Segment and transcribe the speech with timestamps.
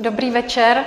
[0.00, 0.84] Dobrý večer.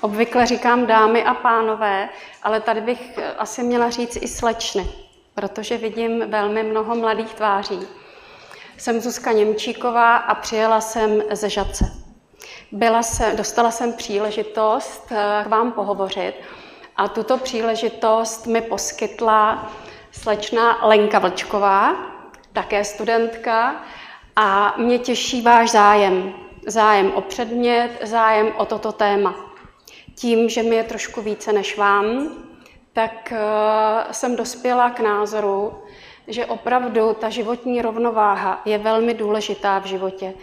[0.00, 2.08] Obvykle říkám dámy a pánové,
[2.42, 4.86] ale tady bych asi měla říct i slečny,
[5.34, 7.80] protože vidím velmi mnoho mladých tváří.
[8.76, 11.84] Jsem Zuzka Němčíková a přijela jsem ze Žadce.
[12.72, 16.34] Byla se, dostala jsem příležitost eh, k vám pohovořit
[16.96, 19.70] a tuto příležitost mi poskytla
[20.12, 21.96] slečna Lenka Vlčková,
[22.52, 23.84] také studentka,
[24.36, 26.34] a mě těší váš zájem.
[26.66, 29.34] Zájem o předmět, zájem o toto téma.
[30.14, 32.28] Tím, že mi je trošku více než vám,
[32.92, 35.82] tak uh, jsem dospěla k názoru,
[36.28, 40.34] že opravdu ta životní rovnováha je velmi důležitá v životě,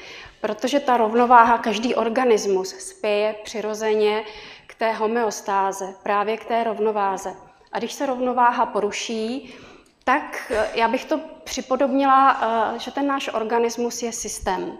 [0.42, 4.24] protože ta rovnováha, každý organismus spěje přirozeně
[4.68, 7.34] k té homeostáze, právě k té rovnováze.
[7.72, 9.56] A když se rovnováha poruší,
[10.04, 12.38] tak eh, já bych to připodobnila,
[12.76, 14.78] eh, že ten náš organismus je systém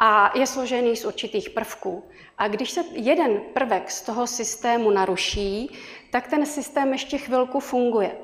[0.00, 2.04] a je složený z určitých prvků.
[2.38, 5.78] A když se jeden prvek z toho systému naruší,
[6.10, 8.16] tak ten systém ještě chvilku funguje,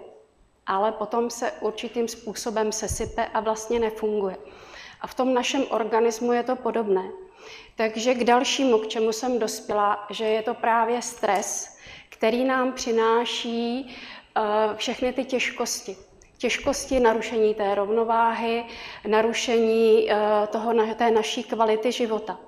[0.67, 4.37] ale potom se určitým způsobem sesype a vlastně nefunguje.
[5.01, 7.11] A v tom našem organismu je to podobné.
[7.77, 13.97] Takže k dalšímu, k čemu jsem dospěla, že je to právě stres, který nám přináší
[14.37, 15.97] uh, všechny ty těžkosti
[16.39, 18.65] těžkosti, narušení té rovnováhy,
[19.07, 22.39] narušení eh, toho, té naší kvality života.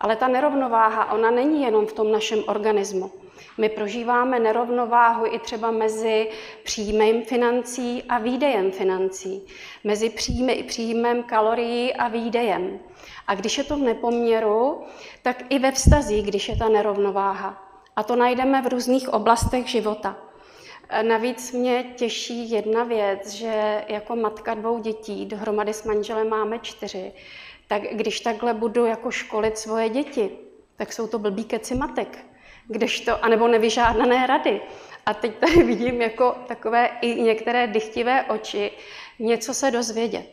[0.00, 3.10] Ale ta nerovnováha, ona není jenom v tom našem organismu.
[3.58, 6.30] My prožíváme nerovnováhu i třeba mezi
[6.64, 9.46] příjmem financí a výdejem financí,
[9.84, 12.78] mezi příjmy, příjmem kalorií a výdejem.
[13.26, 14.82] A když je to v nepoměru,
[15.22, 17.62] tak i ve vztazích, když je ta nerovnováha.
[17.96, 20.16] A to najdeme v různých oblastech života.
[21.02, 27.12] Navíc mě těší jedna věc, že jako matka dvou dětí, dohromady s manželem máme čtyři,
[27.68, 30.30] tak když takhle budu jako školit svoje děti,
[30.76, 32.18] tak jsou to blbý keci matek,
[32.66, 34.60] kdežto, anebo nevyžádané rady.
[35.06, 38.70] A teď tady vidím jako takové i některé dychtivé oči
[39.18, 40.26] něco se dozvědět.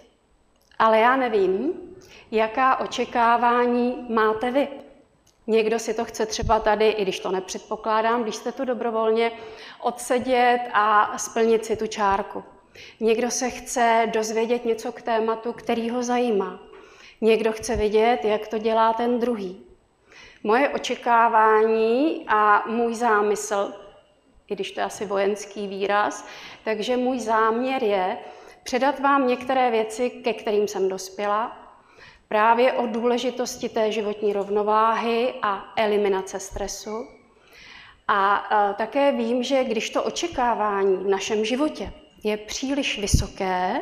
[0.79, 1.73] Ale já nevím,
[2.31, 4.67] jaká očekávání máte vy.
[5.47, 9.31] Někdo si to chce třeba tady, i když to nepředpokládám, když jste tu dobrovolně,
[9.81, 12.43] odsedět a splnit si tu čárku.
[12.99, 16.59] Někdo se chce dozvědět něco k tématu, který ho zajímá.
[17.21, 19.65] Někdo chce vidět, jak to dělá ten druhý.
[20.43, 23.73] Moje očekávání a můj zámysl,
[24.47, 26.27] i když to je asi vojenský výraz,
[26.63, 28.17] takže můj záměr je
[28.63, 31.57] předat vám některé věci, ke kterým jsem dospěla,
[32.31, 37.07] právě o důležitosti té životní rovnováhy a eliminace stresu.
[38.07, 38.43] A
[38.77, 41.93] také vím, že když to očekávání v našem životě
[42.23, 43.81] je příliš vysoké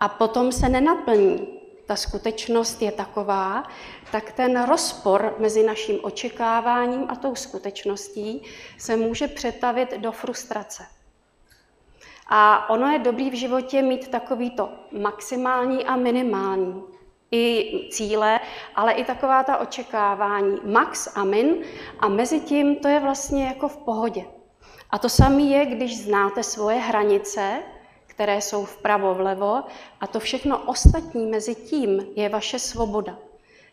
[0.00, 1.48] a potom se nenaplní,
[1.86, 3.68] ta skutečnost je taková,
[4.12, 8.42] tak ten rozpor mezi naším očekáváním a tou skutečností
[8.78, 10.86] se může přetavit do frustrace.
[12.28, 16.82] A ono je dobrý v životě mít takovýto maximální a minimální
[17.30, 18.40] i cíle,
[18.76, 21.56] ale i taková ta očekávání, max a min,
[22.00, 24.24] a mezi tím to je vlastně jako v pohodě.
[24.90, 27.62] A to samé je, když znáte svoje hranice,
[28.06, 29.62] které jsou vpravo, vlevo,
[30.00, 33.18] a to všechno ostatní mezi tím je vaše svoboda.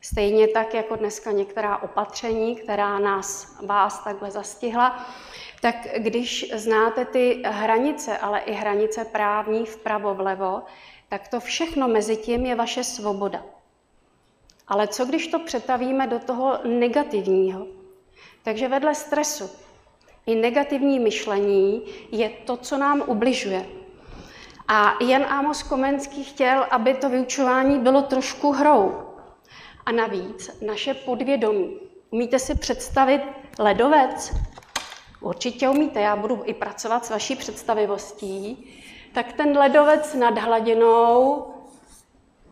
[0.01, 5.05] Stejně tak, jako dneska některá opatření, která nás, vás takhle zastihla,
[5.61, 10.61] tak když znáte ty hranice, ale i hranice právní vpravo, vlevo,
[11.09, 13.45] tak to všechno mezi tím je vaše svoboda.
[14.67, 17.67] Ale co když to přetavíme do toho negativního?
[18.43, 19.49] Takže vedle stresu
[20.25, 21.81] i negativní myšlení
[22.11, 23.65] je to, co nám ubližuje.
[24.67, 29.03] A Jan Amos Komenský chtěl, aby to vyučování bylo trošku hrou.
[29.85, 31.79] A navíc naše podvědomí.
[32.09, 33.21] Umíte si představit
[33.59, 34.33] ledovec?
[35.21, 38.67] Určitě umíte, já budu i pracovat s vaší představivostí
[39.17, 41.45] tak ten ledovec nad hladinou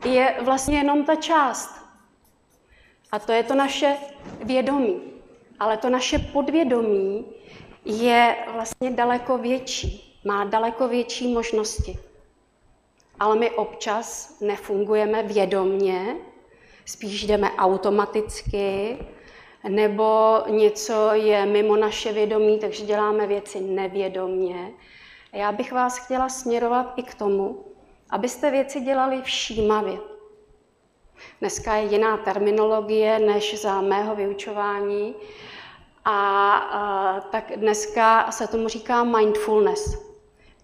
[0.05, 1.75] je vlastně jenom ta část.
[3.11, 3.97] A to je to naše
[4.43, 5.01] vědomí.
[5.59, 7.25] Ale to naše podvědomí
[7.85, 11.99] je vlastně daleko větší, má daleko větší možnosti.
[13.19, 16.15] Ale my občas nefungujeme vědomně,
[16.85, 18.97] spíš jdeme automaticky,
[19.69, 24.71] nebo něco je mimo naše vědomí, takže děláme věci nevědomně.
[25.35, 27.65] A já bych vás chtěla směrovat i k tomu,
[28.09, 29.97] abyste věci dělali všímavě.
[31.39, 35.15] Dneska je jiná terminologie než za mého vyučování.
[36.05, 39.97] A, a tak dneska se tomu říká mindfulness.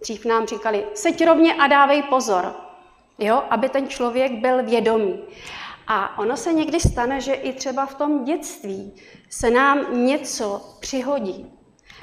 [0.00, 2.54] Dřív nám říkali, seď rovně a dávej pozor,
[3.18, 5.24] jo, aby ten člověk byl vědomý.
[5.86, 8.94] A ono se někdy stane, že i třeba v tom dětství
[9.30, 11.61] se nám něco přihodí.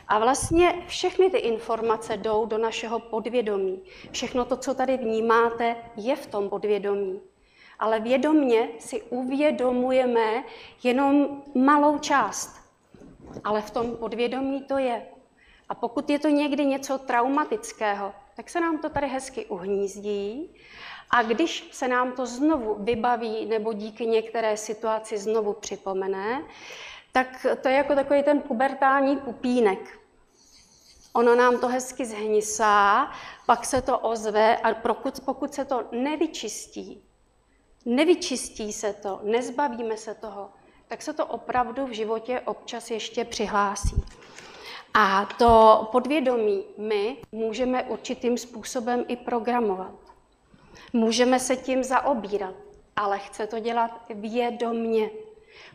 [0.09, 3.81] A vlastně všechny ty informace jdou do našeho podvědomí.
[4.11, 7.21] Všechno to, co tady vnímáte, je v tom podvědomí.
[7.79, 10.43] Ale vědomně si uvědomujeme
[10.83, 12.55] jenom malou část.
[13.43, 15.05] Ale v tom podvědomí to je.
[15.69, 20.55] A pokud je to někdy něco traumatického, tak se nám to tady hezky uhnízdí.
[21.09, 26.43] A když se nám to znovu vybaví nebo díky některé situaci znovu připomene,
[27.11, 29.98] tak to je jako takový ten pubertální pupínek.
[31.13, 33.11] Ono nám to hezky zhnisá,
[33.45, 37.03] pak se to ozve a pokud, pokud se to nevyčistí,
[37.85, 40.49] nevyčistí se to, nezbavíme se toho,
[40.87, 44.03] tak se to opravdu v životě občas ještě přihlásí.
[44.93, 49.93] A to podvědomí my můžeme určitým způsobem i programovat.
[50.93, 52.55] Můžeme se tím zaobírat,
[52.95, 55.09] ale chce to dělat vědomně,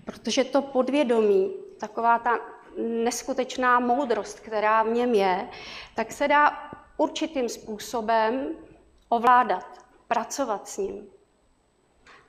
[0.04, 5.48] protože to podvědomí, taková ta neskutečná moudrost, která v něm je,
[5.94, 8.46] tak se dá určitým způsobem
[9.08, 9.66] ovládat,
[10.08, 11.06] pracovat s ním.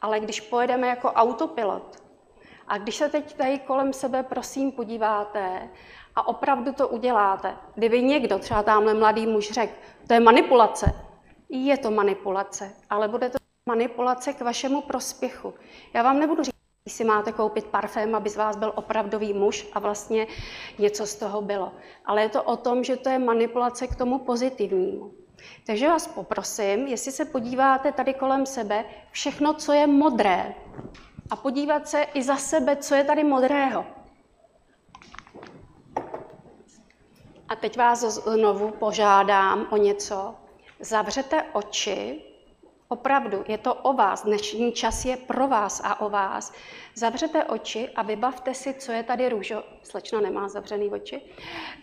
[0.02, 2.04] Ale když pojedeme jako autopilot,
[2.68, 5.70] a když se teď tady kolem sebe prosím podíváte
[6.16, 9.74] a opravdu to uděláte, kdyby někdo, třeba tamhle mladý muž řekl,
[10.08, 10.92] to je manipulace,
[11.50, 13.38] je to manipulace, ale bude to
[13.70, 15.54] manipulace k vašemu prospěchu.
[15.94, 16.55] Já vám nebudu říkat,
[16.90, 20.28] si máte koupit parfém, aby z vás byl opravdový muž a vlastně
[20.80, 21.72] něco z toho bylo.
[22.06, 25.12] Ale je to o tom, že to je manipulace k tomu pozitivnímu.
[25.66, 30.56] Takže vás poprosím, jestli se podíváte tady kolem sebe, všechno, co je modré,
[31.30, 33.86] a podívat se i za sebe, co je tady modrého.
[37.50, 40.36] A teď vás znovu požádám o něco.
[40.80, 42.22] Zavřete oči,
[42.88, 46.54] opravdu, je to o vás, dnešní čas je pro vás a o vás.
[46.96, 49.64] Zavřete oči a vybavte si, co je tady růžo...
[49.84, 51.22] Slečna nemá zavřený oči.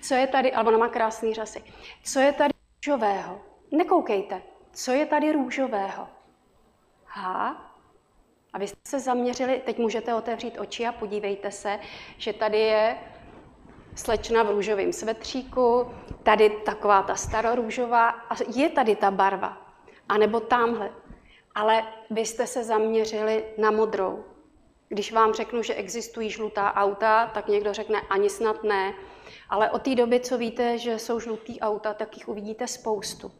[0.02, 1.64] Co je tady, alebo ona má krásný řasy.
[2.04, 2.52] Co je tady
[2.86, 3.40] růžového?
[3.70, 4.42] Nekoukejte.
[4.72, 6.08] Co je tady růžového?
[7.04, 7.72] Ha,
[8.52, 11.78] a vy jste se zaměřili, teď můžete otevřít oči a podívejte se,
[12.18, 12.98] že tady je
[13.94, 19.71] slečna v růžovém svetříku, tady taková ta starorůžová a je tady ta barva.
[20.08, 20.90] A nebo tamhle.
[21.54, 24.24] Ale vy jste se zaměřili na modrou.
[24.88, 28.94] Když vám řeknu, že existují žlutá auta, tak někdo řekne ani snad ne.
[29.50, 33.32] Ale od té doby, co víte, že jsou žlutý auta, tak jich uvidíte spoustu.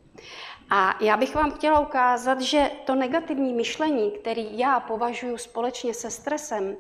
[0.71, 6.11] A já bych vám chtěla ukázat, že to negativní myšlení, který já považuji společně se
[6.11, 6.77] stresem,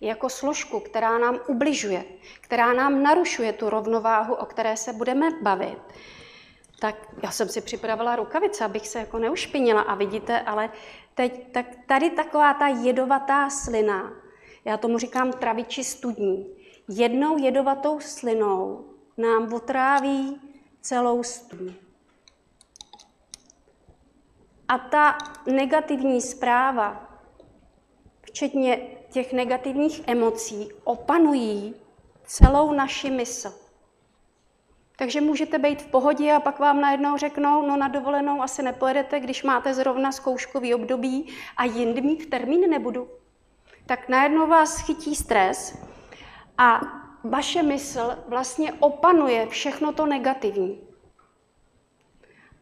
[0.00, 2.04] jako složku, která nám ubližuje,
[2.40, 5.78] která nám narušuje tu rovnováhu, o které se budeme bavit,
[6.78, 10.70] tak já jsem si připravila rukavice, abych se jako neušpinila a vidíte, ale
[11.14, 14.12] teď tak tady taková ta jedovatá slina,
[14.64, 16.46] já tomu říkám traviči studní,
[16.88, 18.84] jednou jedovatou slinou
[19.16, 20.40] nám otráví
[20.80, 21.76] celou studni.
[24.68, 27.18] A ta negativní zpráva,
[28.22, 28.76] včetně
[29.10, 31.74] těch negativních emocí, opanují
[32.24, 33.65] celou naši mysl.
[34.96, 39.20] Takže můžete být v pohodě a pak vám najednou řeknou, no na dovolenou asi nepojedete,
[39.20, 43.08] když máte zrovna zkouškový období a jindy mít termín nebudu.
[43.86, 45.78] Tak najednou vás chytí stres
[46.58, 46.80] a
[47.24, 50.80] vaše mysl vlastně opanuje všechno to negativní.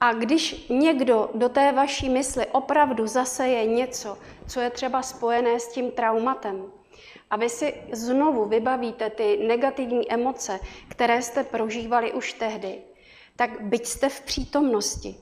[0.00, 4.18] A když někdo do té vaší mysli opravdu zaseje něco,
[4.48, 6.64] co je třeba spojené s tím traumatem,
[7.30, 12.78] a vy si znovu vybavíte ty negativní emoce, které jste prožívali už tehdy,
[13.36, 15.16] tak byť jste v přítomnosti,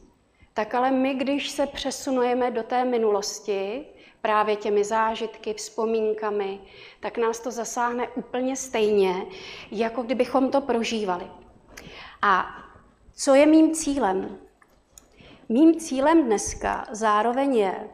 [0.55, 3.87] tak ale my, když se přesunujeme do té minulosti,
[4.23, 6.61] právě těmi zážitky, vzpomínkami,
[7.01, 9.27] tak nás to zasáhne úplně stejně,
[9.71, 11.27] jako kdybychom to prožívali.
[12.23, 12.47] A
[13.15, 14.39] co je mým cílem?
[15.49, 17.89] Mým cílem dneska zároveň je,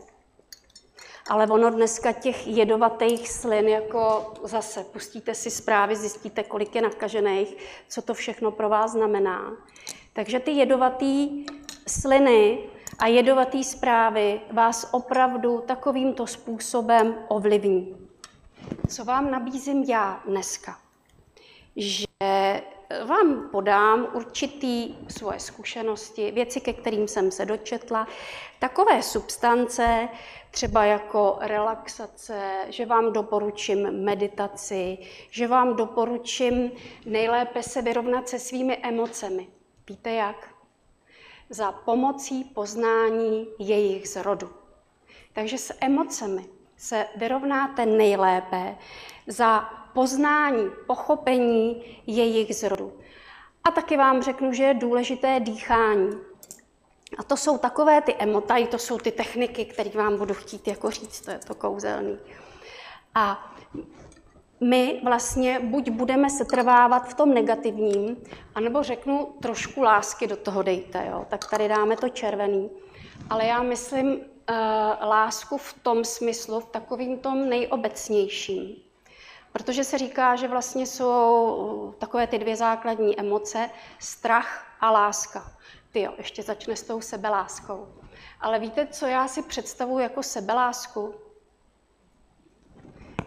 [1.28, 7.56] ale ono dneska těch jedovatých slin, jako zase pustíte si zprávy, zjistíte, kolik je nakažených,
[7.88, 9.52] co to všechno pro vás znamená.
[10.12, 11.46] Takže ty jedovatý
[11.86, 12.58] sliny
[12.98, 17.96] a jedovatý zprávy vás opravdu takovýmto způsobem ovlivní.
[18.88, 20.78] Co vám nabízím já dneska?
[21.76, 22.06] Že
[23.04, 28.06] vám podám určitý svoje zkušenosti, věci, ke kterým jsem se dočetla,
[28.58, 30.08] takové substance,
[30.50, 34.98] třeba jako relaxace, že vám doporučím meditaci,
[35.30, 36.72] že vám doporučím
[37.06, 39.48] nejlépe se vyrovnat se svými emocemi.
[39.88, 40.48] Víte jak?
[41.50, 44.50] Za pomocí poznání jejich zrodu.
[45.32, 46.44] Takže s emocemi
[46.76, 48.76] se vyrovnáte nejlépe
[49.26, 49.60] za
[49.92, 52.92] poznání, pochopení jejich zrodu.
[53.64, 56.10] A taky vám řeknu, že je důležité dýchání.
[57.18, 60.90] A to jsou takové ty emotaj, to jsou ty techniky, které vám budu chtít jako
[60.90, 62.18] říct, to je to kouzelný.
[63.14, 63.54] A
[64.60, 68.16] my vlastně buď budeme se trvávat v tom negativním,
[68.54, 71.26] anebo řeknu trošku lásky do toho dejte, jo?
[71.28, 72.70] tak tady dáme to červený.
[73.30, 74.16] Ale já myslím uh,
[75.08, 78.76] lásku v tom smyslu, v takovým tom nejobecnějším.
[79.52, 85.52] Protože se říká, že vlastně jsou takové ty dvě základní emoce, strach a láska.
[85.98, 87.88] Ty jo, ještě začne s tou sebeláskou.
[88.40, 91.14] Ale víte, co já si představuji jako sebelásku?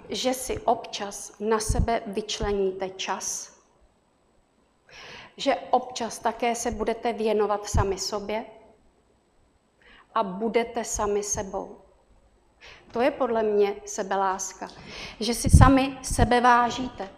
[0.10, 3.58] Že si občas na sebe vyčleníte čas.
[5.38, 8.46] Že občas také se budete věnovat sami sobě
[10.16, 11.82] a budete sami sebou.
[12.92, 14.68] To je podle mě sebeláska.
[15.20, 17.10] Že si sami sebe vážíte,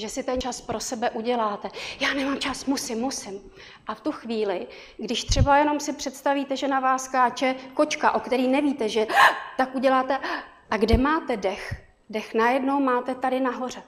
[0.00, 1.70] že si ten čas pro sebe uděláte.
[2.00, 3.40] Já nemám čas, musím, musím.
[3.86, 4.66] A v tu chvíli,
[4.96, 9.06] když třeba jenom si představíte, že na vás skáče kočka, o který nevíte, že
[9.56, 10.18] tak uděláte,
[10.70, 11.82] a kde máte dech?
[12.10, 13.82] Dech najednou máte tady nahoře.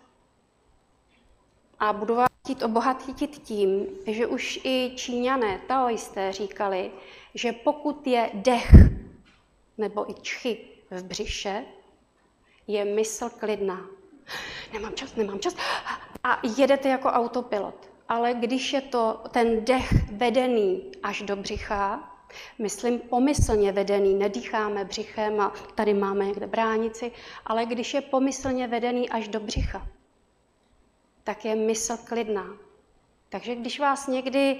[1.78, 6.90] A budu vás chtít obohatit tím, že už i Číňané, taoisté říkali,
[7.34, 8.70] že pokud je dech
[9.78, 10.58] nebo i čchy
[10.90, 11.64] v břiše,
[12.66, 14.01] je mysl klidná.
[14.72, 15.56] Nemám čas, nemám čas.
[16.24, 17.92] A jedete jako autopilot.
[18.08, 22.12] Ale když je to ten dech vedený až do břicha,
[22.58, 27.12] myslím pomyslně vedený, nedýcháme břichem a tady máme někde bránici,
[27.46, 29.88] ale když je pomyslně vedený až do břicha,
[31.24, 32.46] tak je mysl klidná.
[33.28, 34.58] Takže když vás někdy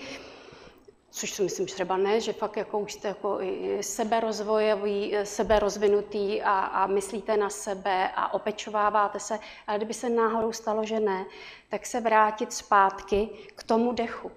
[1.12, 3.38] což si myslím třeba ne, že fakt jako už jste jako
[3.80, 10.84] seberozvojový, seberozvinutý a, a myslíte na sebe a opečováváte se, ale kdyby se náhodou stalo,
[10.84, 11.24] že ne,
[11.68, 14.30] tak se vrátit zpátky k tomu dechu.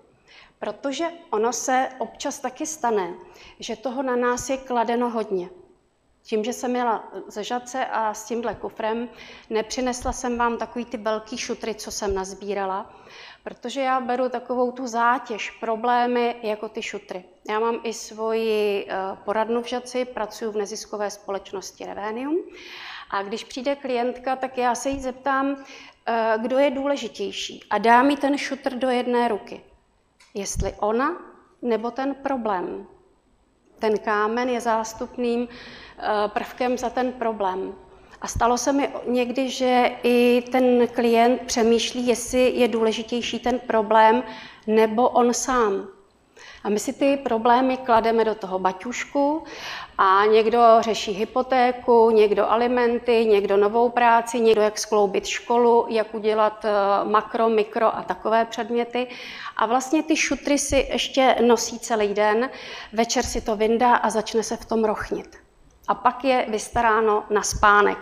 [0.59, 3.13] Protože ono se občas taky stane,
[3.59, 5.49] že toho na nás je kladeno hodně.
[6.23, 9.09] Tím, že jsem jela ze žadce a s tímhle kufrem,
[9.49, 12.93] nepřinesla jsem vám takový ty velký šutry, co jsem nazbírala,
[13.45, 17.23] protože já beru takovou tu zátěž, problémy jako ty šutry.
[17.49, 22.37] Já mám i svoji eh, poradnu v žadci, pracuji v neziskové společnosti Revenium
[23.09, 25.57] a když přijde klientka, tak já se jí zeptám,
[26.05, 29.61] eh, kdo je důležitější a dá mi ten šutr do jedné ruky.
[30.33, 31.17] Jestli ona
[31.61, 32.87] nebo ten problém.
[33.79, 35.47] Ten kámen je zástupným
[35.97, 37.75] Eh, prvkem za ten problém.
[38.21, 44.23] A stalo se mi někdy, že i ten klient přemýšlí, jestli je důležitější ten problém
[44.67, 45.87] nebo on sám.
[46.63, 49.43] A my si ty problémy klademe do toho baťušku
[49.97, 56.65] a někdo řeší hypotéku, někdo alimenty, někdo novou práci, někdo jak skloubit školu, jak udělat
[56.65, 56.69] eh,
[57.09, 59.07] makro, mikro a takové předměty.
[59.57, 62.49] A vlastně ty šutry si ještě nosí celý den,
[62.93, 65.44] večer si to vyndá a začne se v tom rochnit
[65.87, 67.97] a pak je vystaráno na spánek.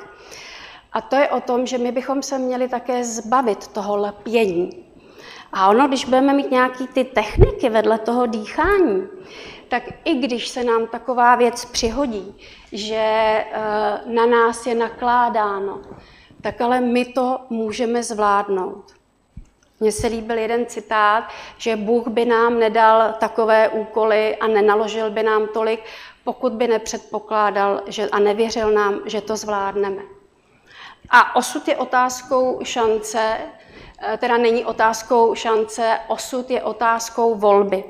[0.94, 4.70] A to je o tom, že my bychom se měli také zbavit toho lepění.
[5.54, 9.08] A ono, když budeme mít nějaké ty techniky vedle toho dýchání,
[9.68, 12.36] tak i když se nám taková věc přihodí,
[12.72, 13.46] že eh,
[14.06, 15.82] na nás je nakládáno,
[16.42, 18.84] tak ale my to můžeme zvládnout.
[19.80, 21.24] Mně se líbil jeden citát,
[21.58, 25.80] že Bůh by nám nedal takové úkoly a nenaložil by nám tolik,
[26.24, 30.02] pokud by nepředpokládal že, a nevěřil nám, že to zvládneme.
[31.10, 33.38] A osud je otázkou šance,
[34.02, 37.84] eh, teda není otázkou šance, osud je otázkou volby.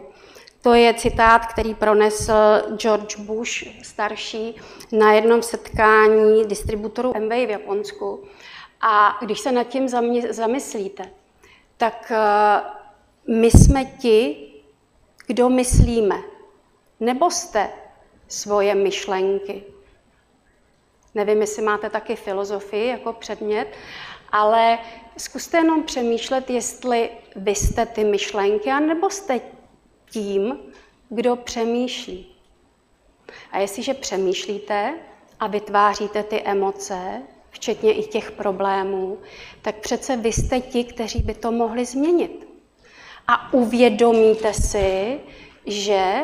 [0.61, 2.33] To je citát, který pronesl
[2.77, 4.55] George Bush starší
[4.91, 8.23] na jednom setkání distributorů MV v Japonsku.
[8.81, 9.87] A když se nad tím
[10.29, 11.09] zamyslíte,
[11.77, 12.61] tak eh,
[13.27, 14.47] my jsme ti,
[15.27, 16.15] kdo myslíme.
[16.99, 17.69] Nebo jste
[18.33, 19.63] svoje myšlenky.
[21.15, 23.67] Nevím, jestli máte taky filozofii jako předmět,
[24.31, 24.79] ale
[25.17, 29.41] zkuste jenom přemýšlet, jestli vy jste ty myšlenky, anebo jste
[30.09, 30.59] tím,
[31.09, 32.35] kdo přemýšlí.
[33.51, 34.93] A jestliže přemýšlíte
[35.39, 39.17] a vytváříte ty emoce, včetně i těch problémů,
[39.61, 42.47] tak přece vy jste ti, kteří by to mohli změnit.
[43.27, 45.19] A uvědomíte si,
[45.65, 46.23] že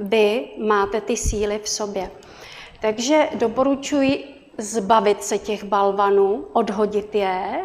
[0.00, 2.10] vy máte ty síly v sobě.
[2.80, 4.24] Takže doporučuji
[4.58, 7.64] zbavit se těch balvanů, odhodit je.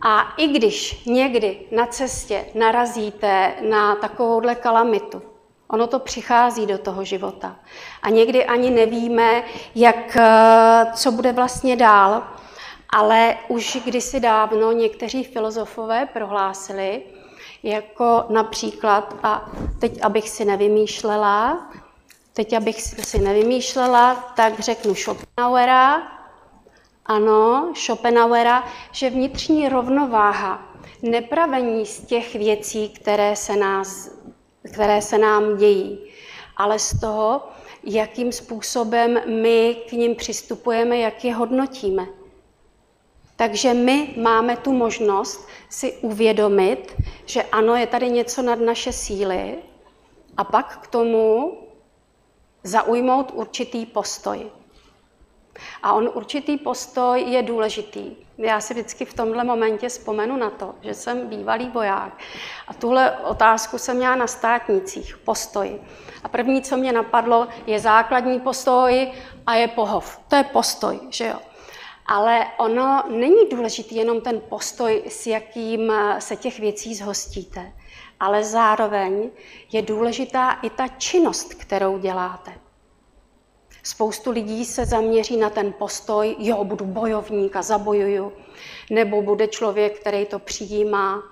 [0.00, 5.22] A i když někdy na cestě narazíte na takovouhle kalamitu,
[5.70, 7.56] Ono to přichází do toho života.
[8.02, 9.42] A někdy ani nevíme,
[9.74, 12.22] jak, eh, co bude vlastně dál.
[12.90, 17.02] Ale už kdysi dávno někteří filozofové prohlásili,
[17.62, 21.70] jako například, a teď abych si nevymýšlela,
[22.32, 26.02] teď abych si nevymýšlela, tak řeknu Schopenhauera,
[27.06, 30.68] ano, Schopenhauera, že vnitřní rovnováha,
[31.02, 34.10] nepravení z těch věcí, které se, nás,
[34.72, 35.98] které se nám dějí,
[36.56, 37.42] ale z toho,
[37.84, 42.17] jakým způsobem my k ním přistupujeme, jak je hodnotíme.
[43.38, 46.94] Takže my máme tu možnost si uvědomit,
[47.26, 49.58] že ano, je tady něco nad naše síly
[50.36, 51.58] a pak k tomu
[52.62, 54.50] zaujmout určitý postoj.
[55.82, 58.16] A on určitý postoj je důležitý.
[58.38, 62.18] Já si vždycky v tomhle momentě vzpomenu na to, že jsem bývalý voják
[62.68, 65.80] a tuhle otázku jsem měla na státnicích, postoj.
[66.24, 69.12] A první, co mě napadlo, je základní postoj
[69.46, 70.20] a je pohov.
[70.28, 71.47] To je postoj, že jo.
[72.08, 77.72] Ale ono není důležitý jenom ten postoj, s jakým se těch věcí zhostíte,
[78.20, 79.30] ale zároveň
[79.72, 82.52] je důležitá i ta činnost, kterou děláte.
[83.82, 88.32] Spoustu lidí se zaměří na ten postoj, jo, budu bojovník a zabojuju,
[88.90, 91.22] nebo bude člověk, který to přijímá,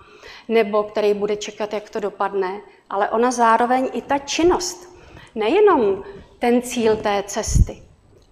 [0.48, 2.60] nebo který bude čekat, jak to dopadne.
[2.90, 4.96] Ale ona zároveň i ta činnost,
[5.34, 6.04] nejenom
[6.38, 7.82] ten cíl té cesty,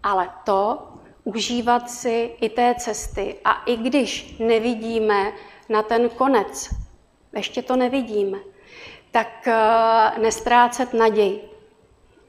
[0.03, 0.89] ale to
[1.25, 3.37] užívat si i té cesty.
[3.45, 5.33] A i když nevidíme
[5.69, 6.71] na ten konec,
[7.37, 8.39] ještě to nevidíme,
[9.11, 11.51] tak eh, nestrácet naději.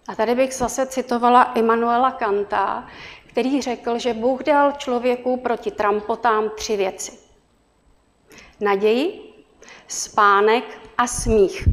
[0.07, 2.87] A tady bych zase citovala Immanuela Kanta,
[3.27, 7.19] který řekl, že Bůh dal člověku proti trampotám tři věci.
[8.61, 9.33] Naději,
[9.87, 10.63] spánek
[10.97, 11.67] a smích.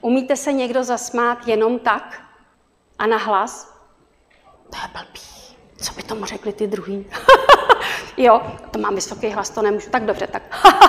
[0.00, 2.22] Umíte se někdo zasmát jenom tak
[2.98, 3.80] a nahlas?
[4.70, 5.33] To je blbý.
[5.82, 7.06] Co by tomu řekli ty druhý?
[8.16, 9.90] jo, to mám vysoký hlas, to nemůžu.
[9.90, 10.42] Tak dobře, tak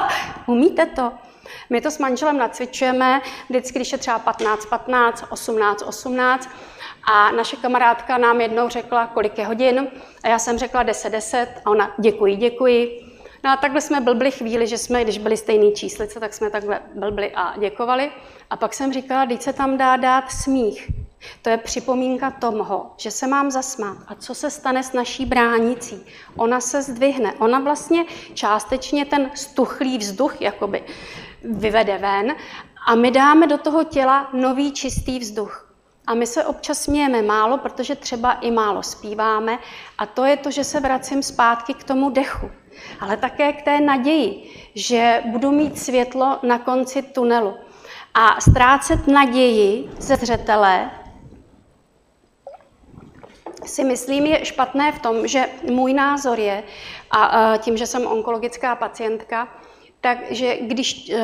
[0.48, 1.12] umíte to?
[1.69, 6.50] My to s manželem nacvičujeme vždycky, když je třeba 15, 15, 18, 18
[7.04, 9.88] a naše kamarádka nám jednou řekla, kolik je hodin
[10.24, 13.02] a já jsem řekla 10, 10 a ona děkuji, děkuji.
[13.43, 16.82] No a takhle jsme blbli chvíli, že jsme, když byly stejné číslice, tak jsme takhle
[16.95, 18.12] blbli a děkovali.
[18.50, 21.05] A pak jsem říkala, když se tam dá dát smích.
[21.41, 23.97] To je připomínka toho, že se mám zasmát.
[24.08, 26.06] A co se stane s naší bránicí?
[26.36, 27.34] Ona se zdvihne.
[27.34, 30.84] Ona vlastně částečně ten stuchlý vzduch jakoby
[31.43, 32.36] vyvede ven
[32.88, 35.62] a my dáme do toho těla nový čistý vzduch.
[36.08, 39.60] A my se občas smějeme málo, protože třeba i málo zpíváme
[39.97, 42.51] a to je to, že se vracím zpátky k tomu dechu,
[42.99, 47.56] ale také k té naději, že budu mít světlo na konci tunelu.
[48.13, 50.91] A ztrácet naději ze zřetele
[53.65, 56.63] si myslím je špatné v tom, že můj názor je,
[57.12, 59.47] a tím, že jsem onkologická pacientka,
[60.01, 61.23] takže když eh,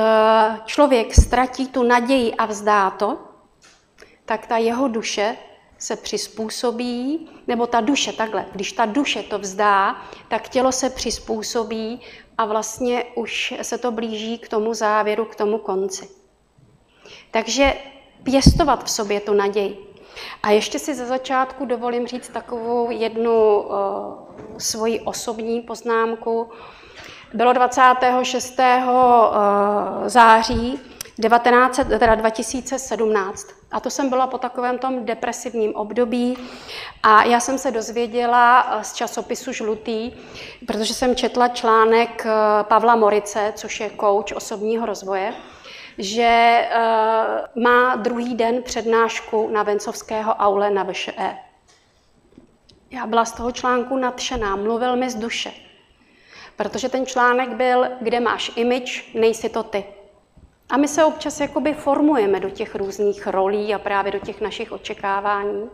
[0.66, 3.18] člověk ztratí tu naději a vzdá to,
[4.26, 5.38] tak ta jeho duše
[5.78, 12.02] se přizpůsobí, nebo ta duše takhle, když ta duše to vzdá, tak tělo se přizpůsobí
[12.38, 16.10] a vlastně už se to blíží k tomu závěru, k tomu konci.
[17.32, 17.74] Takže
[18.24, 19.91] pěstovat v sobě tu naději.
[20.44, 23.74] A ještě si ze začátku dovolím říct takovou jednu uh,
[24.58, 26.50] svoji osobní poznámku.
[27.34, 28.60] Bylo 26.
[28.60, 28.84] Eh,
[30.06, 30.80] září
[31.18, 33.48] 19, teda 2017.
[33.72, 36.38] A to jsem byla po takovém tom depresivním období
[37.04, 40.12] a já jsem se dozvěděla eh, z časopisu Žlutý,
[40.68, 42.28] protože jsem četla článek
[42.64, 45.34] Pavla Morice, což je kouč osobního rozvoje,
[46.02, 46.66] že
[47.56, 51.38] má druhý den přednášku na Vencovského aule na VŠE.
[52.92, 55.52] Já byla z toho článku nadšená, mluvil mi z duše.
[56.56, 59.84] Protože ten článek byl, kde máš image, nejsi to ty.
[60.70, 64.72] A my se občas jakoby formujeme do těch různých rolí a právě do těch našich
[64.72, 65.70] očekávání.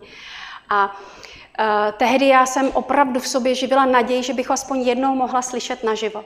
[0.70, 5.42] A uh, tehdy já jsem opravdu v sobě živila naději, že bych aspoň jednou mohla
[5.42, 6.26] slyšet naživo.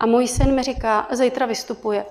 [0.00, 2.04] A můj syn mi říká, zítra vystupuje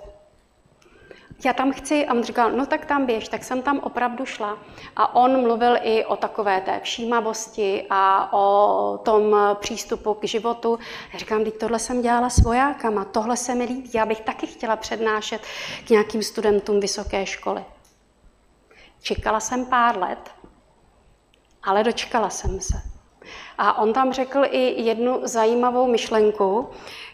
[1.45, 4.57] já tam chci, a on říkal, no tak tam běž, tak jsem tam opravdu šla.
[4.95, 10.79] A on mluvil i o takové té všímavosti a o tom přístupu k životu.
[11.13, 14.47] Já říkám, teď tohle jsem dělala s vojákama, tohle se mi líbí, já bych taky
[14.47, 15.41] chtěla přednášet
[15.87, 17.65] k nějakým studentům vysoké školy.
[19.01, 20.31] Čekala jsem pár let,
[21.63, 22.92] ale dočkala jsem se.
[23.57, 26.69] A on tam řekl i jednu zajímavou myšlenku,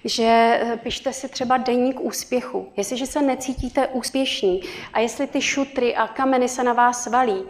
[0.06, 0.24] že
[0.62, 2.72] eh, pište si třeba deník úspěchu.
[2.78, 4.62] Jestliže se necítíte úspěšní
[4.93, 7.43] a jestli ty šutry a kameny se na vás valí,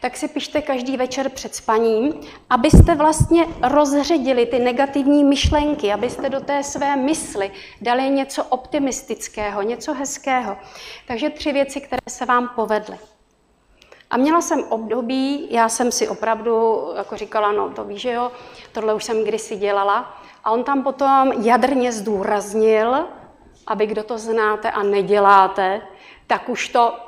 [0.00, 2.14] tak si pište každý večer před spaním,
[2.50, 9.94] abyste vlastně rozředili ty negativní myšlenky, abyste do té své mysli dali něco optimistického, něco
[9.94, 10.56] hezkého.
[11.06, 13.11] Takže tři věci, které se vám povedly.
[14.12, 18.32] A měla jsem období, já jsem si opravdu jako říkala, no to víš, že jo,
[18.72, 20.20] tohle už jsem kdysi dělala.
[20.44, 23.08] A on tam potom jadrně zdůraznil,
[23.66, 25.82] aby kdo to znáte a neděláte,
[26.26, 26.98] tak už to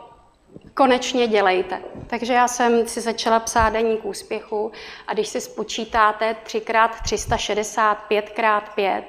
[0.75, 1.83] konečně dělejte.
[2.07, 4.73] Takže já jsem si začala psát deník úspěchu
[5.07, 9.03] a když si spočítáte 3x360, 5x5,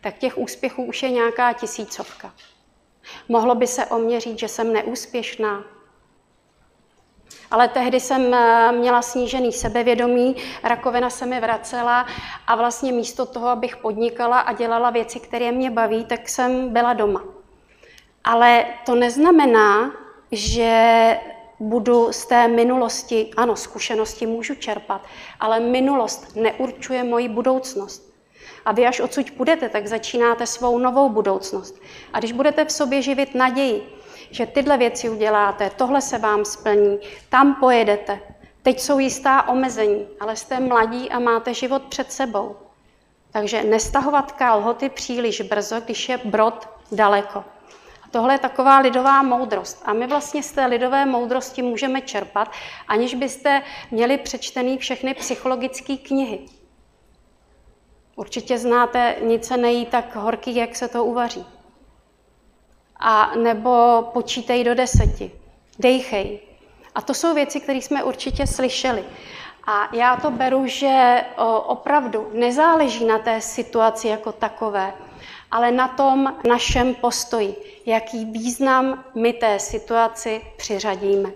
[0.00, 2.32] tak těch úspěchů už je nějaká tisícovka.
[3.28, 5.64] Mohlo by se o mě říct, že jsem neúspěšná,
[7.50, 12.06] ale tehdy jsem eh, měla snížený sebevědomí, rakovina se mi vracela
[12.46, 16.92] a vlastně místo toho, abych podnikala a dělala věci, které mě baví, tak jsem byla
[16.92, 17.24] doma.
[18.24, 19.90] Ale to neznamená,
[20.32, 21.16] že
[21.60, 25.02] budu z té minulosti, ano, zkušenosti můžu čerpat,
[25.40, 28.10] ale minulost neurčuje moji budoucnost.
[28.64, 31.82] A vy až odsud půjdete, tak začínáte svou novou budoucnost.
[32.12, 33.99] A když budete v sobě živit naději,
[34.30, 38.20] že tyhle věci uděláte, tohle se vám splní, tam pojedete.
[38.62, 42.56] Teď jsou jistá omezení, ale jste mladí a máte život před sebou.
[43.30, 47.38] Takže nestahovat kalhoty příliš brzo, když je brod daleko.
[48.02, 49.82] A tohle je taková lidová moudrost.
[49.84, 52.52] A my vlastně z té lidové moudrosti můžeme čerpat,
[52.88, 56.40] aniž byste měli přečtený všechny psychologické knihy.
[58.16, 61.46] Určitě znáte, nic se nejí tak horký, jak se to uvaří
[63.00, 65.32] a nebo počítej do deseti,
[65.78, 66.40] dejchej.
[66.94, 69.04] A to jsou věci, které jsme určitě slyšeli.
[69.66, 71.24] A já to beru, že
[71.64, 74.92] opravdu nezáleží na té situaci jako takové,
[75.50, 81.30] ale na tom našem postoji, jaký význam my té situaci přiřadíme.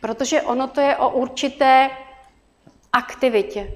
[0.00, 1.90] Protože ono to je o určité
[2.92, 3.72] aktivitě,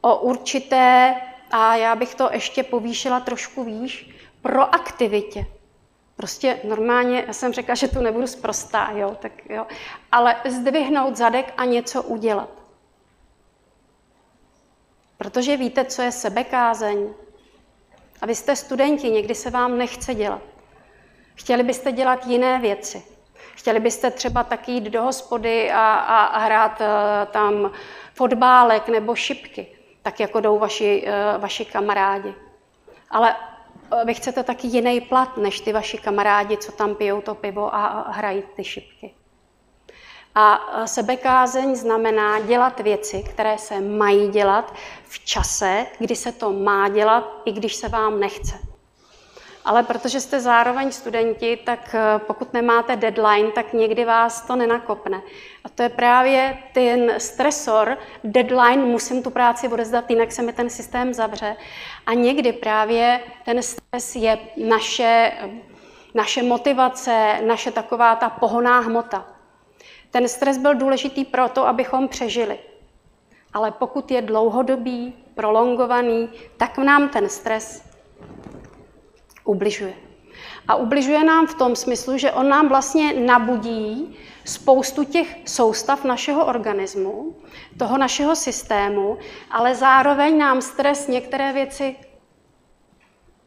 [0.00, 1.14] o určité,
[1.50, 4.10] a já bych to ještě povýšila trošku výš,
[4.42, 5.46] proaktivitě.
[6.16, 9.66] Prostě normálně, já jsem řekla, že tu nebudu zprostá, jo, tak jo,
[10.12, 12.48] ale zdvihnout zadek a něco udělat.
[15.16, 17.14] Protože víte, co je sebekázeň.
[18.22, 20.42] A vy jste studenti, někdy se vám nechce dělat.
[21.34, 23.02] Chtěli byste dělat jiné věci.
[23.54, 26.86] Chtěli byste třeba taky jít do hospody a, a, a hrát uh,
[27.32, 27.70] tam
[28.14, 29.66] fotbálek nebo šipky,
[30.02, 32.34] tak jako jdou vaši, uh, vaši kamarádi.
[33.10, 33.36] Ale
[34.04, 38.10] vy chcete taky jiný plat než ty vaši kamarádi, co tam pijou to pivo a
[38.10, 39.14] hrají ty šipky.
[40.34, 46.88] A sebekázeň znamená dělat věci, které se mají dělat v čase, kdy se to má
[46.88, 48.73] dělat, i když se vám nechce.
[49.64, 55.22] Ale protože jste zároveň studenti, tak eh, pokud nemáte deadline, tak někdy vás to nenakopne.
[55.64, 60.70] A to je právě ten stresor, deadline, musím tu práci odezdat, jinak se mi ten
[60.70, 61.56] systém zavře.
[62.06, 65.32] A někdy právě ten stres je naše,
[66.14, 69.26] naše motivace, naše taková ta pohoná hmota.
[70.10, 72.58] Ten stres byl důležitý proto, abychom přežili.
[73.52, 77.94] Ale pokud je dlouhodobý, prolongovaný, tak nám ten stres
[79.44, 79.94] ubližuje.
[80.68, 86.46] A ubližuje nám v tom smyslu, že on nám vlastně nabudí spoustu těch soustav našeho
[86.46, 87.36] organismu,
[87.78, 89.18] toho našeho systému,
[89.50, 91.96] ale zároveň nám stres některé věci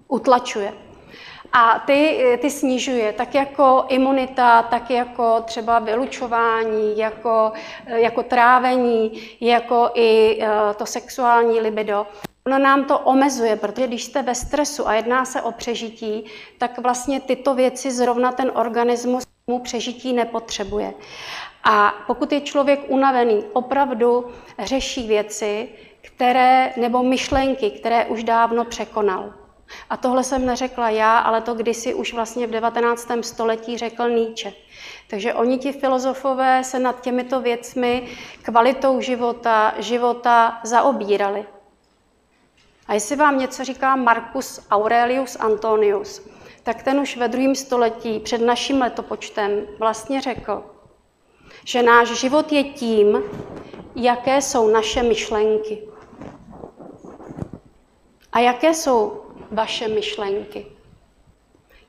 [0.07, 0.73] utlačuje.
[1.53, 7.51] A ty, ty snižuje, tak jako imunita, tak jako třeba vylučování, jako,
[7.86, 12.07] jako trávení, jako i eh, to sexuální libido.
[12.47, 16.23] Ono nám to omezuje, protože když jste ve stresu a jedná se o přežití,
[16.57, 20.93] tak vlastně tyto věci zrovna ten organismus mu přežití nepotřebuje.
[21.63, 24.25] A pokud je člověk unavený, opravdu
[24.60, 25.69] řeší věci,
[26.01, 29.33] které, nebo myšlenky, které už dávno překonal.
[29.89, 33.07] A tohle jsem neřekla já, ale to kdysi už vlastně v 19.
[33.21, 34.53] století řekl Nietzsche.
[35.10, 38.07] Takže oni ti filozofové se nad těmito věcmi,
[38.41, 41.45] kvalitou života, života zaobírali.
[42.88, 46.21] A jestli vám něco říká Marcus Aurelius Antonius,
[46.63, 50.63] tak ten už ve druhém století před naším letopočtem vlastně řekl,
[51.65, 53.23] že náš život je tím,
[53.95, 55.82] jaké jsou naše myšlenky.
[58.34, 59.21] A jaké jsou
[59.52, 60.65] vaše myšlenky?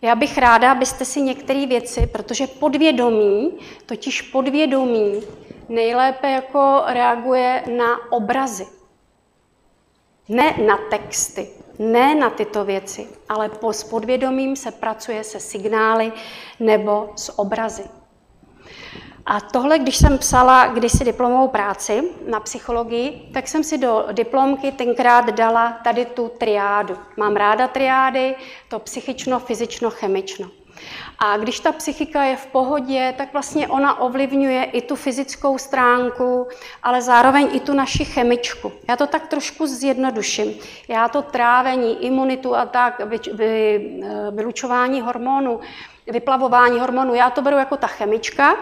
[0.03, 5.23] Já bych ráda, abyste si některé věci, protože podvědomí, totiž podvědomí,
[5.69, 8.78] nejlépe jako reaguje na obrazy.
[10.29, 16.13] Ne na texty, ne na tyto věci, ale po, podvědomím se pracuje se signály
[16.61, 17.85] nebo s obrazy.
[19.27, 24.73] A tohle, když jsem psala kdysi diplomovou práci na psychologii, tak jsem si do diplomky
[24.73, 26.97] tenkrát dala tady tu triádu.
[27.17, 28.35] Mám ráda triády,
[28.69, 30.51] to psychično, fyzično, chemično.
[31.19, 36.49] A když ta psychika je v pohodě, tak vlastně ona ovlivňuje i tu fyzickou stránku,
[36.83, 38.73] ale zároveň i tu naši chemičku.
[38.89, 40.55] Já to tak trošku zjednoduším.
[40.89, 43.01] Já to trávení, imunitu a tak,
[43.33, 43.99] vy,
[44.31, 45.61] vylučování hormonů,
[46.13, 47.15] vyplavování hormonů.
[47.15, 48.57] Já to beru jako ta chemička,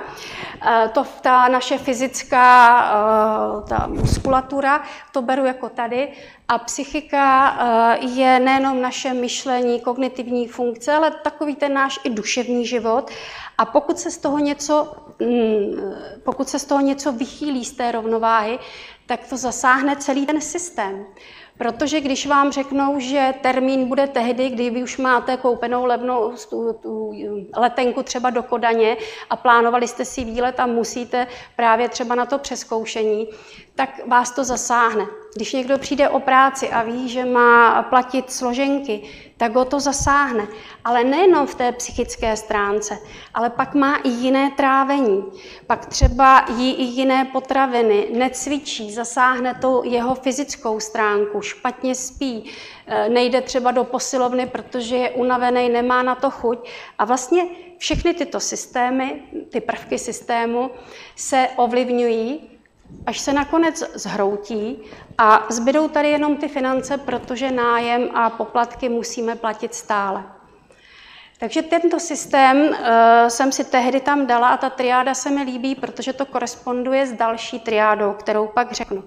[0.62, 4.82] eh, to ta naše fyzická eh, ta muskulatura,
[5.12, 6.08] to beru jako tady.
[6.48, 12.66] A psychika eh, je nejenom naše myšlení, kognitivní funkce, ale takový ten náš i duševní
[12.66, 13.10] život.
[13.58, 17.92] A pokud se z toho něco, mm, pokud se z toho něco vychýlí z té
[17.92, 18.58] rovnováhy,
[19.06, 21.06] tak to zasáhne celý ten systém.
[21.58, 26.72] Protože když vám řeknou, že termín bude tehdy, kdy vy už máte koupenou levnou tu,
[26.82, 27.12] tu
[27.56, 28.96] letenku třeba do Kodaně
[29.30, 33.28] a plánovali jste si výlet a musíte právě třeba na to přeskoušení,
[33.74, 35.06] tak vás to zasáhne.
[35.34, 39.02] Když někdo přijde o práci a ví, že má platit složenky,
[39.36, 40.48] tak ho to zasáhne.
[40.84, 42.98] Ale nejenom v té psychické stránce,
[43.34, 45.24] ale pak má i jiné trávení.
[45.66, 52.50] Pak třeba jí i jiné potraviny, necvičí, zasáhne to jeho fyzickou stránku, špatně spí,
[52.86, 56.68] eh, nejde třeba do posilovny, protože je unavený, nemá na to chuť.
[56.98, 57.42] A vlastně
[57.78, 60.70] všechny tyto systémy, ty prvky systému
[61.16, 62.56] se ovlivňují
[63.06, 64.78] až se nakonec zhroutí
[65.18, 70.24] a zbydou tady jenom ty finance, protože nájem a poplatky musíme platit stále.
[71.38, 72.76] Takže tento systém uh,
[73.28, 77.12] jsem si tehdy tam dala a ta triáda se mi líbí, protože to koresponduje s
[77.12, 79.04] další triádou, kterou pak řeknu.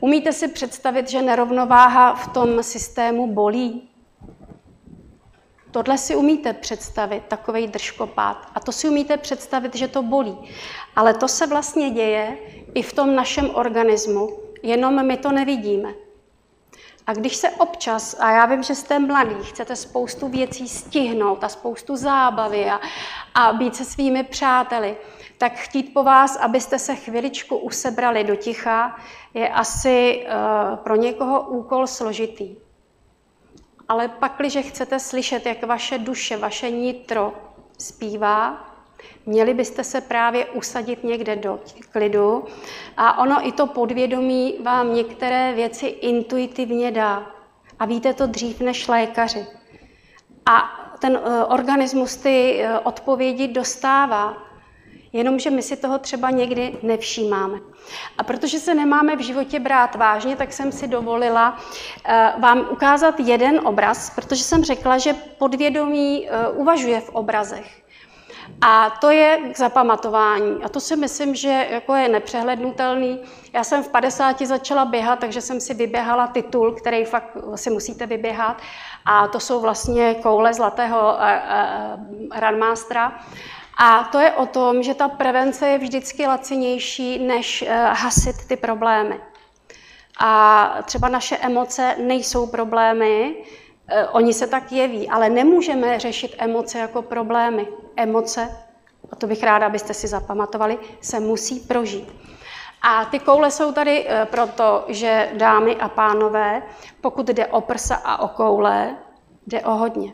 [0.00, 3.88] Umíte si představit, že nerovnováha v tom systému bolí?
[5.70, 8.46] Tohle si umíte představit, takový držkopát.
[8.54, 10.38] A to si umíte představit, že to bolí.
[10.96, 12.38] Ale to se vlastně děje
[12.74, 15.94] i v tom našem organismu, jenom my to nevidíme.
[17.06, 21.48] A když se občas, a já vím, že jste mladí, chcete spoustu věcí stihnout a
[21.48, 22.80] spoustu zábavy a,
[23.34, 24.96] a být se svými přáteli,
[25.38, 29.00] tak chtít po vás, abyste se chviličku usebrali do ticha,
[29.34, 32.56] je asi uh, pro někoho úkol složitý.
[33.88, 37.32] Ale pak, když chcete slyšet, jak vaše duše, vaše nitro
[37.78, 38.69] zpívá,
[39.30, 41.60] měli byste se právě usadit někde do
[41.92, 42.44] klidu
[42.96, 47.26] a ono i to podvědomí vám některé věci intuitivně dá.
[47.78, 49.46] A víte to dřív než lékaři.
[50.46, 50.56] A
[50.98, 54.36] ten uh, organismus ty uh, odpovědi dostává.
[55.12, 57.58] Jenomže my si toho třeba někdy nevšímáme.
[58.18, 63.20] A protože se nemáme v životě brát vážně, tak jsem si dovolila uh, vám ukázat
[63.20, 67.89] jeden obraz, protože jsem řekla, že podvědomí uvažuje v obrazech.
[68.60, 70.62] A to je k zapamatování.
[70.64, 73.20] A to si myslím, že jako je nepřehlednutelný.
[73.52, 78.06] Já jsem v 50 začala běhat, takže jsem si vyběhala titul, který fakt si musíte
[78.06, 78.62] vyběhat.
[79.04, 81.16] A to jsou vlastně koule zlatého
[82.40, 83.20] Runmastera.
[83.82, 88.56] A to je o tom, že ta prevence je vždycky lacinější, než eh, hasit ty
[88.56, 89.20] problémy.
[90.18, 93.59] A třeba naše emoce nejsou problémy, eh,
[94.12, 97.66] oni se tak jeví, ale nemůžeme řešit emoce jako problémy.
[97.96, 98.56] Emoce,
[99.12, 102.12] a to bych ráda, abyste si zapamatovali, se musí prožít.
[102.82, 106.62] A ty koule jsou tady eh, proto, že dámy a pánové,
[107.00, 108.96] pokud jde o prsa a o koule,
[109.46, 110.12] jde o hodně.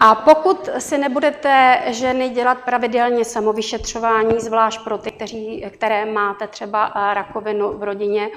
[0.00, 6.86] A pokud si nebudete ženy dělat pravidelně samovyšetřování, zvlášť pro ty, kteří, které máte třeba
[6.86, 8.28] eh, rakovinu v rodině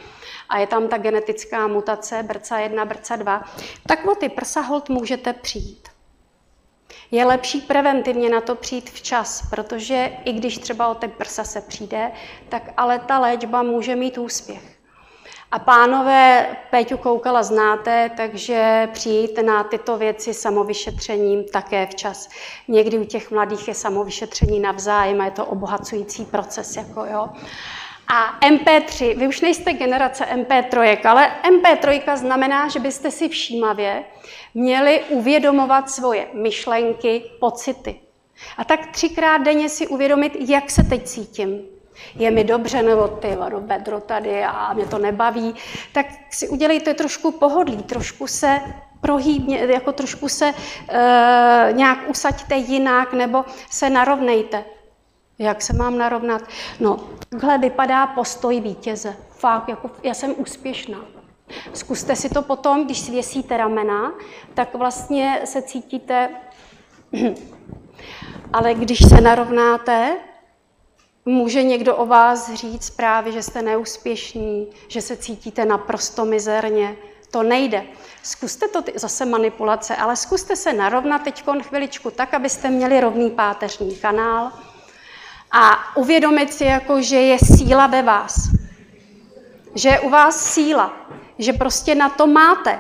[0.49, 3.43] a je tam ta genetická mutace BRCA 1, BRCA 2,
[3.87, 5.87] tak o ty prsa hold můžete přijít.
[7.11, 11.61] Je lepší preventivně na to přijít včas, protože i když třeba o ty prsa se
[11.61, 12.11] přijde,
[12.49, 14.70] tak ale ta léčba může mít úspěch.
[15.51, 22.29] A pánové, Péťu Koukala znáte, takže přijít na tyto věci samovyšetřením také včas.
[22.67, 26.75] Někdy u těch mladých je samovyšetření navzájem a je to obohacující proces.
[26.75, 27.29] Jako jo.
[28.07, 34.03] A MP3, vy už nejste generace MP3, ale MP3 znamená, že byste si všímavě
[34.53, 37.99] měli uvědomovat svoje myšlenky, pocity.
[38.57, 41.61] A tak třikrát denně si uvědomit, jak se teď cítím
[42.15, 45.55] je mi dobře, nebo ty bedro tady a mě to nebaví,
[45.93, 48.61] tak si udělejte trošku pohodlí, trošku se
[49.01, 50.53] prohýbně, jako trošku se
[50.89, 54.63] e, nějak usaďte jinak, nebo se narovnejte.
[55.39, 56.41] Jak se mám narovnat?
[56.79, 59.15] No, takhle vypadá postoj vítěze.
[59.29, 60.97] Fakt, jako já jsem úspěšná.
[61.73, 64.11] Zkuste si to potom, když svěsíte ramena,
[64.53, 66.29] tak vlastně se cítíte,
[68.53, 70.17] ale když se narovnáte,
[71.25, 76.95] může někdo o vás říct právě, že jste neúspěšní, že se cítíte naprosto mizerně.
[77.31, 77.83] To nejde.
[78.23, 83.95] Zkuste to, zase manipulace, ale zkuste se narovnat teď chviličku tak, abyste měli rovný páteřní
[83.95, 84.51] kanál
[85.51, 88.35] a uvědomit si, jako, že je síla ve vás.
[89.75, 90.93] Že je u vás síla,
[91.37, 92.79] že prostě na to máte.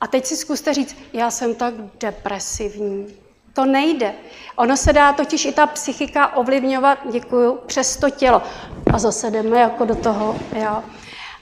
[0.00, 3.16] A teď si zkuste říct, já jsem tak depresivní.
[3.58, 4.14] To nejde.
[4.56, 8.42] Ono se dá totiž i ta psychika ovlivňovat, děkuju, přes to tělo.
[8.92, 10.82] A zase jdeme jako do toho, jo.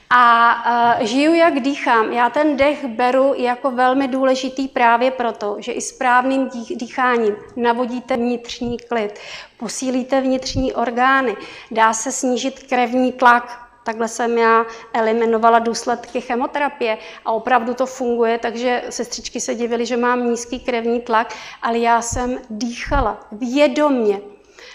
[0.09, 0.55] A
[0.99, 2.11] uh, žiju, jak dýchám.
[2.13, 8.77] Já ten dech beru jako velmi důležitý právě proto, že i správným dýcháním navodíte vnitřní
[8.77, 9.19] klid,
[9.57, 11.37] posílíte vnitřní orgány,
[11.71, 18.37] dá se snížit krevní tlak, Takhle jsem já eliminovala důsledky chemoterapie a opravdu to funguje,
[18.37, 24.21] takže sestřičky se divily, že mám nízký krevní tlak, ale já jsem dýchala vědomně.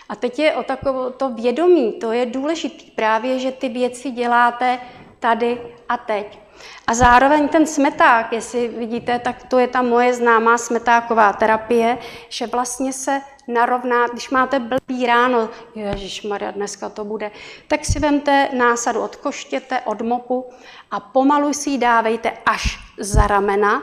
[0.08, 4.78] A teď je o takové to vědomí, to je důležité právě, že ty věci děláte
[5.20, 6.41] tady a teď.
[6.86, 12.46] A zároveň ten smeták, jestli vidíte, tak to je ta moje známá smetáková terapie, že
[12.46, 17.30] vlastně se narovná, když máte blbý ráno, Ježíš Maria, dneska to bude,
[17.68, 20.50] tak si vemte násadu od koštěte, od mopu
[20.90, 23.82] a pomalu si ji dávejte až za ramena,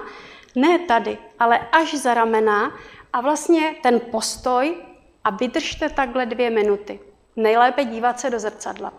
[0.55, 2.71] ne tady, ale až za ramena
[3.13, 4.75] a vlastně ten postoj
[5.23, 6.99] a vydržte takhle dvě minuty.
[7.35, 8.93] Nejlépe dívat se do zrcadla.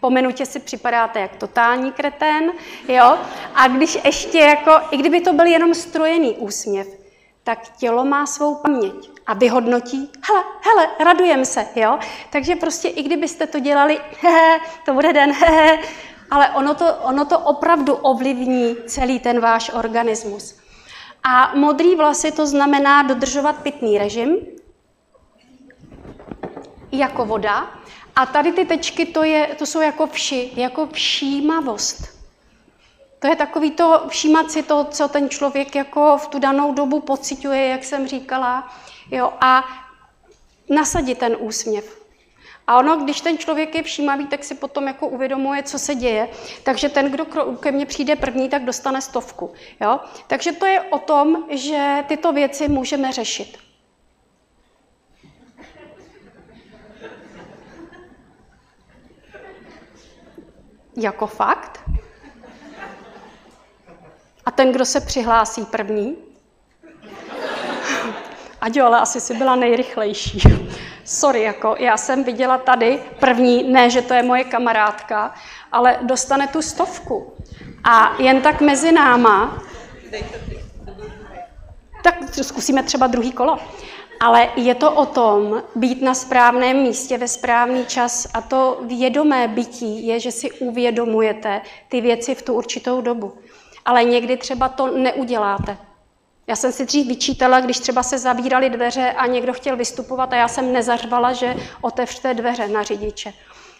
[0.00, 2.52] Po minutě si připadáte jak totální kretén,
[2.88, 3.18] jo?
[3.54, 6.86] A když ještě jako, i kdyby to byl jenom strojený úsměv,
[7.44, 11.98] tak tělo má svou paměť a vyhodnotí, hele, hele, radujem se, jo?
[12.30, 15.78] Takže prostě i kdybyste to dělali, hehe, to bude den, hehe,
[16.30, 20.58] ale ono to, ono to opravdu ovlivní celý ten váš organismus.
[21.24, 24.36] A modrý vlasy to znamená dodržovat pitný režim,
[26.92, 27.70] jako voda.
[28.16, 32.16] A tady ty tečky, to, je, to jsou jako vši, jako všímavost.
[33.18, 37.00] To je takový to všímat si to, co ten člověk jako v tu danou dobu
[37.00, 38.72] pociťuje, jak jsem říkala,
[39.10, 39.64] jo, a
[40.70, 42.06] nasadit ten úsměv.
[42.66, 46.28] A ono, když ten člověk je všímavý, tak si potom jako uvědomuje, co se děje.
[46.62, 47.24] Takže ten, kdo
[47.60, 49.52] ke mně přijde první, tak dostane stovku.
[49.80, 50.00] Jo?
[50.26, 53.65] Takže to je o tom, že tyto věci můžeme řešit.
[60.96, 61.80] Jako fakt?
[64.46, 66.16] A ten, kdo se přihlásí první?
[68.60, 70.42] Ať jo, ale asi si byla nejrychlejší.
[71.04, 75.34] Sorry, jako já jsem viděla tady první, ne, že to je moje kamarádka,
[75.72, 77.36] ale dostane tu stovku.
[77.84, 79.62] A jen tak mezi náma,
[82.02, 83.58] tak zkusíme třeba druhý kolo.
[84.20, 89.48] Ale je to o tom být na správném místě ve správný čas a to vědomé
[89.48, 93.38] bytí je, že si uvědomujete ty věci v tu určitou dobu.
[93.84, 95.78] Ale někdy třeba to neuděláte.
[96.46, 100.36] Já jsem si dřív vyčítala, když třeba se zavíraly dveře a někdo chtěl vystupovat a
[100.36, 103.32] já jsem nezařvala, že otevřte dveře na řidiče.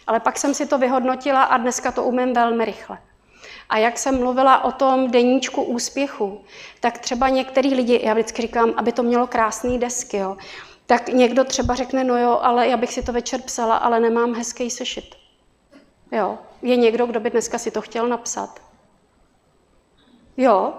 [0.07, 2.97] Ale pak jsem si to vyhodnotila a dneska to umím velmi rychle.
[3.69, 6.41] A jak jsem mluvila o tom deníčku úspěchu,
[6.79, 10.37] tak třeba některý lidi, já vždycky říkám, aby to mělo krásné desky, jo,
[10.85, 14.33] tak někdo třeba řekne, no jo, ale já bych si to večer psala, ale nemám
[14.33, 15.15] hezký sešit.
[16.11, 18.61] Jo, je někdo, kdo by dneska si to chtěl napsat.
[20.37, 20.73] Jo,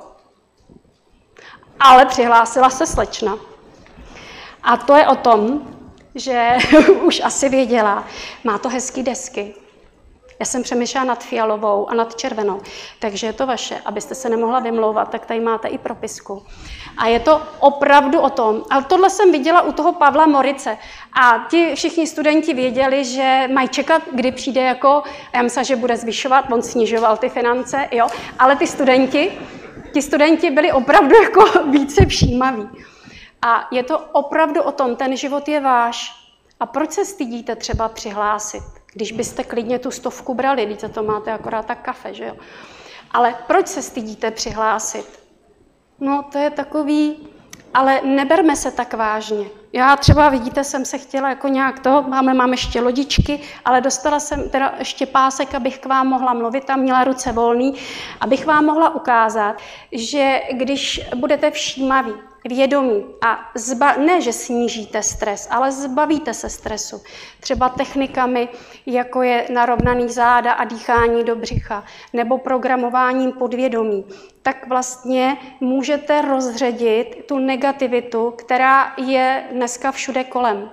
[1.80, 3.38] ale přihlásila se slečna.
[4.62, 5.68] A to je o tom,
[6.14, 6.56] že
[7.02, 8.04] už asi věděla,
[8.44, 9.54] má to hezký desky,
[10.40, 12.60] já jsem přemýšlela nad fialovou a nad červenou,
[12.98, 13.80] takže je to vaše.
[13.84, 16.46] Abyste se nemohla vymlouvat, tak tady máte i propisku.
[16.96, 18.62] A je to opravdu o tom.
[18.70, 20.78] A tohle jsem viděla u toho Pavla Morice.
[21.20, 25.02] A ti všichni studenti věděli, že mají čekat, kdy přijde jako,
[25.34, 28.06] já myslím, že bude zvyšovat, on snižoval ty finance, jo,
[28.38, 29.38] ale ty studenti,
[29.92, 32.68] ti studenti byli opravdu jako více všímaví.
[33.42, 36.12] A je to opravdu o tom, ten život je váš.
[36.60, 38.77] A proč se stydíte třeba přihlásit?
[38.92, 42.36] Když byste klidně tu stovku brali, víte, to máte akorát tak kafe, že jo?
[43.10, 45.20] Ale proč se stydíte přihlásit?
[46.00, 47.28] No, to je takový,
[47.74, 49.46] ale neberme se tak vážně.
[49.72, 54.20] Já třeba, vidíte, jsem se chtěla jako nějak to, máme, máme ještě lodičky, ale dostala
[54.20, 57.74] jsem teda ještě pásek, abych k vám mohla mluvit, tam měla ruce volný,
[58.20, 59.56] abych vám mohla ukázat,
[59.92, 62.12] že když budete všímaví,
[62.44, 67.02] vědomí a zba, ne, že snížíte stres, ale zbavíte se stresu.
[67.40, 68.48] Třeba technikami,
[68.86, 74.04] jako je narovnaný záda a dýchání do břicha, nebo programováním podvědomí,
[74.42, 80.70] tak vlastně můžete rozředit tu negativitu, která je dneska všude kolem.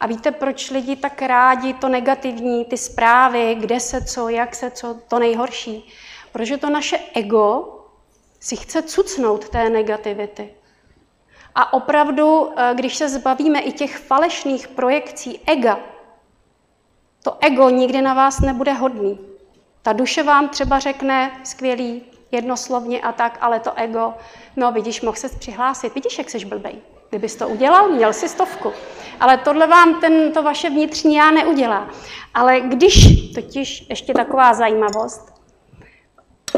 [0.00, 4.70] A víte, proč lidi tak rádi to negativní, ty zprávy, kde se co, jak se
[4.70, 5.88] co, to nejhorší?
[6.32, 7.68] Protože to naše ego
[8.40, 10.54] si chce cucnout té negativity.
[11.54, 15.78] A opravdu, eh, když se zbavíme i těch falešných projekcí ega,
[17.22, 19.18] to ego nikdy na vás nebude hodný.
[19.82, 22.02] Ta duše vám třeba řekne skvělý,
[22.34, 24.14] jednoslovně a tak, ale to ego,
[24.56, 26.76] no vidíš, mohl se přihlásit, vidíš, jak jsi blbej.
[27.10, 28.72] Kdybys to udělal, měl si stovku.
[29.20, 31.88] Ale tohle vám ten, to vaše vnitřní já neudělá.
[32.34, 35.33] Ale když, totiž ještě taková zajímavost,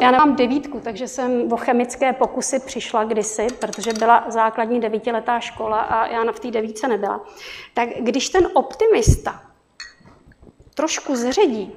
[0.01, 5.81] já nemám devítku, takže jsem o chemické pokusy přišla kdysi, protože byla základní devítiletá škola
[5.81, 7.21] a já na v té devítce nebyla.
[7.75, 9.43] Tak když ten optimista
[10.75, 11.73] trošku zředí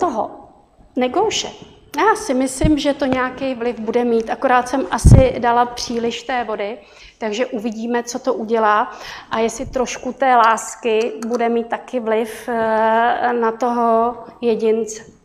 [0.00, 0.48] toho
[0.96, 1.48] negouše,
[1.98, 6.44] já si myslím, že to nějaký vliv bude mít, akorát jsem asi dala příliš té
[6.44, 6.78] vody,
[7.18, 8.92] takže uvidíme, co to udělá
[9.30, 15.19] a jestli trošku té lásky bude mít taky vliv eh, na toho jedince.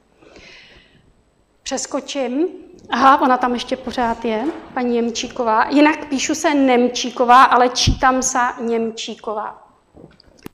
[1.65, 2.47] Přeskočím.
[2.89, 5.69] Aha, ona tam ještě pořád je, paní Němčíková.
[5.69, 9.67] Jinak píšu se Nemčíková, ale čítám se Němčíková.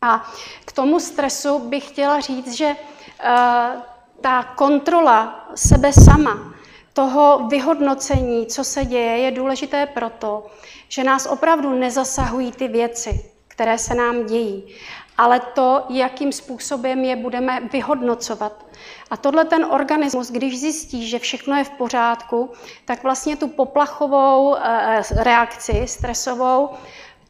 [0.02, 0.32] A
[0.66, 3.82] k tomu stresu bych chtěla říct, že uh,
[4.22, 6.54] ta kontrola sebe sama,
[6.94, 10.48] toho vyhodnocení, co se děje, je důležité proto,
[10.90, 14.76] že nás opravdu nezasahují ty věci, které se nám dějí,
[15.22, 18.66] ale to, jakým způsobem je budeme vyhodnocovat.
[19.10, 22.50] A tohle ten organismus, když zjistí, že všechno je v pořádku,
[22.86, 26.70] tak vlastně tu poplachovou eh, reakci stresovou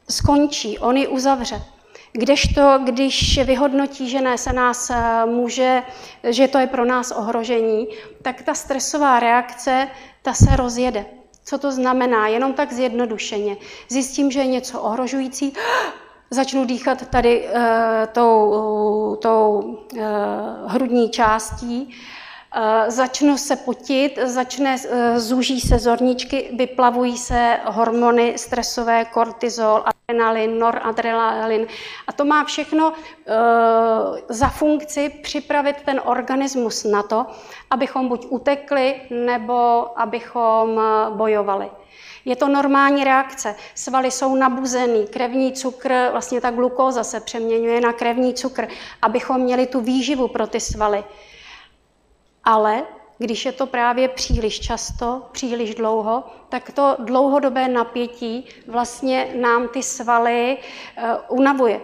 [0.10, 1.62] skončí, on ji uzavře.
[2.12, 5.84] Kdežto, když vyhodnotí, že ne, se nás eh, může,
[6.24, 7.88] že to je pro nás ohrožení,
[8.22, 9.88] tak ta stresová reakce,
[10.22, 11.06] ta se rozjede.
[11.44, 12.28] Co to znamená?
[12.28, 13.58] Jenom tak zjednodušeně.
[13.90, 15.54] Zjistím, že je něco ohrožující,
[16.32, 17.62] začnu dýchat tady uh,
[18.12, 19.60] tou, tou
[19.94, 20.02] uh,
[20.66, 21.96] hrudní částí,
[22.56, 30.60] uh, začnu se potit, začne, uh, zúží se zorničky, vyplavují se hormony stresové, kortizol, adrenalin,
[30.60, 31.68] noradrenalin.
[32.08, 32.96] A to má všechno uh,
[34.30, 37.26] za funkci připravit ten organismus na to,
[37.70, 40.82] abychom buď utekli, nebo abychom
[41.16, 41.70] bojovali.
[42.26, 43.56] Je to normální reakce.
[43.76, 48.68] Svaly jsou nabuzený, krevní cukr, vlastně ta glukóza se přeměňuje na krevní cukr,
[49.02, 51.04] abychom měli tu výživu pro ty svaly.
[52.44, 52.84] Ale
[53.18, 59.84] když je to právě příliš často, příliš dlouho, tak to dlouhodobé napětí vlastně nám ty
[59.84, 61.82] svaly uh, unavuje.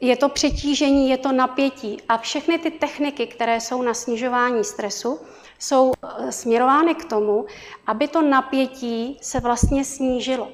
[0.00, 5.20] Je to přetížení, je to napětí a všechny ty techniky, které jsou na snižování stresu,
[5.60, 7.46] jsou eh, směrovány k tomu,
[7.86, 10.48] aby to napětí se vlastně snížilo.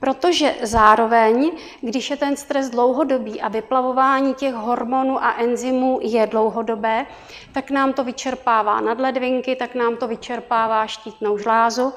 [0.00, 7.06] Protože zároveň, když je ten stres dlouhodobý a vyplavování těch hormonů a enzymů je dlouhodobé,
[7.52, 11.92] tak nám to vyčerpává nadledvinky, tak nám to vyčerpává štítnou žlázu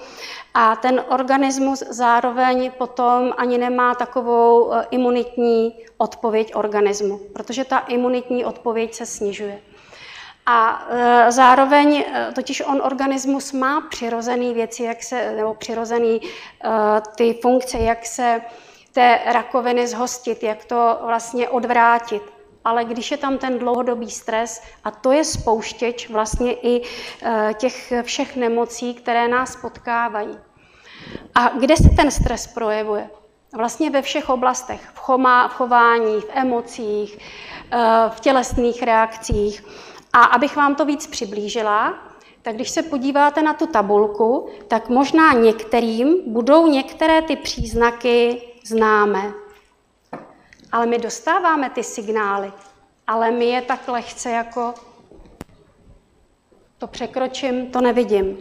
[0.54, 8.46] a ten organismus zároveň potom ani nemá takovou eh, imunitní odpověď organismu, protože ta imunitní
[8.46, 9.62] odpověď se snižuje.
[10.46, 16.20] A e, zároveň, e, totiž on organismus má přirozené věci, jak se, nebo přirozené e,
[17.16, 18.42] ty funkce, jak se
[18.94, 22.24] té rakoviny zhostit, jak to vlastně odvrátit.
[22.66, 26.82] Ale když je tam ten dlouhodobý stres, a to je spouštěč vlastně i
[27.54, 30.38] těch všech nemocí, které nás potkávají.
[31.36, 33.10] A kde se ten stres projevuje?
[33.54, 34.82] Vlastně ve všech oblastech.
[34.94, 35.00] V,
[35.48, 37.18] v chování, v emocích,
[38.10, 39.64] v tělesných reakcích.
[40.14, 41.94] A abych vám to víc přiblížila,
[42.42, 49.34] tak když se podíváte na tu tabulku, tak možná některým budou některé ty příznaky známé.
[50.72, 52.52] Ale my dostáváme ty signály,
[53.08, 54.74] ale my je tak lehce jako
[56.78, 58.38] to překročím, to nevidím.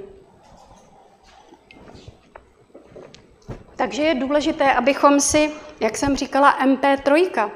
[3.77, 5.51] Takže je důležité, abychom si,
[5.81, 7.51] jak jsem říkala, MP3,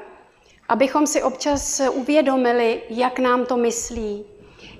[0.69, 4.25] abychom si občas uvědomili, jak nám to myslí,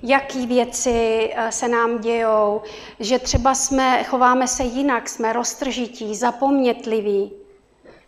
[0.02, 2.62] jaký věci eh, se nám dějou,
[3.00, 7.32] že třeba jsme, chováme se jinak, jsme roztržití, zapomnětliví.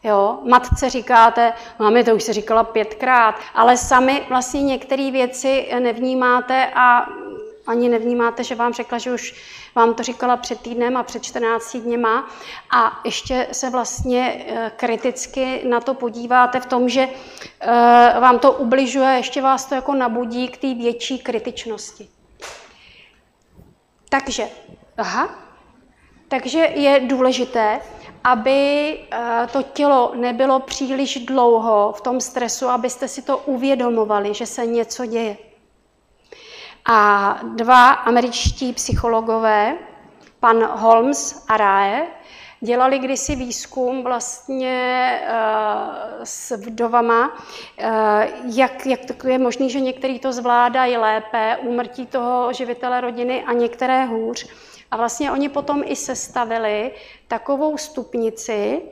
[0.05, 0.39] Jo?
[0.45, 7.09] Matce říkáte, máme to už se říkala pětkrát, ale sami vlastně některé věci nevnímáte a
[7.69, 9.35] ani nevnímáte, že vám řekla, že už
[9.75, 12.29] vám to říkala před týdnem a před 14 dněma
[12.77, 17.09] a ještě se vlastně eh, kriticky na to podíváte v tom, že
[17.61, 17.66] eh,
[18.21, 22.09] vám to ubližuje, ještě vás to jako nabudí k té větší kritičnosti.
[24.09, 24.49] Takže,
[24.97, 25.29] aha,
[26.29, 27.81] takže je důležité,
[28.25, 34.47] aby eh, to tělo nebylo příliš dlouho v tom stresu, abyste si to uvědomovali, že
[34.47, 35.47] se něco děje.
[36.91, 39.78] A dva američtí psychologové,
[40.41, 42.07] pan Holmes a Rae,
[42.61, 45.34] dělali kdysi výzkum vlastně uh,
[46.24, 47.36] s vdovama, uh,
[48.57, 53.53] jak, jak to je možné, že některý to zvládají lépe, úmrtí toho živitele rodiny a
[53.53, 54.47] některé hůř.
[54.91, 56.91] A vlastně oni potom i sestavili
[57.28, 58.82] takovou stupnici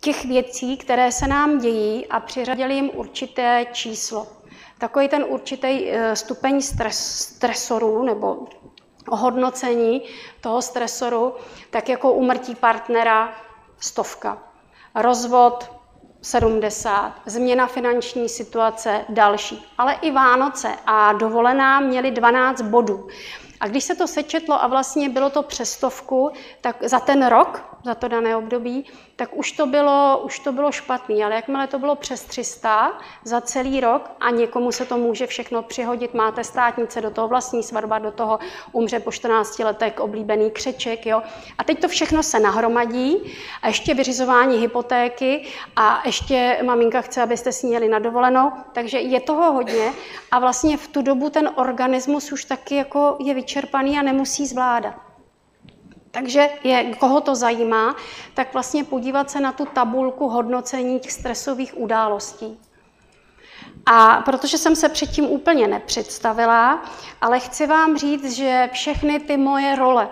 [0.00, 4.41] těch věcí, které se nám dějí a přiřadili jim určité číslo.
[4.82, 8.46] Takový ten určitý eh, stupeň stres, stresorů nebo
[9.08, 10.02] ohodnocení
[10.40, 11.34] toho stresoru,
[11.70, 13.32] tak jako umrtí partnera
[13.80, 14.38] stovka,
[14.94, 15.72] rozvod
[16.22, 23.08] 70, změna finanční situace další, ale i Vánoce a dovolená měli 12 bodů.
[23.60, 26.30] A když se to sečetlo a vlastně bylo to přestovku,
[26.60, 28.84] tak za ten rok, za to dané období,
[29.16, 31.24] tak už to bylo, už to bylo špatný.
[31.24, 35.62] Ale jakmile to bylo přes 300 za celý rok a někomu se to může všechno
[35.62, 38.38] přihodit, máte státnice, do toho vlastní svatba, do toho
[38.72, 41.06] umře po 14 letech oblíbený křeček.
[41.06, 41.22] Jo?
[41.58, 47.52] A teď to všechno se nahromadí a ještě vyřizování hypotéky a ještě maminka chce, abyste
[47.52, 49.92] s ní jeli na dovolenou, takže je toho hodně
[50.30, 55.11] a vlastně v tu dobu ten organismus už taky jako je vyčerpaný a nemusí zvládat.
[56.12, 57.96] Takže je, koho to zajímá,
[58.34, 62.58] tak vlastně podívat se na tu tabulku hodnocení těch stresových událostí.
[63.86, 66.82] A protože jsem se předtím úplně nepředstavila,
[67.20, 70.08] ale chci vám říct, že všechny ty moje role,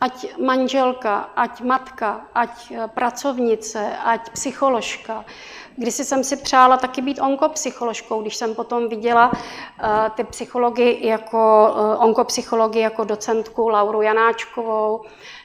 [0.00, 5.24] ať manželka, ať matka, ať pracovnice, ať psycholožka,
[5.76, 9.38] když jsem si přála taky být onkopsycholožkou, když jsem potom viděla uh,
[10.16, 15.00] ty psychologi jako uh, onkopsychologi jako docentku Lauru Janáčkovou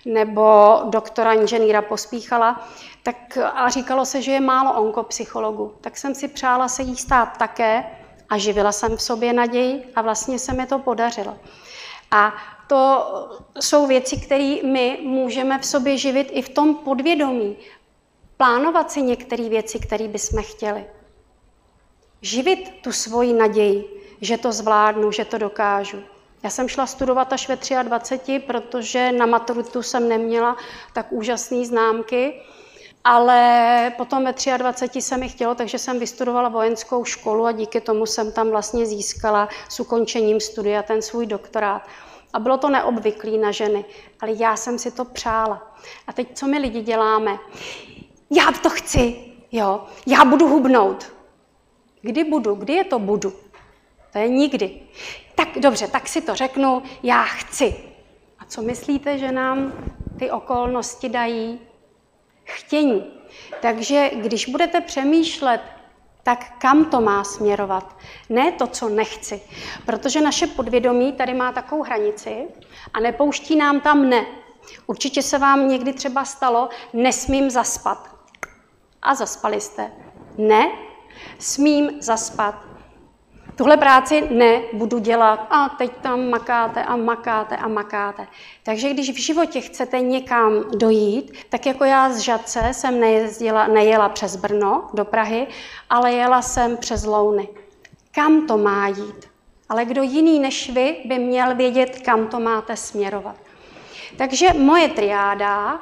[0.05, 2.61] nebo doktora inženýra Pospíchala,
[3.03, 5.73] tak a říkalo se, že je málo onkopsychologů.
[5.81, 7.85] Tak jsem si přála se jí stát také
[8.29, 11.37] a živila jsem v sobě naději a vlastně se mi to podařilo.
[12.11, 12.33] A
[12.67, 13.05] to
[13.59, 17.57] jsou věci, které my můžeme v sobě živit i v tom podvědomí
[18.39, 20.85] plánovat si některé věci, které bychom chtěli.
[22.21, 23.85] Živit tu svoji naději,
[24.21, 26.03] že to zvládnu, že to dokážu.
[26.43, 30.57] Já jsem šla studovat až ve 23, protože na maturitu jsem neměla
[30.93, 32.41] tak úžasné známky,
[33.03, 38.05] ale potom ve 23 se mi chtělo, takže jsem vystudovala vojenskou školu a díky tomu
[38.05, 41.81] jsem tam vlastně získala s ukončením studia ten svůj doktorát.
[42.33, 43.85] A bylo to neobvyklý na ženy,
[44.21, 45.75] ale já jsem si to přála.
[46.07, 47.37] A teď co my lidi děláme?
[48.31, 49.15] Já to chci,
[49.51, 51.13] jo, já budu hubnout.
[52.01, 52.55] Kdy budu?
[52.55, 53.33] Kdy je to budu?
[54.11, 54.81] To je nikdy.
[55.35, 57.75] Tak dobře, tak si to řeknu, já chci.
[58.39, 59.73] A co myslíte, že nám
[60.19, 61.59] ty okolnosti dají?
[62.43, 63.03] Chtění.
[63.61, 65.61] Takže když budete přemýšlet,
[66.23, 67.97] tak kam to má směrovat?
[68.29, 69.41] Ne to, co nechci.
[69.85, 72.47] Protože naše podvědomí tady má takovou hranici
[72.93, 74.25] a nepouští nám tam ne.
[74.87, 78.18] Určitě se vám někdy třeba stalo, nesmím zaspat
[79.01, 79.91] a zaspali jste.
[80.37, 80.71] Ne,
[81.39, 82.55] smím zaspat.
[83.55, 88.27] Tuhle práci ne, budu dělat a teď tam makáte a makáte a makáte.
[88.63, 94.09] Takže když v životě chcete někam dojít, tak jako já z Žadce jsem nejezdila, nejela
[94.09, 95.47] přes Brno do Prahy,
[95.89, 97.47] ale jela jsem přes Louny.
[98.11, 99.29] Kam to má jít?
[99.69, 103.35] Ale kdo jiný než vy by měl vědět, kam to máte směrovat.
[104.17, 105.79] Takže moje triáda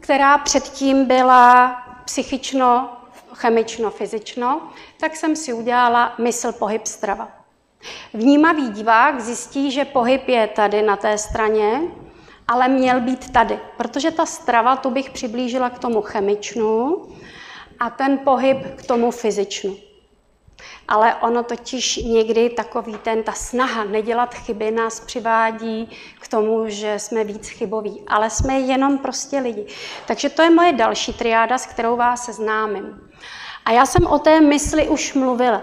[0.00, 2.96] která předtím byla psychično,
[3.34, 4.60] chemično, fyzično,
[5.00, 7.28] tak jsem si udělala mysl, pohyb, strava.
[8.14, 11.80] Vnímavý divák zjistí, že pohyb je tady na té straně,
[12.48, 17.02] ale měl být tady, protože ta strava, tu bych přiblížila k tomu chemičnu
[17.80, 19.87] a ten pohyb k tomu fyzičnu
[20.88, 25.90] ale ono totiž někdy takový ten, ta snaha nedělat chyby nás přivádí
[26.20, 29.66] k tomu, že jsme víc chyboví, ale jsme jenom prostě lidi.
[30.06, 33.10] Takže to je moje další triáda, s kterou vás seznámím.
[33.64, 35.62] A já jsem o té mysli už mluvila.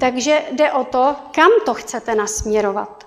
[0.00, 3.06] Takže jde o to, kam to chcete nasměrovat.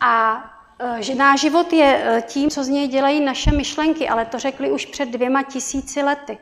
[0.00, 0.44] A
[0.78, 4.38] e, že náš život je e, tím, co z něj dělají naše myšlenky, ale to
[4.38, 6.38] řekli už před dvěma tisíci lety.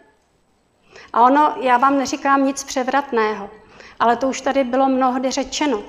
[1.13, 3.51] A ono, já vám neříkám nic převratného
[4.01, 5.83] ale to už tady bylo mnohdy řečeno.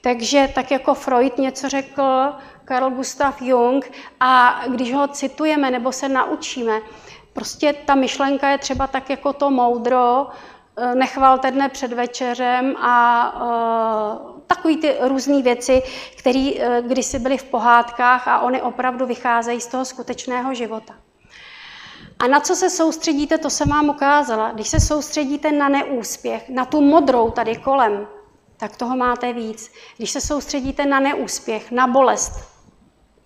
[0.00, 2.02] Takže tak jako Freud něco řekl,
[2.68, 6.80] Carl Gustav Jung, a když ho citujeme nebo se naučíme,
[7.32, 10.26] prostě ta myšlenka je třeba tak jako to moudro,
[10.76, 12.96] eh, nechvalte dne před večerem a
[13.34, 15.82] uh, takový ty různé věci,
[16.18, 20.94] které uh, kdysi byly v pohádkách a oni opravdu vycházejí z toho skutečného života.
[22.18, 24.50] A na co se soustředíte, to jsem vám ukázala.
[24.50, 28.08] Když se soustředíte na neúspěch, na tu modrou tady kolem,
[28.56, 29.72] tak toho máte víc.
[29.96, 32.32] Když se soustředíte na neúspěch, na bolest,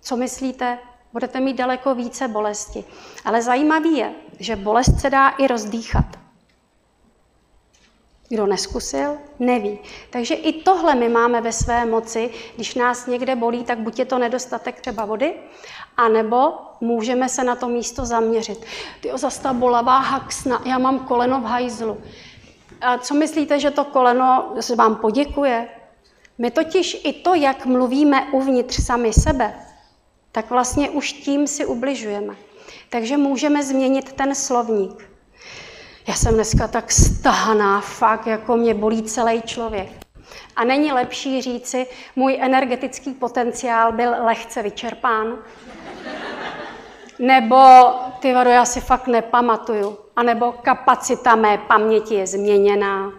[0.01, 0.79] co myslíte?
[1.13, 2.83] Budete mít daleko více bolesti.
[3.25, 6.05] Ale zajímavý je, že bolest se dá i rozdýchat.
[8.29, 9.79] Kdo neskusil, neví.
[10.09, 12.29] Takže i tohle my máme ve své moci.
[12.55, 15.33] Když nás někde bolí, tak buď je to nedostatek třeba vody,
[15.97, 18.65] anebo můžeme se na to místo zaměřit.
[19.01, 21.97] Ty zase ta bolavá haksna, já mám koleno v hajzlu.
[22.81, 25.69] A co myslíte, že to koleno vám poděkuje?
[26.37, 29.53] My totiž i to, jak mluvíme uvnitř sami sebe,
[30.31, 32.35] tak vlastně už tím si ubližujeme.
[32.89, 35.09] Takže můžeme změnit ten slovník.
[36.07, 39.89] Já jsem dneska tak stahaná, fakt, jako mě bolí celý člověk.
[40.55, 45.37] A není lepší říci, můj energetický potenciál byl lehce vyčerpán?
[47.23, 47.57] Nebo
[48.19, 49.97] ty vado, já si fakt nepamatuju.
[50.15, 53.11] A nebo kapacita mé paměti je změněná.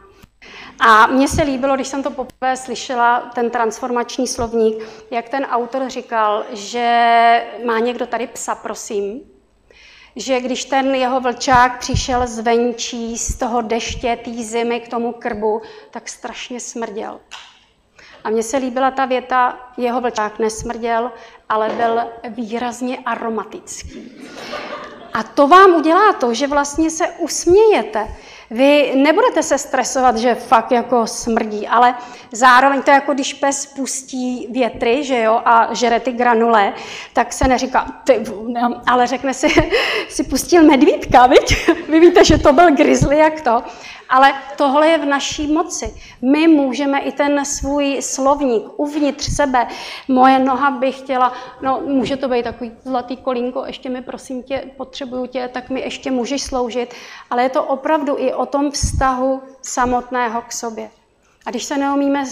[0.80, 5.88] A mně se líbilo, když jsem to poprvé slyšela, ten transformační slovník, jak ten autor
[5.88, 9.20] říkal, že má někdo tady psa, prosím,
[10.16, 15.62] že když ten jeho vlčák přišel zvenčí z toho deště, té zimy k tomu krbu,
[15.90, 17.20] tak strašně smrděl.
[18.24, 21.12] A mně se líbila ta věta, jeho vlčák nesmrděl,
[21.48, 24.12] ale byl výrazně aromatický.
[25.12, 28.08] A to vám udělá to, že vlastně se usmějete,
[28.50, 31.94] vy nebudete se stresovat, že fakt jako smrdí, ale
[32.32, 36.72] zároveň to je jako když pes pustí větry, že jo, a žere ty granule,
[37.12, 38.24] tak se neříká, ty,
[38.86, 39.48] ale řekne si,
[40.08, 41.70] si pustil medvídka, viď?
[41.88, 43.62] Vy víte, že to byl grizzly, jak to.
[44.08, 45.94] Ale tohle je v naší moci.
[46.22, 49.66] My můžeme i ten svůj slovník uvnitř sebe.
[50.08, 51.32] Moje noha by chtěla,
[51.62, 55.80] no může to být takový zlatý kolínko, ještě mi prosím tě, potřebuju tě, tak mi
[55.80, 56.94] ještě můžeš sloužit.
[57.30, 60.90] Ale je to opravdu i o tom vztahu samotného k sobě.
[61.46, 62.24] A když se neumíme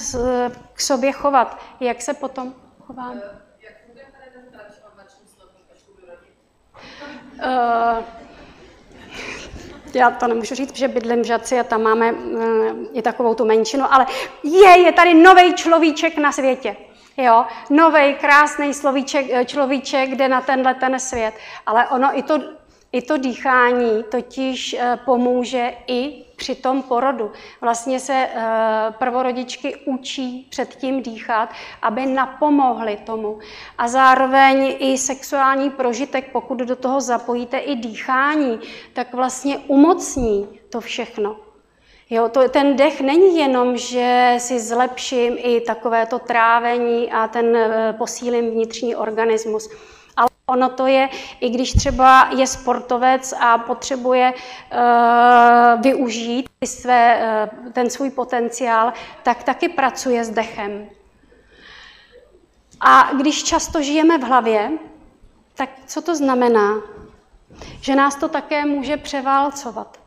[0.72, 2.54] k sobě chovat, jak se potom
[2.86, 3.22] chováme?
[5.72, 5.82] Až
[7.32, 8.21] Uh,
[9.96, 13.44] já to nemůžu říct, že bydlím v Žaci a tam máme eh, i takovou tu
[13.44, 14.06] menšinu, ale
[14.42, 16.76] je, je tady nový človíček na světě.
[17.16, 21.34] Jo, nový krásný slovíček, eh, človíček jde na tenhle ten svět.
[21.66, 22.38] Ale ono i to,
[22.92, 27.32] i to dýchání totiž eh, pomůže i při tom porodu.
[27.60, 28.40] Vlastně se eh,
[28.98, 31.48] prvorodičky učí předtím dýchat,
[31.82, 33.38] aby napomohly tomu.
[33.78, 38.60] A zároveň i sexuální prožitek, pokud do toho zapojíte i dýchání,
[38.92, 41.36] tak vlastně umocní to všechno.
[42.10, 47.56] Jo, to, ten dech není jenom, že si zlepším i takové to trávení a ten
[47.56, 49.70] eh, posílím vnitřní organismus,
[50.46, 51.08] ono to je,
[51.40, 57.20] i když třeba je sportovec a potřebuje uh, využít své,
[57.64, 60.88] uh, ten svůj potenciál, tak taky pracuje s dechem.
[62.80, 64.70] A když často žijeme v hlavě,
[65.54, 66.74] tak co to znamená?
[67.80, 70.00] Že nás to také může převálcovat.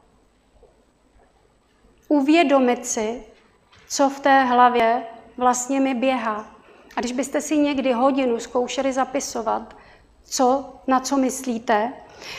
[2.08, 3.24] Uvědomit si,
[3.88, 5.04] co v té hlavě
[5.38, 6.46] vlastně mi běhá.
[6.96, 9.76] A když byste si někdy hodinu zkoušeli zapisovat,
[10.26, 11.94] co, na co myslíte.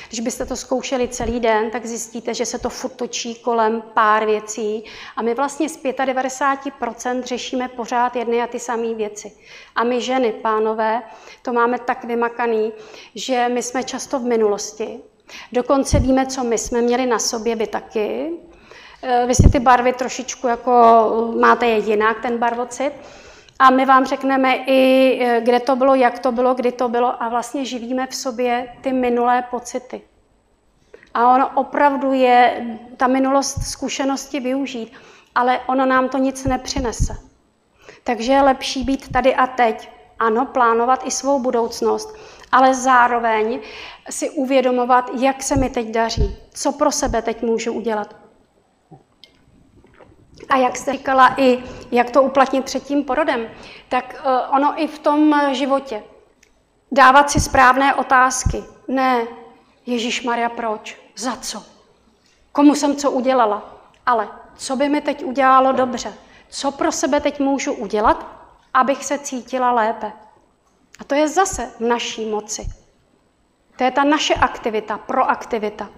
[0.08, 4.26] Když byste to zkoušeli celý den, tak zjistíte, že se to furt točí kolem pár
[4.26, 4.84] věcí
[5.16, 9.32] a my vlastně z 95% řešíme pořád jedny a ty samé věci.
[9.74, 11.02] A my ženy, pánové,
[11.42, 12.72] to máme tak vymakaný,
[13.14, 15.00] že my jsme často v minulosti.
[15.52, 18.30] Dokonce víme, co my jsme měli na sobě, vy taky.
[19.26, 20.72] Vy si ty barvy trošičku jako
[21.40, 22.92] máte je jinak, ten barvocit.
[23.58, 27.22] A my vám řekneme i, eh, kde to bylo, jak to bylo, kdy to bylo
[27.22, 30.02] a vlastně živíme v sobě ty minulé pocity.
[31.14, 34.92] A ono opravdu je ta minulost zkušenosti využít,
[35.34, 37.16] ale ono nám to nic nepřinese.
[38.04, 39.90] Takže je lepší být tady a teď.
[40.18, 42.16] Ano, plánovat i svou budoucnost,
[42.52, 43.60] ale zároveň
[44.10, 48.25] si uvědomovat, jak se mi teď daří, co pro sebe teď můžu udělat.
[50.48, 53.50] A jak jste říkala, i jak to uplatnit třetím porodem,
[53.88, 56.02] tak eh, ono i v tom životě.
[56.92, 58.64] Dávat si správné otázky.
[58.88, 59.26] Ne,
[59.86, 60.98] Ježíš Maria, proč?
[61.16, 61.62] Za co?
[62.52, 63.62] Komu jsem co udělala?
[64.06, 66.14] Ale co by mi teď udělalo dobře?
[66.48, 68.26] Co pro sebe teď můžu udělat,
[68.74, 70.12] abych se cítila lépe.
[70.98, 72.66] A to je zase v naší moci.
[73.76, 75.88] To je ta naše aktivita, proaktivita.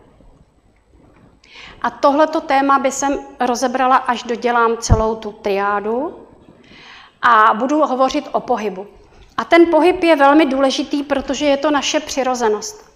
[1.83, 6.27] A tohleto téma by jsem rozebrala, až dodělám celou tu triádu
[7.23, 8.87] a budu hovořit o pohybu.
[9.37, 12.89] A ten pohyb je velmi důležitý, protože je to naše přirozenost.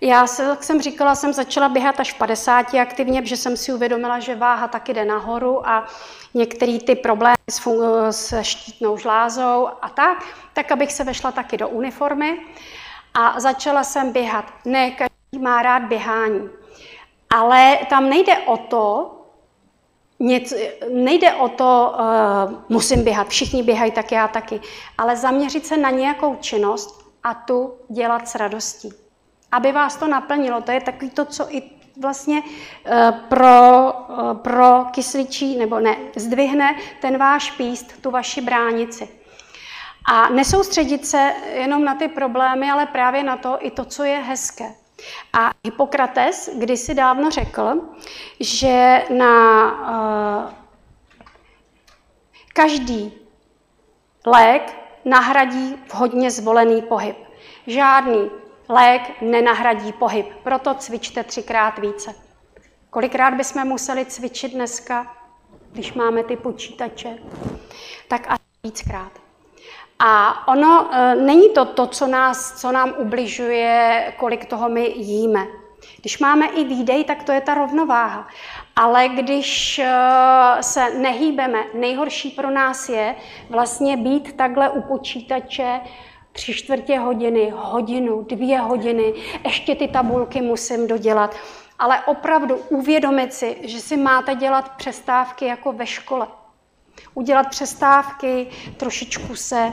[0.00, 3.72] Já se, jak jsem říkala, jsem začala běhat až v 50 aktivně, protože jsem si
[3.72, 5.86] uvědomila, že váha taky jde nahoru a
[6.34, 7.60] některé ty problémy s,
[8.10, 12.38] s štítnou žlázou a tak, tak abych se vešla taky do uniformy.
[13.14, 14.44] A začala jsem běhat.
[14.64, 16.50] Ne každý má rád běhání.
[17.32, 19.10] Ale tam nejde o to,
[20.18, 20.56] něco,
[20.92, 24.60] nejde o to, uh, musím běhat, všichni běhají, tak já taky,
[24.98, 28.92] ale zaměřit se na nějakou činnost a tu dělat s radostí.
[29.52, 31.62] Aby vás to naplnilo, to je takový to, co i
[32.00, 39.08] vlastně uh, pro, uh, pro kysličí, nebo ne, zdvihne ten váš píst, tu vaši bránici.
[40.12, 44.18] A nesoustředit se jenom na ty problémy, ale právě na to i to, co je
[44.18, 44.81] hezké.
[45.32, 47.80] A Hippokrates kdysi dávno řekl,
[48.40, 49.64] že na
[50.46, 50.52] uh,
[52.52, 53.12] každý
[54.26, 57.16] lék nahradí vhodně zvolený pohyb.
[57.66, 58.30] Žádný
[58.68, 62.14] lék nenahradí pohyb, proto cvičte třikrát více.
[62.90, 65.16] Kolikrát bychom museli cvičit dneska,
[65.72, 67.18] když máme ty počítače?
[68.08, 69.21] Tak a víckrát.
[70.04, 75.46] A ono e, není to to, co, nás, co nám ubližuje, kolik toho my jíme.
[76.00, 78.28] Když máme i výdej, tak to je ta rovnováha.
[78.76, 79.86] Ale když e,
[80.60, 83.14] se nehýbeme, nejhorší pro nás je
[83.50, 85.80] vlastně být takhle u počítače
[86.32, 91.36] tři čtvrtě hodiny, hodinu, dvě hodiny, ještě ty tabulky musím dodělat.
[91.78, 96.26] Ale opravdu uvědomit si, že si máte dělat přestávky jako ve škole
[97.14, 99.72] udělat přestávky, trošičku se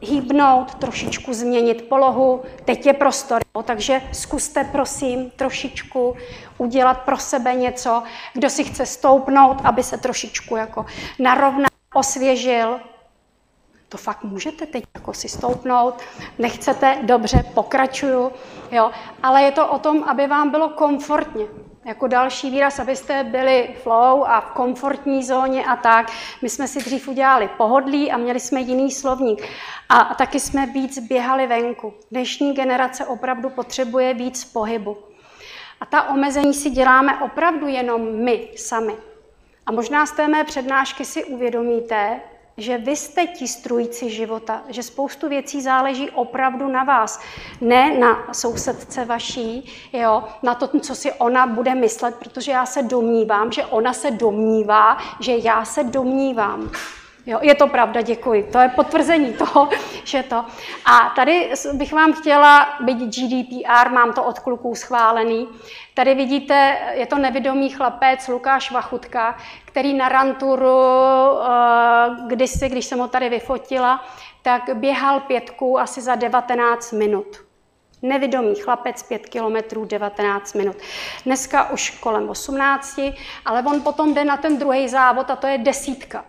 [0.00, 2.42] hýbnout, trošičku změnit polohu.
[2.64, 6.16] Teď je prostor, jo, takže zkuste prosím trošičku
[6.58, 10.86] udělat pro sebe něco, kdo si chce stoupnout, aby se trošičku jako
[11.18, 12.80] narovnal, osvěžil.
[13.88, 15.94] To fakt můžete teď jako si stoupnout,
[16.38, 18.32] nechcete, dobře, pokračuju,
[18.70, 18.90] jo,
[19.22, 21.44] ale je to o tom, aby vám bylo komfortně
[21.88, 26.12] jako další výraz, abyste byli flow a v komfortní zóně a tak.
[26.42, 29.42] My jsme si dřív udělali pohodlí a měli jsme jiný slovník.
[29.88, 31.94] A, taky jsme víc běhali venku.
[32.10, 34.96] Dnešní generace opravdu potřebuje víc pohybu.
[35.80, 38.96] A ta omezení si děláme opravdu jenom my sami.
[39.66, 42.20] A možná z té mé přednášky si uvědomíte,
[42.58, 47.20] že vy jste ti strůjci života, že spoustu věcí záleží opravdu na vás,
[47.60, 52.82] ne na sousedce vaší, jo, na to, co si ona bude myslet, protože já se
[52.82, 56.70] domnívám, že ona se domnívá, že já se domnívám.
[57.28, 58.42] Jo, je to pravda, děkuji.
[58.42, 59.68] To je potvrzení toho,
[60.04, 60.44] že to.
[60.84, 65.48] A tady bych vám chtěla, být GDPR, mám to od kluků schválený.
[65.94, 70.80] Tady vidíte, je to nevědomý chlapec Lukáš Vachutka, který na Ranturu,
[71.42, 71.48] eh,
[72.26, 74.04] kdysi, když jsem ho tady vyfotila,
[74.42, 77.36] tak běhal pětku asi za 19 minut.
[78.02, 80.76] Nevědomý chlapec 5 kilometrů 19 minut.
[81.24, 83.00] Dneska už kolem 18,
[83.44, 86.24] ale on potom jde na ten druhý závod a to je desítka.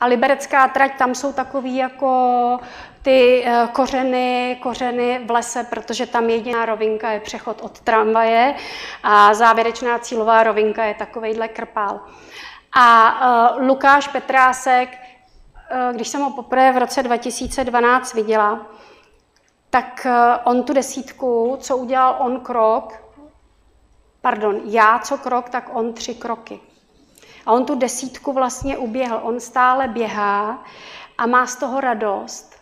[0.00, 2.60] A liberecká trať, tam jsou takový jako
[3.02, 8.54] ty eh, kořeny, kořeny v lese, protože tam jediná rovinka je přechod od tramvaje
[9.02, 12.00] a závěrečná cílová rovinka je takovejhle krpál.
[12.78, 18.66] A uh, Lukáš Petrásek, uh, když jsem ho poprvé v roce 2012 viděla,
[19.70, 20.06] tak
[20.44, 22.92] on tu desítku, co udělal on krok,
[24.20, 26.60] pardon, já co krok, tak on tři kroky.
[27.46, 29.20] A on tu desítku vlastně uběhl.
[29.22, 30.64] On stále běhá
[31.18, 32.56] a má z toho radost.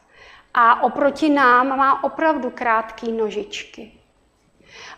[0.55, 3.93] A oproti nám má opravdu krátké nožičky.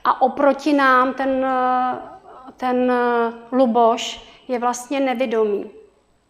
[0.05, 1.47] A oproti nám ten,
[2.57, 2.93] ten
[3.53, 5.70] Luboš je vlastně nevědomý.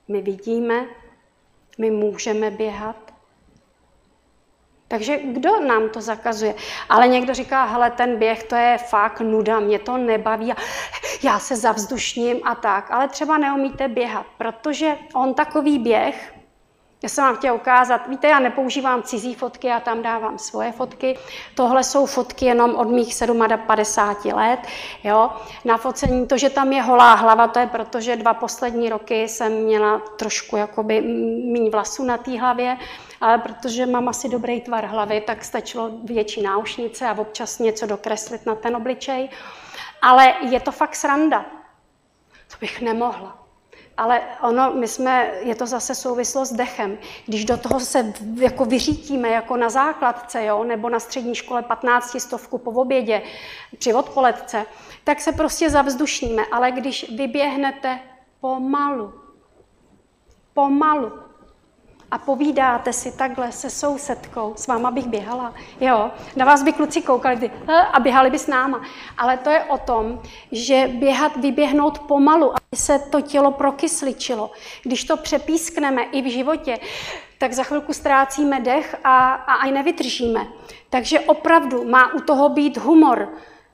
[0.09, 0.85] My vidíme,
[1.79, 3.06] my můžeme běhat,
[4.89, 6.55] takže kdo nám to zakazuje?
[6.89, 10.53] Ale někdo říká, hele, ten běh, to je fakt nuda, mě to nebaví,
[11.23, 12.91] já se zavzdušním a tak.
[12.91, 16.37] Ale třeba neumíte běhat, protože on takový běh,
[17.03, 21.19] já jsem vám chtěla ukázat, víte, já nepoužívám cizí fotky, já tam dávám svoje fotky.
[21.55, 23.15] Tohle jsou fotky jenom od mých
[23.67, 24.61] 57 let.
[25.05, 25.31] Jo.
[25.65, 29.29] Na focení to, že tam je holá hlava, to je proto, že dva poslední roky
[29.29, 31.01] jsem měla trošku jakoby
[31.53, 32.77] méně vlasů na té hlavě,
[33.21, 38.47] ale protože mám asi dobrý tvar hlavy, tak stačilo větší náušnice a občas něco dokreslit
[38.47, 39.29] na ten obličej.
[40.03, 41.45] Ale je to fakt sranda.
[42.51, 43.39] To bych nemohla.
[43.97, 46.99] ale ono, my jsme, je to zase souvislost s dechem.
[47.27, 52.21] Když do toho se jako vyřítíme jako na základce, jo, nebo na střední škole 15
[52.21, 53.23] stovku po obědě,
[53.79, 54.67] při odpoledce,
[55.05, 56.43] tak se prostě zavzdušníme.
[56.53, 58.01] Ale když vyběhnete
[58.41, 59.15] pomalu,
[60.55, 61.26] pomalu,
[62.11, 67.03] a povídáte si takhle se sousedkou, s váma bych běhala, jo, na vás by kluci
[67.03, 67.51] koukali
[67.93, 68.83] a běhali by s náma.
[69.19, 74.51] Ale to je o tom, že běhat, vyběhnout pomalu, aby se to tělo prokysličilo.
[74.83, 76.79] Když to přepískneme i v životě,
[77.39, 80.47] tak za chvilku ztrácíme dech a, a aj nevydržíme.
[80.91, 83.29] Takže opravdu má u toho být humor,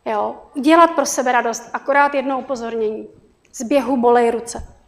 [0.06, 3.08] jo, dělat pro sebe radost, akorát jedno upozornění.
[3.52, 4.81] Z běhu bolej ruce.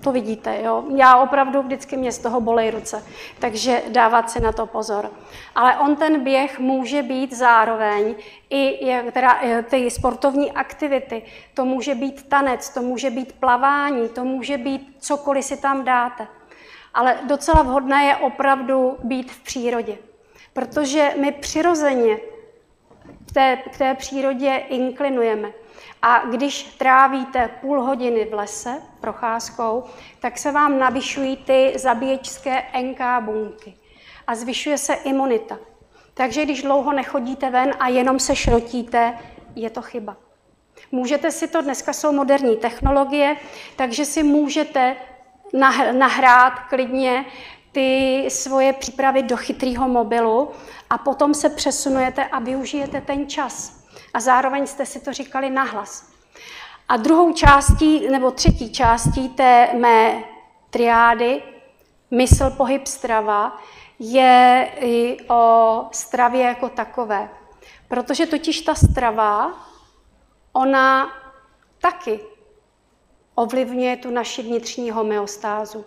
[0.00, 0.84] To vidíte, jo.
[0.96, 3.04] Já opravdu vždycky mě z toho bolej ruce,
[3.38, 5.10] takže dávat si na to pozor.
[5.54, 8.14] Ale on ten běh může být zároveň
[8.50, 11.22] i teda, eh, ty sportovní aktivity.
[11.54, 16.26] To může být tanec, to může být plavání, to může být cokoliv si tam dáte.
[16.94, 19.98] Ale docela vhodné je opravdu být v přírodě,
[20.52, 22.16] protože my přirozeně
[23.26, 25.52] k té, k té přírodě inklinujeme.
[26.02, 29.84] A když trávíte půl hodiny v lese procházkou,
[30.20, 33.74] tak se vám navyšují ty zabíječské NK bunky
[34.26, 35.58] a zvyšuje se imunita.
[36.14, 39.18] Takže když dlouho nechodíte ven a jenom se šrotíte,
[39.54, 40.16] je to chyba.
[40.92, 43.36] Můžete si to, dneska jsou moderní technologie,
[43.76, 44.96] takže si můžete
[45.92, 47.24] nahrát klidně
[47.72, 50.50] ty svoje přípravy do chytrého mobilu
[50.90, 53.78] a potom se přesunujete a využijete ten čas
[54.14, 56.12] a zároveň jste si to říkali nahlas.
[56.88, 60.24] A druhou částí, nebo třetí částí té mé
[60.70, 61.42] triády,
[62.10, 63.58] mysl, pohyb, strava,
[63.98, 67.28] je i o stravě jako takové.
[67.88, 69.54] Protože totiž ta strava,
[70.52, 71.12] ona
[71.80, 72.20] taky
[73.34, 75.84] ovlivňuje tu naši vnitřní homeostázu.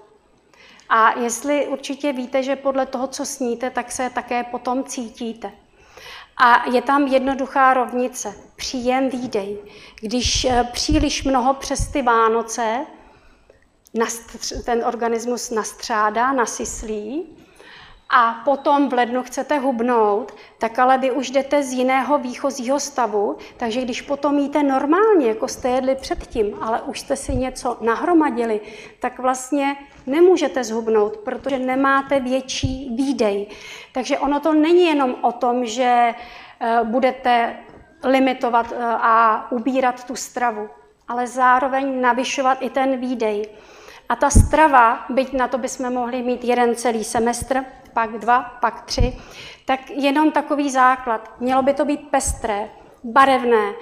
[0.90, 5.52] A jestli určitě víte, že podle toho, co sníte, tak se také potom cítíte.
[6.38, 8.34] A je tam jednoduchá rovnice.
[8.56, 9.58] Příjem, výdej.
[10.02, 12.86] Když eh, příliš mnoho přes ty Vánoce
[14.66, 17.38] ten organismus nastřádá, nasyslí,
[18.12, 23.38] a potom v lednu chcete hubnout, tak ale vy už jdete z jiného výchozího stavu,
[23.58, 28.62] takže když potom jíte normálně, jako jste jedli předtím, ale už jste si něco nahromadili,
[29.00, 29.76] tak vlastně
[30.08, 33.48] nemůžete zhubnout, protože nemáte větší výdej.
[33.94, 36.14] Takže ono to není jenom o tom, že
[36.60, 37.56] eh, budete
[38.04, 40.70] limitovat eh, a ubírat tu stravu,
[41.08, 43.50] ale zároveň navyšovat i ten výdej.
[44.12, 48.82] A ta strava, byť na to bychom mohli mít jeden celý semestr, pak dva, pak
[48.82, 49.18] tři,
[49.66, 51.40] tak jenom takový základ.
[51.40, 52.70] Mělo by to být pestré,
[53.04, 53.74] barevné,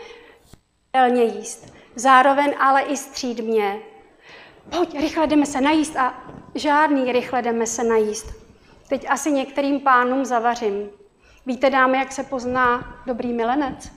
[0.95, 1.73] dělně jíst.
[1.95, 3.79] Zároveň ale i střídmě.
[4.69, 6.13] Pojď, rychle jdeme se najíst a
[6.55, 8.25] žádný rychle jdeme se najíst.
[8.89, 10.89] Teď asi některým pánům zavařím.
[11.45, 13.91] Víte, dámy, jak se pozná dobrý milenec?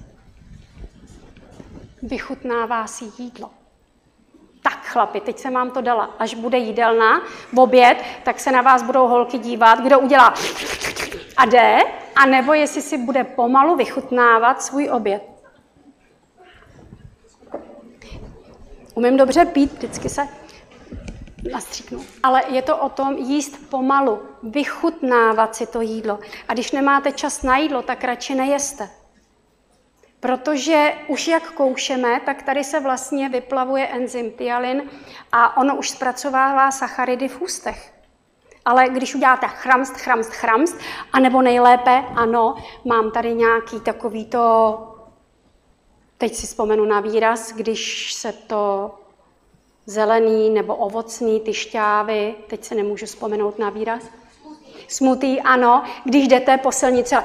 [2.02, 3.61] Vychutnává si jídlo.
[4.62, 6.10] Tak chlapi, teď jsem vám to dala.
[6.18, 7.20] Až bude jídelná
[7.52, 10.34] v oběd, tak se na vás budou holky dívat, kdo udělá
[11.36, 11.78] a jde,
[12.16, 15.22] a nebo jestli si bude pomalu vychutnávat svůj oběd.
[18.94, 20.28] Umím dobře pít, vždycky se
[21.52, 22.04] nastříknu.
[22.22, 26.18] Ale je to o tom jíst pomalu, vychutnávat si to jídlo.
[26.48, 28.90] A když nemáte čas na jídlo, tak radši nejeste.
[30.22, 34.90] Protože už jak koušeme, tak tady se vlastně vyplavuje enzym tialin
[35.32, 37.92] a ono už zpracovává sacharidy v ústech.
[38.64, 40.76] Ale když uděláte chramst, chramst, chramst,
[41.12, 42.54] anebo nejlépe, ano,
[42.84, 44.78] mám tady nějaký takový to,
[46.18, 48.94] teď si vzpomenu na výraz, když se to
[49.86, 54.02] zelený nebo ovocný, ty šťávy, teď se nemůžu vzpomenout na výraz.
[54.92, 57.24] Smutý, ano, když jdete po silnici a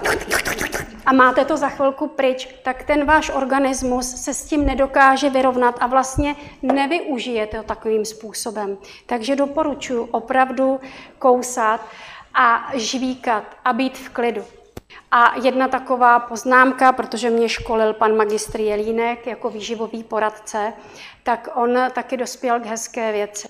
[1.06, 5.76] a máte to za chvilku pryč, tak ten váš organismus se s tím nedokáže vyrovnat
[5.80, 8.78] a vlastně nevyužijete to takovým způsobem.
[9.06, 10.80] Takže doporučuji opravdu
[11.20, 11.82] kousat
[12.34, 14.44] a žvíkat a být v klidu.
[15.12, 20.74] A jedna taková poznámka, protože mě školil pan magistr Jelínek jako výživový poradce,
[21.24, 23.48] tak on taky dospěl k hezké věci.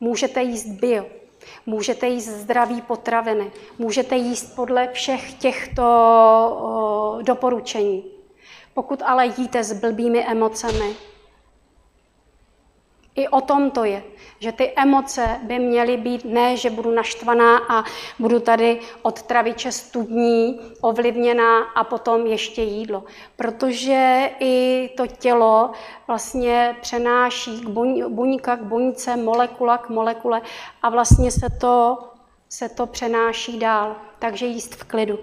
[0.00, 1.06] Můžete jíst bio,
[1.66, 5.82] Můžete jíst zdraví potraviny, můžete jíst podle všech těchto
[7.22, 8.04] doporučení.
[8.74, 10.96] Pokud ale jíte s blbými emocemi,
[13.18, 14.02] I o tom to je,
[14.38, 17.84] že ty emoce by měly být ne, že budu naštvaná a
[18.18, 23.04] budu tady od traviče studní ovlivněná a potom ještě jídlo.
[23.36, 25.70] Protože i to tělo
[26.06, 30.42] vlastně přenáší k buň, buňka k buňce, molekula k molekule
[30.82, 31.98] a vlastně se to,
[32.48, 33.96] se to přenáší dál.
[34.18, 35.18] Takže jíst v klidu.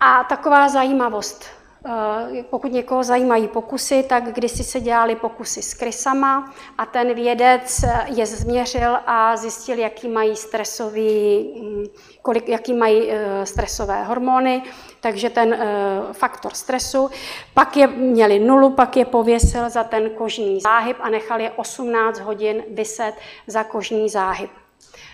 [0.00, 1.57] A taková zajímavost.
[1.90, 7.84] Eh, pokud někoho zajímají pokusy, tak kdysi se dělali pokusy s krysama a ten vědec
[8.06, 11.84] je změřil a zjistil, jaký mají stresový, mm,
[12.22, 14.62] kolik, jaký mají eh, stresové hormony,
[15.00, 17.10] takže ten eh, faktor stresu.
[17.54, 22.20] Pak je měli nulu, pak je pověsil za ten kožní záhyb a nechal je 18
[22.20, 23.14] hodin vyset
[23.46, 24.50] za kožní záhyb.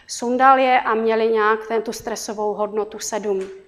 [0.06, 3.63] Sundal je a měli nějak ten, tu stresovou hodnotu 7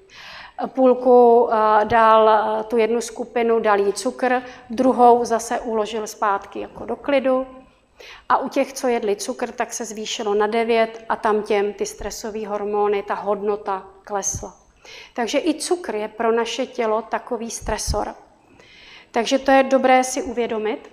[0.66, 6.86] půlku eh, dal eh, tu jednu skupinu, dal jí cukr, druhou zase uložil zpátky jako
[6.86, 7.46] do klidu.
[8.28, 11.86] A u těch, co jedli cukr, tak se zvýšilo na 9 a tam těm ty
[11.86, 14.56] stresové hormony, ta hodnota klesla.
[15.14, 18.14] Takže i cukr je pro naše tělo takový stresor.
[19.10, 20.90] Takže to je dobré si uvědomit.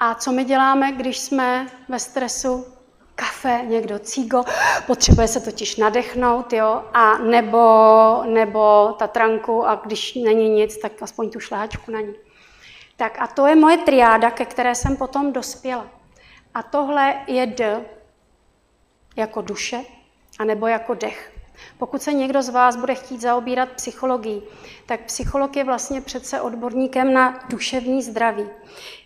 [0.00, 2.79] A co my děláme, když jsme ve stresu?
[3.20, 4.44] Kafe, někdo cígo,
[4.86, 7.62] potřebuje se totiž nadechnout, jo, a nebo,
[8.26, 12.14] nebo tatranku a když není nic, tak aspoň tu šlehačku na ní.
[12.96, 15.86] Tak a to je moje triáda, ke které jsem potom dospěla.
[16.54, 17.84] A tohle je D
[19.16, 19.80] jako duše,
[20.38, 21.32] anebo jako dech.
[21.78, 24.42] Pokud se někdo z vás bude chtít zaobírat psychologií,
[24.86, 28.46] tak psycholog je vlastně přece odborníkem na duševní zdraví.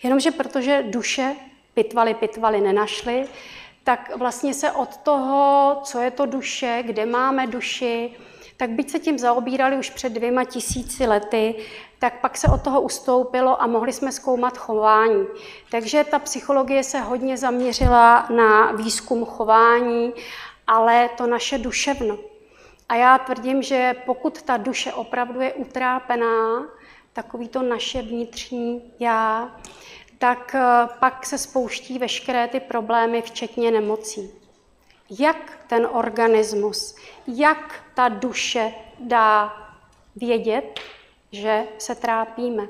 [0.03, 1.37] Jenomže protože duše
[1.75, 3.27] pitvali, pitvali nenašli,
[3.85, 8.17] tak vlastně se od toho, co je to duše, kde máme duši,
[8.57, 11.55] tak byť se tím zaobírali už před dvěma tisíci lety,
[11.99, 15.27] tak pak se od toho ustoupilo a mohli jsme zkoumat chování.
[15.71, 20.13] Takže ta psychologie se hodně zaměřila na výzkum chování,
[20.67, 22.19] ale to naše duševno.
[22.89, 26.67] A já tvrdím, že pokud ta duše opravdu je utrápená,
[27.13, 29.51] takový to naše vnitřní já,
[30.19, 34.31] tak eh, pak se spouští veškeré ty problémy, včetně nemocí.
[35.21, 36.97] Jak ten organismus,
[37.27, 39.57] jak ta duše dá
[40.17, 40.81] vědět,
[41.33, 42.69] že se trápíme?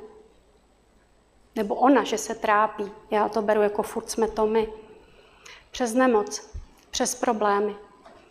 [1.56, 2.92] Nebo ona, že se trápí.
[3.10, 4.68] Já to beru jako furt jsme to my.
[5.70, 6.50] Přes nemoc,
[6.90, 7.74] přes problémy.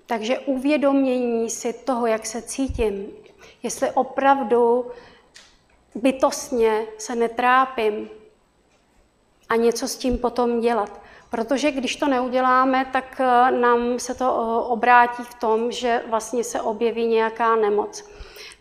[0.06, 3.08] Takže uvědomění si toho, jak se cítím,
[3.64, 4.92] jestli opravdu
[5.96, 8.10] bytostně se netrápím,
[9.54, 11.02] a něco s tím potom dělat.
[11.30, 16.44] Protože když to neuděláme, tak eh, nám se to eh, obrátí v tom, že vlastně
[16.44, 18.10] se objeví nějaká nemoc.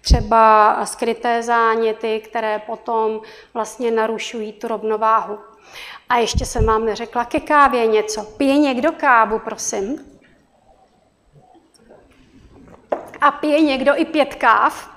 [0.01, 3.21] Třeba skryté záněty, které potom
[3.55, 5.39] vlastně narušují tu rovnováhu.
[6.09, 8.23] A ještě jsem vám neřekla ke kávě něco.
[8.23, 10.19] Pije někdo kávu, prosím?
[13.21, 14.91] A pije někdo i pět káv?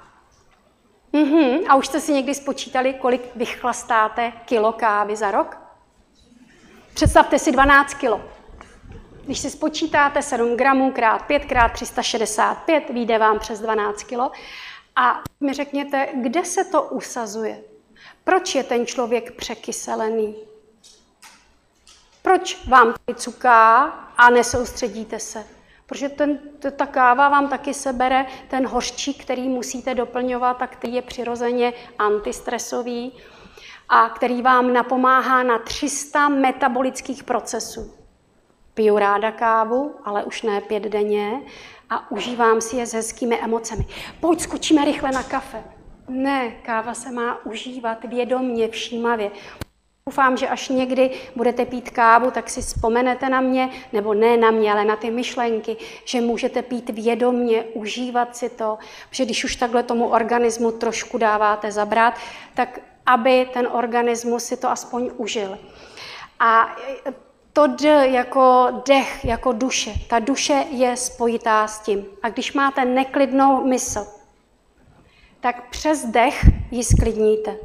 [1.13, 1.59] Mhm.
[1.69, 5.64] A už jste si někdy spočítali, kolik vychlastáte kilo kávy za rok?
[6.95, 8.21] Představte si 12 kg.
[9.25, 14.19] Když si spočítáte 7 gramů krát 5 krát 365, vyjde vám přes 12 kg.
[14.95, 17.61] A mi řekněte, kde se to usazuje?
[18.23, 20.35] Proč je ten člověk překyselený?
[22.21, 23.83] Proč vám tady cuká
[24.17, 25.45] a nesoustředíte se?
[25.85, 26.39] Protože ten,
[26.75, 33.13] ta káva vám taky sebere ten hořčík, který musíte doplňovat a který je přirozeně antistresový
[33.89, 37.93] a který vám napomáhá na 300 metabolických procesů.
[38.73, 41.41] Piju ráda kávu, ale už ne pět denně
[41.89, 43.85] a užívám si je s hezkými emocemi.
[44.19, 45.63] Pojď, skočíme rychle na kafe.
[46.07, 49.31] Ne, káva se má užívat vědomně, všímavě.
[50.09, 54.51] Doufám, že až někdy budete pít kávu, tak si vzpomenete na mě, nebo ne na
[54.51, 58.77] mě, ale na ty myšlenky, že můžete pít vědomně, užívat si to,
[59.11, 62.13] že když už takhle tomu organismu trošku dáváte zabrat,
[62.53, 65.59] tak aby ten organismus si to aspoň užil.
[66.39, 66.75] A
[67.53, 72.05] to D jako dech, jako duše, ta duše je spojitá s tím.
[72.23, 74.07] A když máte neklidnou mysl,
[75.39, 77.57] tak přes dech ji sklidníte.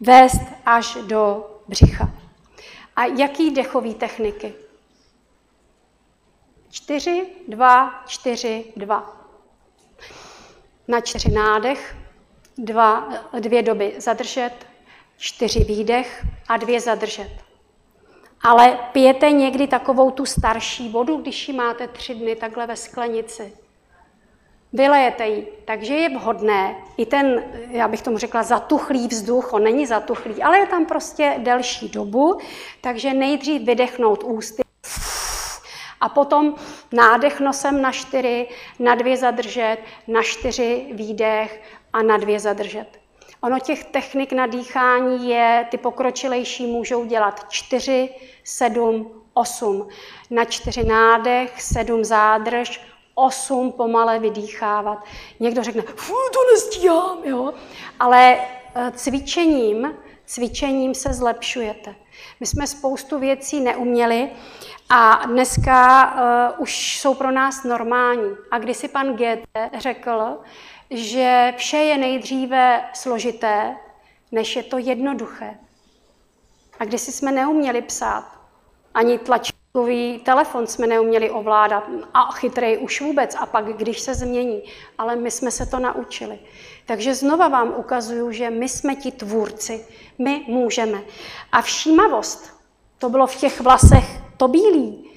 [0.00, 2.10] Vést až do břicha.
[2.96, 4.54] A jaký dechový techniky?
[6.70, 9.16] Čtyři, dva, čtyři, dva.
[10.88, 11.96] Na čtyři nádech,
[12.58, 13.08] dva,
[13.40, 14.71] dvě doby zadržet,
[15.22, 17.30] čtyři výdech a dvě zadržet.
[18.42, 23.52] Ale pijete někdy takovou tu starší vodu, když ji máte tři dny takhle ve sklenici.
[24.72, 25.48] vylejete ji.
[25.64, 30.58] Takže je vhodné i ten, já bych tomu řekla, zatuchlý vzduch, on není zatuchlý, ale
[30.58, 32.38] je tam prostě delší dobu,
[32.80, 34.62] takže nejdřív vydechnout ústy
[36.00, 36.54] a potom
[36.92, 38.48] nádech nosem na čtyři,
[38.78, 41.62] na dvě zadržet, na čtyři výdech
[41.92, 43.01] a na dvě zadržet.
[43.42, 48.08] Ono těch technik na dýchání je, ty pokročilejší můžou dělat čtyři,
[48.44, 49.88] sedm, osm.
[50.30, 52.80] Na čtyři nádech, sedm zádrž,
[53.14, 55.04] osm pomale vydýchávat.
[55.40, 57.52] Někdo řekne, fů, to nestíhám, jo.
[58.00, 58.36] Ale
[58.74, 59.94] eh, cvičením,
[60.26, 61.94] cvičením se zlepšujete.
[62.40, 64.30] My jsme spoustu věcí neuměli
[64.88, 68.30] a dneska uh, už jsou pro nás normální.
[68.50, 70.38] A když si pan Goethe řekl,
[70.92, 73.76] že vše je nejdříve složité,
[74.32, 75.58] než je to jednoduché.
[76.78, 78.24] A když jsme neuměli psát,
[78.94, 81.84] ani tlačkový telefon jsme neuměli ovládat
[82.14, 84.62] a chytrej už vůbec a pak když se změní,
[84.98, 86.38] ale my jsme se to naučili.
[86.86, 89.86] Takže znova vám ukazuju, že my jsme ti tvůrci,
[90.18, 91.02] my můžeme.
[91.52, 92.60] A všímavost,
[92.98, 94.04] to bylo v těch vlasech
[94.36, 95.10] to bílý.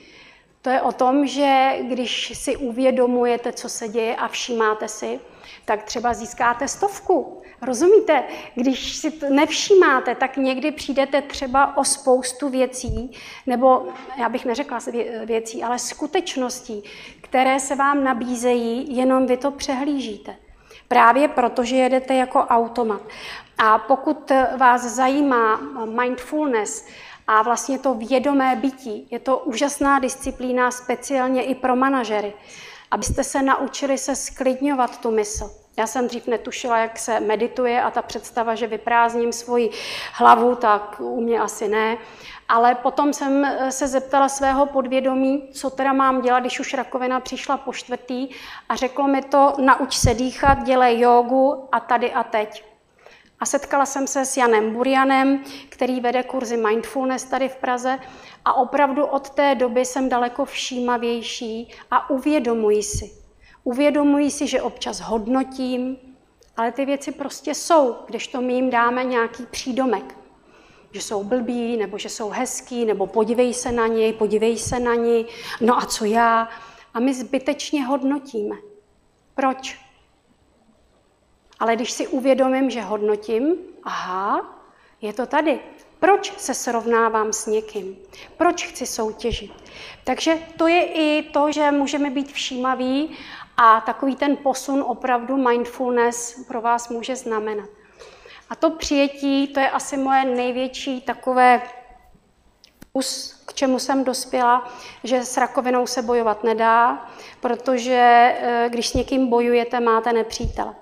[0.61, 5.19] To je o tom, že když si uvědomujete, co se děje a všímáte si,
[5.65, 7.41] tak třeba získáte stovku.
[7.61, 8.23] Rozumíte?
[8.55, 13.11] Když si to nevšímáte, tak někdy přijdete třeba o spoustu věcí,
[13.45, 13.87] nebo
[14.17, 14.79] já bych neřekla
[15.25, 16.83] věcí, ale skutečností,
[17.21, 20.35] které se vám nabízejí, jenom vy to přehlížíte.
[20.87, 23.01] Právě proto, že jedete jako automat.
[23.57, 26.87] A pokud vás zajímá mindfulness
[27.27, 32.33] a vlastně to vědomé bytí, je to úžasná disciplína speciálně i pro manažery,
[32.95, 35.51] abyste se naučili se sklidňovat tu mysl.
[35.77, 39.69] Já jsem dřív netušila, jak se medituje a ta představa, že vyprázdním svoji
[40.13, 41.97] hlavu, tak u mě asi ne.
[42.49, 47.57] Ale potom jsem se zeptala svého podvědomí, co teda mám dělat, když už rakovina přišla
[47.57, 48.29] po čtvrtý
[48.69, 52.74] a řeklo mi to, nauč se dýchat, dělej jogu a tady a teď.
[53.39, 57.99] A setkala jsem se s Janem Burianem, který vede kurzy mindfulness tady v Praze
[58.45, 63.11] a opravdu od té doby jsem daleko všímavější a uvědomuji si.
[63.63, 65.97] Uvědomuji si, že občas hodnotím,
[66.57, 70.17] ale ty věci prostě jsou, když to my jim dáme nějaký přídomek.
[70.91, 74.95] Že jsou blbí, nebo že jsou hezký, nebo podívej se na něj, podívej se na
[74.95, 75.25] ní,
[75.61, 76.49] no a co já?
[76.93, 78.55] A my zbytečně hodnotíme.
[79.35, 79.84] Proč?
[81.59, 84.59] Ale když si uvědomím, že hodnotím, aha,
[85.01, 85.59] je to tady.
[85.99, 87.97] Proč se srovnávám s někým?
[88.37, 89.51] Proč chci soutěžit?
[90.03, 93.17] Takže to je i to, že můžeme být všímaví
[93.57, 97.69] a takový ten posun opravdu mindfulness pro vás může znamenat.
[98.49, 101.61] A to přijetí, to je asi moje největší takové
[102.93, 107.09] kus, k čemu jsem dospěla, že s rakovinou se bojovat nedá,
[107.41, 107.93] protože
[108.39, 110.75] eh, když s někým bojujete, máte nepřítele.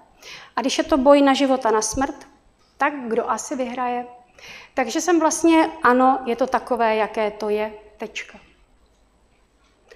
[0.56, 2.28] A když je to boj na život a na smrt,
[2.78, 4.06] tak kdo asi vyhraje?
[4.74, 8.39] Takže jsem vlastně, ano, je to takové, jaké to je, tečka.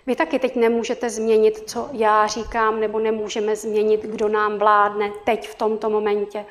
[0.05, 5.49] Vy taky teď nemůžete změnit, co já říkám, nebo nemůžeme změnit, kdo nám vládne teď
[5.49, 6.45] v tomto momentě.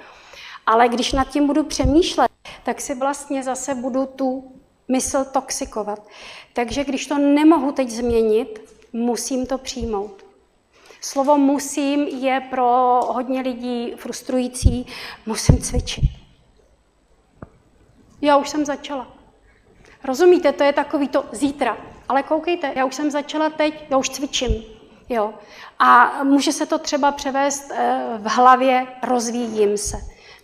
[0.66, 2.30] Ale když nad tím budu přemýšlet,
[2.64, 4.52] tak si vlastně zase budu tu
[4.88, 6.06] mysl toxikovat.
[6.52, 10.25] Takže když to nemohu teď změnit, musím to přijmout.
[11.06, 14.86] Slovo musím je pro hodně lidí frustrující.
[15.26, 16.04] Musím cvičit.
[18.20, 19.06] Já už jsem začala.
[20.04, 21.76] Rozumíte, to je takový to zítra.
[22.08, 24.64] Ale koukejte, já už jsem začala teď, já už cvičím.
[25.08, 25.34] Jo.
[25.78, 29.96] A může se to třeba převést eh, v hlavě, rozvíjím se.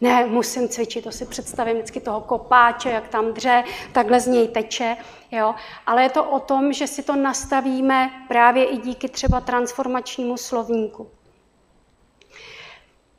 [0.03, 4.48] Ne, musím cvičit, to si představím vždycky toho kopáče, jak tam dře, takhle z něj
[4.48, 4.96] teče,
[5.30, 5.55] jo.
[5.86, 11.11] Ale je to o tom, že si to nastavíme právě i díky třeba transformačnímu slovníku.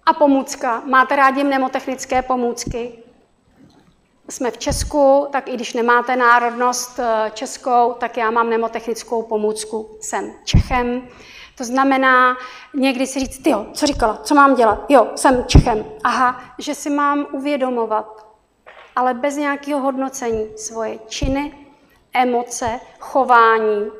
[0.05, 0.83] A pomůcka.
[0.85, 2.91] Máte rádi mnemotechnické pomůcky?
[4.29, 9.97] Jsme v Česku, tak i když nemáte národnost eh, českou, tak já mám mnemotechnickou pomůcku.
[10.01, 11.07] Jsem Čechem,
[11.57, 12.37] to znamená
[12.73, 14.85] někdy si říct, jo, co říkala, co mám dělat?
[14.89, 15.85] Jo, jsem Čechem.
[16.03, 18.27] Aha, že si mám uvědomovat,
[18.95, 21.67] ale bez nějakého hodnocení svoje činy,
[22.13, 23.91] emoce, chování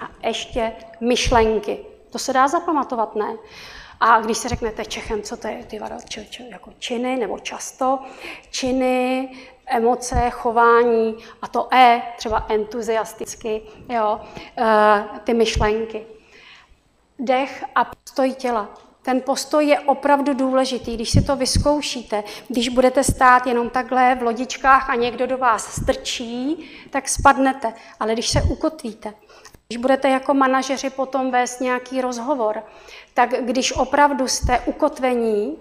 [0.00, 1.78] a ještě myšlenky.
[2.10, 3.36] To se dá zapamatovat, ne?
[4.00, 7.38] A když se řeknete Čechem, co to je, ty vado, č, č, jako činy nebo
[7.38, 7.98] často,
[8.50, 9.28] činy,
[9.66, 14.20] emoce, chování a to E, třeba entuziasticky, jo,
[14.58, 16.06] e, ty myšlenky
[17.22, 18.68] dech a postoj těla.
[19.02, 20.94] Ten postoj je opravdu důležitý.
[20.94, 25.82] Když si to vyzkoušíte, když budete stát jenom takhle v lodičkách a někdo do vás
[25.82, 27.74] strčí, tak spadnete.
[28.00, 29.14] Ale když se ukotvíte,
[29.66, 32.62] Když budete jako manažeři potom vést nějaký rozhovor,
[33.14, 35.56] tak když opravdu jste ukotvení,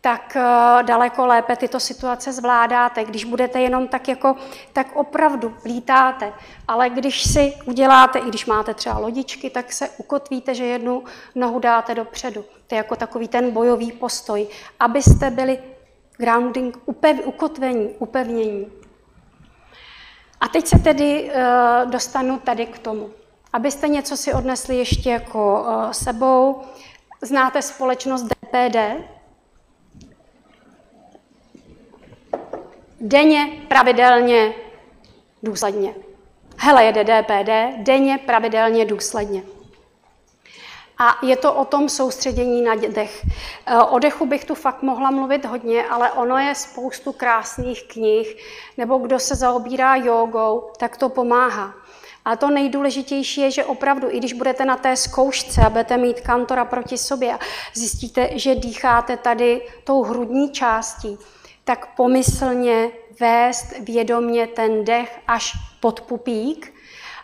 [0.00, 3.04] tak eh, daleko lépe tyto situace zvládáte.
[3.04, 4.36] Když budete jenom tak jako,
[4.72, 6.32] tak opravdu lítáte.
[6.68, 11.04] Ale když si uděláte, i když máte třeba lodičky, tak se ukotvíte, že jednu
[11.34, 12.44] nohu dáte dopředu.
[12.66, 14.48] To je jako takový ten bojový postoj,
[14.80, 15.58] abyste byli
[16.16, 18.66] grounding, upev, ukotvení, upevnění.
[20.40, 23.10] A teď se tedy uh, dostanu tady k tomu.
[23.52, 26.62] Abyste něco si odnesli ještě jako uh, sebou,
[27.22, 28.76] znáte společnost DPD?
[33.00, 34.54] Denně, pravidelně,
[35.42, 35.94] důsledně.
[36.56, 39.42] Hele, jede DPD, denně, pravidelně, důsledně.
[40.98, 43.26] A je to o tom soustředění na dech.
[43.66, 48.36] Eh, o dechu bych tu fakt mohla mluvit hodně, ale ono je spoustu krásných knih,
[48.76, 51.74] nebo kdo se zaobírá jogou, tak to pomáhá.
[52.24, 56.20] A to nejdůležitější je, že opravdu, i když budete na té zkoušce a budete mít
[56.20, 57.38] kantora proti sobě
[57.74, 61.18] zjistíte, že dýcháte tady tou hrudní částí,
[61.66, 62.90] tak pomyslně
[63.20, 66.74] vést vědomně ten dech až pod pupík.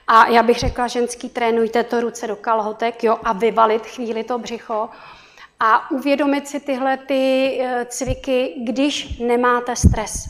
[0.06, 4.38] A já bych řekla, ženský, trénujte to ruce do kalhotek jo, a vyvalit chvíli to
[4.38, 4.88] břicho.
[5.60, 10.26] A uvědomit si tyhle ty eh, cviky, když nemáte stres.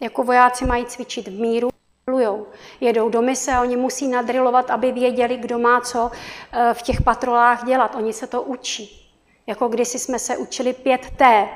[0.00, 1.70] Jako vojáci mají cvičit v míru,
[2.04, 2.46] plujou.
[2.80, 6.10] Jedou do mise oni musí nadrilovat, aby věděli, kdo má co
[6.52, 7.94] eh, v těch patrolách dělat.
[7.94, 9.12] Oni se to učí.
[9.46, 11.48] Jako kdysi jsme se učili 5T,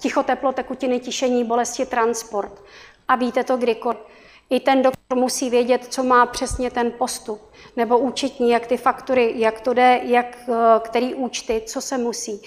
[0.00, 2.64] Ticho, teplo, tekutiny, tišení, bolesti, transport.
[3.08, 3.98] A víte to kdykoliv.
[4.50, 7.40] I ten doktor musí vědět, co má přesně ten postup.
[7.76, 12.42] Nebo účetní, jak ty faktury, jak to jde, jak, eh, který účty, co se musí.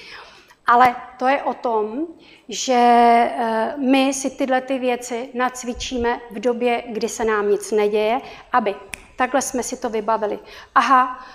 [0.65, 2.07] Ale to je o tom,
[2.49, 8.21] že eh, my si tyhle ty věci nacvičíme v době, kdy se nám nic neděje,
[8.51, 8.75] aby
[9.15, 10.39] takhle jsme si to vybavili.
[10.75, 11.25] Aha,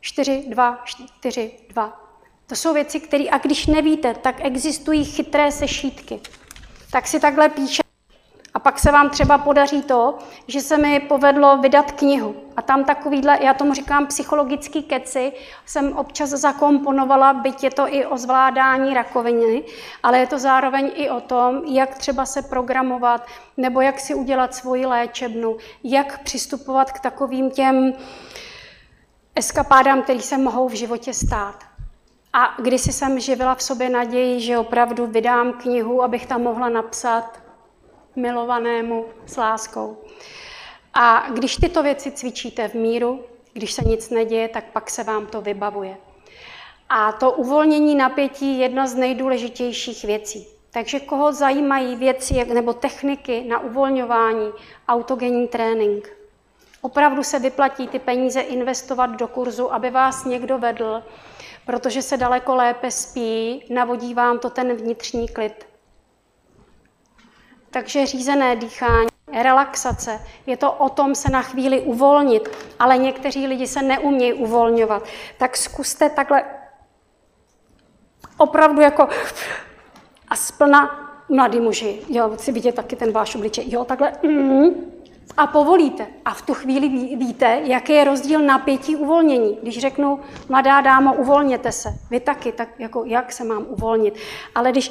[0.00, 2.01] 4, 2, 4, 2,
[2.52, 6.20] to jsou věci, které, a když nevíte, tak existují chytré sešítky.
[6.90, 7.82] Tak si takhle píše.
[8.54, 12.34] A pak se vám třeba podaří to, že se mi povedlo vydat knihu.
[12.56, 15.32] A tam takovýhle, já tomu říkám psychologický keci,
[15.66, 19.62] jsem občas zakomponovala, byť je to i o zvládání rakoviny,
[20.02, 23.26] ale je to zároveň i o tom, jak třeba se programovat,
[23.56, 27.92] nebo jak si udělat svoji léčebnu, jak přistupovat k takovým těm
[29.34, 31.71] eskapádám, které se mohou v životě stát.
[32.32, 37.42] A kdysi jsem živila v sobě naději, že opravdu vydám knihu, abych tam mohla napsat
[38.16, 39.96] milovanému s láskou.
[40.94, 45.26] A když tyto věci cvičíte v míru, když se nic neděje, tak pak se vám
[45.26, 45.96] to vybavuje.
[46.88, 50.46] A to uvolnění napětí je jedna z nejdůležitějších věcí.
[50.70, 54.50] Takže koho zajímají věci nebo techniky na uvolňování,
[54.88, 56.16] autogenní trénink.
[56.80, 61.02] Opravdu se vyplatí ty peníze investovat do kurzu, aby vás někdo vedl,
[61.66, 65.66] protože se daleko lépe spí, navodí vám to ten vnitřní klid.
[67.70, 69.08] Takže řízené dýchání,
[69.42, 72.48] relaxace, je to o tom se na chvíli uvolnit,
[72.78, 75.04] ale někteří lidi se neumějí uvolňovat.
[75.38, 76.44] Tak zkuste takhle
[78.38, 79.08] opravdu jako
[80.28, 84.92] a splna mladý muži, jo, si vidět taky ten váš obličej, jo, takhle, mm,
[85.36, 86.06] a povolíte.
[86.24, 89.58] A v tu chvíli víte, jaký je rozdíl napětí uvolnění.
[89.62, 94.14] Když řeknu, mladá dámo, uvolněte se, vy taky, tak jako jak se mám uvolnit.
[94.54, 94.90] Ale když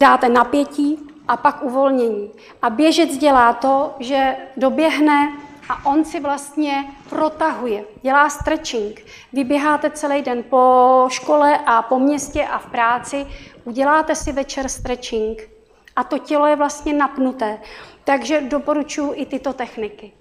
[0.00, 2.30] dáte napětí a pak uvolnění.
[2.62, 5.32] A běžec dělá to, že doběhne
[5.68, 9.04] a on si vlastně protahuje, dělá stretching.
[9.32, 13.26] Vy běháte celý den po škole a po městě a v práci,
[13.64, 15.48] uděláte si večer stretching
[15.96, 17.58] a to tělo je vlastně napnuté.
[18.08, 20.12] Takže doporučuji i tyto techniky.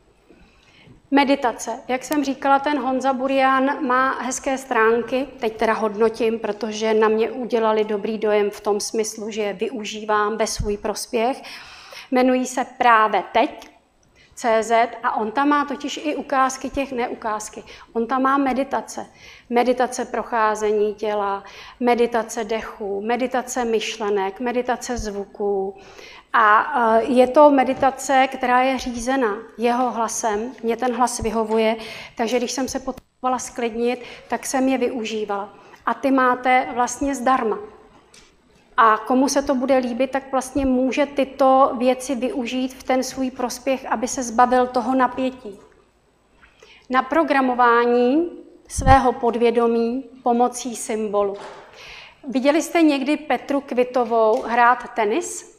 [1.12, 1.80] Meditace.
[1.88, 7.32] Jak jsem říkala, ten Honza Burian má hezké stránky, teď teda hodnotím, protože na mě
[7.32, 11.42] udělali dobrý dojem v tom smyslu, že je využívám ve svůj prospěch.
[12.12, 13.70] Jmenují se právě teď,
[14.38, 14.72] CZ
[15.04, 17.64] a on tam má totiž i ukázky těch neukázky.
[17.94, 19.06] On tam má meditace.
[19.50, 21.44] Meditace procházení těla,
[21.80, 25.76] meditace dechu, meditace myšlenek, meditace zvuků,
[26.34, 30.52] a e, je to meditace, která je řízena jeho hlasem.
[30.64, 31.76] Mě ten hlas vyhovuje,
[32.18, 35.54] takže když jsem se potřebovala sklidnit, tak jsem je využívala.
[35.86, 37.58] A ty máte vlastně zdarma.
[38.78, 43.32] A komu se to bude líbit, tak vlastně může tyto věci využít v ten svůj
[43.32, 45.60] prospěch, aby se zbavil toho napětí.
[46.90, 48.30] Na programování
[48.68, 51.38] svého podvědomí pomocí symbolu.
[52.28, 55.57] Viděli jste někdy Petru Kvitovou hrát tenis?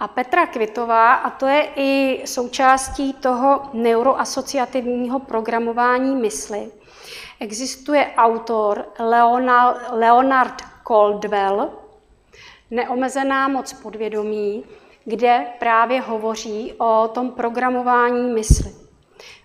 [0.00, 6.70] A Petra Kvitová, a to je i součástí toho neuroasociativního programování mysli,
[7.40, 8.84] existuje autor
[9.92, 11.70] Leonard Coldwell,
[12.70, 14.64] Neomezená moc podvědomí,
[15.04, 18.70] kde právě hovoří o tom programování mysli.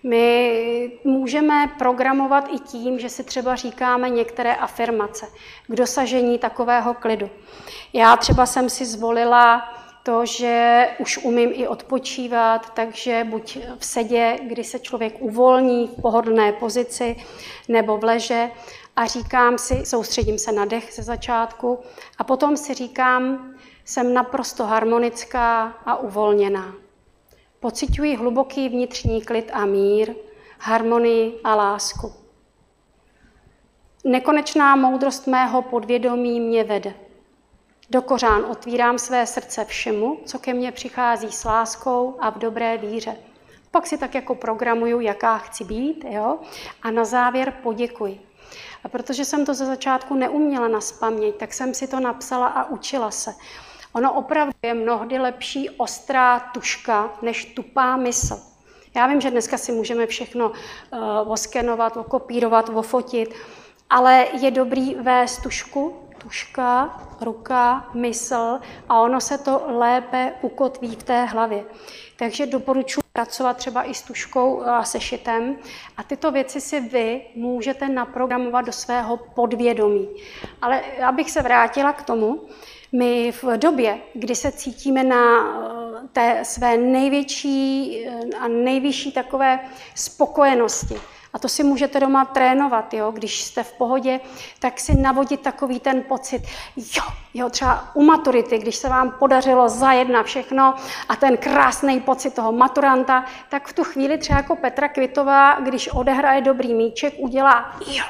[0.02, 5.26] My můžeme programovat i tím, že si třeba říkáme některé afirmace
[5.68, 7.30] k dosažení takového klidu.
[7.92, 9.74] Já třeba jsem si zvolila
[10.06, 16.02] to, že už umím i odpočívat, takže buď v sedě, kdy se člověk uvolní v
[16.02, 17.16] pohodlné pozici,
[17.68, 18.50] nebo v leže
[18.96, 21.78] a říkám si, soustředím se na dech ze začátku
[22.18, 23.54] a potom si říkám,
[23.84, 26.74] jsem naprosto harmonická a uvolněná.
[27.60, 30.14] Pocituji hluboký vnitřní klid a mír,
[30.58, 32.12] harmonii a lásku.
[34.04, 37.05] Nekonečná moudrost mého podvědomí mě vede.
[37.90, 42.78] Do kořán otvírám své srdce všemu, co ke mně přichází s láskou a v dobré
[42.78, 43.16] víře.
[43.70, 46.38] Pak si tak jako programuju, jaká chci být, jo?
[46.82, 48.20] a na závěr poděkuji.
[48.84, 52.70] A protože jsem to ze začátku neuměla na spaměť, tak jsem si to napsala a
[52.70, 53.34] učila se.
[53.92, 58.40] Ono opravdu je mnohdy lepší ostrá tuška než tupá mysl.
[58.94, 63.34] Já vím, že dneska si můžeme všechno uh, oskenovat, okopírovat, ofotit,
[63.90, 68.58] ale je dobrý vést tušku, tuška, ruka, mysl
[68.88, 71.64] a ono se to lépe ukotví v té hlavě.
[72.16, 75.56] Takže doporučuji pracovat třeba i s tuškou a sešitem
[75.96, 80.08] a tyto věci si vy můžete naprogramovat do svého podvědomí.
[80.62, 82.40] Ale abych se vrátila k tomu,
[82.92, 89.60] my v době, kdy se cítíme na eh, té své největší eh, a nejvyšší takové
[89.94, 90.94] spokojenosti,
[91.36, 93.10] a to si můžete doma trénovat, jo?
[93.10, 94.20] když jste v pohodě,
[94.58, 96.42] tak si navodit takový ten pocit,
[96.76, 97.02] jo,
[97.34, 100.74] jo, třeba u maturity, když se vám podařilo zajet na všechno
[101.08, 105.88] a ten krásný pocit toho maturanta, tak v tu chvíli třeba jako Petra Kvitová, když
[105.88, 108.04] odehraje dobrý míček, udělá jo.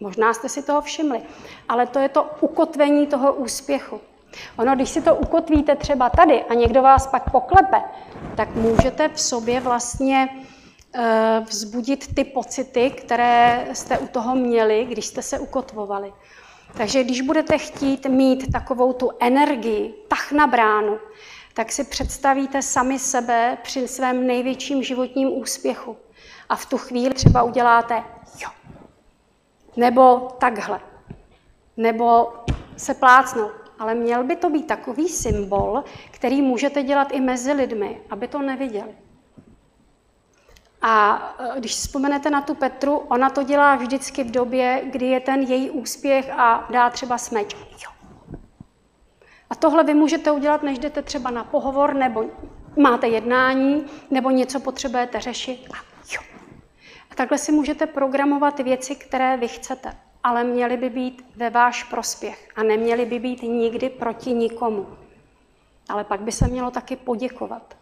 [0.00, 1.20] Možná jste si toho všimli,
[1.68, 4.00] ale to je to ukotvení toho úspěchu.
[4.56, 7.82] Ono, když si to ukotvíte třeba tady a někdo vás pak poklepe,
[8.36, 10.28] tak můžete v sobě vlastně
[11.48, 16.12] vzbudit ty pocity, které jste u toho měli, když jste se ukotvovali.
[16.76, 20.98] Takže když budete chtít mít takovou tu energii, tah na bránu,
[21.54, 25.96] tak si představíte sami sebe při svém největším životním úspěchu.
[26.48, 28.02] A v tu chvíli třeba uděláte
[28.42, 28.48] jo.
[29.76, 30.80] Nebo takhle.
[31.76, 32.32] Nebo
[32.76, 33.52] se plácnout.
[33.78, 38.38] Ale měl by to být takový symbol, který můžete dělat i mezi lidmi, aby to
[38.38, 39.05] neviděli.
[40.88, 45.20] A e, když vzpomenete na tu Petru, ona to dělá vždycky v době, kdy je
[45.20, 47.54] ten její úspěch a dá třeba smeč.
[47.54, 47.90] Jo.
[49.50, 52.24] A tohle vy můžete udělat, než jdete třeba na pohovor, nebo
[52.76, 55.68] máte jednání, nebo něco potřebujete řešit.
[55.72, 55.76] A
[56.14, 56.20] jo.
[57.10, 61.82] A takhle si můžete programovat věci, které vy chcete, ale měly by být ve váš
[61.82, 64.86] prospěch a neměly by být nikdy proti nikomu.
[65.88, 67.76] Ale pak by se mělo taky poděkovat.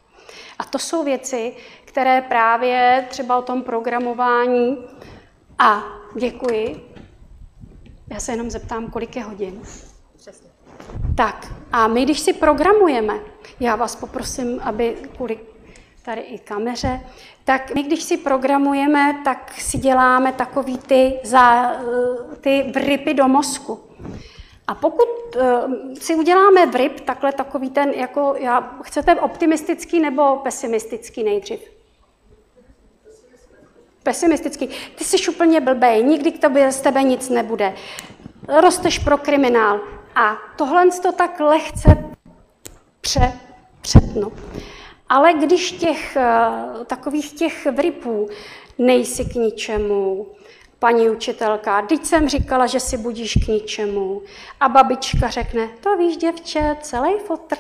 [0.59, 1.57] A to jsou věci,
[1.95, 4.79] které právě třeba o tom programování
[5.59, 5.85] a
[6.17, 6.95] děkuji.
[8.13, 9.61] Já se jenom zeptám, kolik je hodin.
[10.17, 10.51] Přesně.
[11.17, 13.15] Tak a my, když si programujeme,
[13.61, 15.39] já vás poprosím, aby kvůli
[16.03, 17.01] tady i kameře,
[17.45, 21.73] tak my, když si programujeme, tak si děláme takový ty, za,
[22.41, 23.81] ty vrypy do mozku.
[24.67, 31.25] A pokud uh, si uděláme vryp, takhle takový ten, jako já, chcete optimistický nebo pesimistický
[31.25, 31.74] nejdřív?
[34.05, 34.69] Pesimistický.
[34.95, 37.75] Ty jsi úplně blbej, nikdy k tobě z tebe nic nebude.
[38.61, 39.81] Rosteš pro kriminál.
[40.15, 42.05] A tohle to tak lehce
[43.01, 43.33] pře,
[43.81, 44.33] přetnu.
[45.09, 48.29] Ale když těch uh, takových těch vrypů
[48.79, 50.27] nejsi k ničemu,
[50.79, 54.23] paní učitelka, teď jsem říkala, že si budíš k ničemu.
[54.61, 57.57] A babička řekne, to víš, děvče, celý fotr,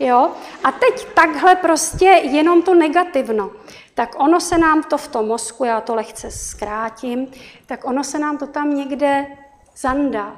[0.00, 0.30] jo.
[0.64, 3.50] A teď takhle prostě jenom to negativno.
[3.94, 7.32] Tak ono se nám to v tom mozku, já to lehce zkrátím,
[7.66, 9.26] tak ono se nám to tam někde
[9.76, 10.36] zandá.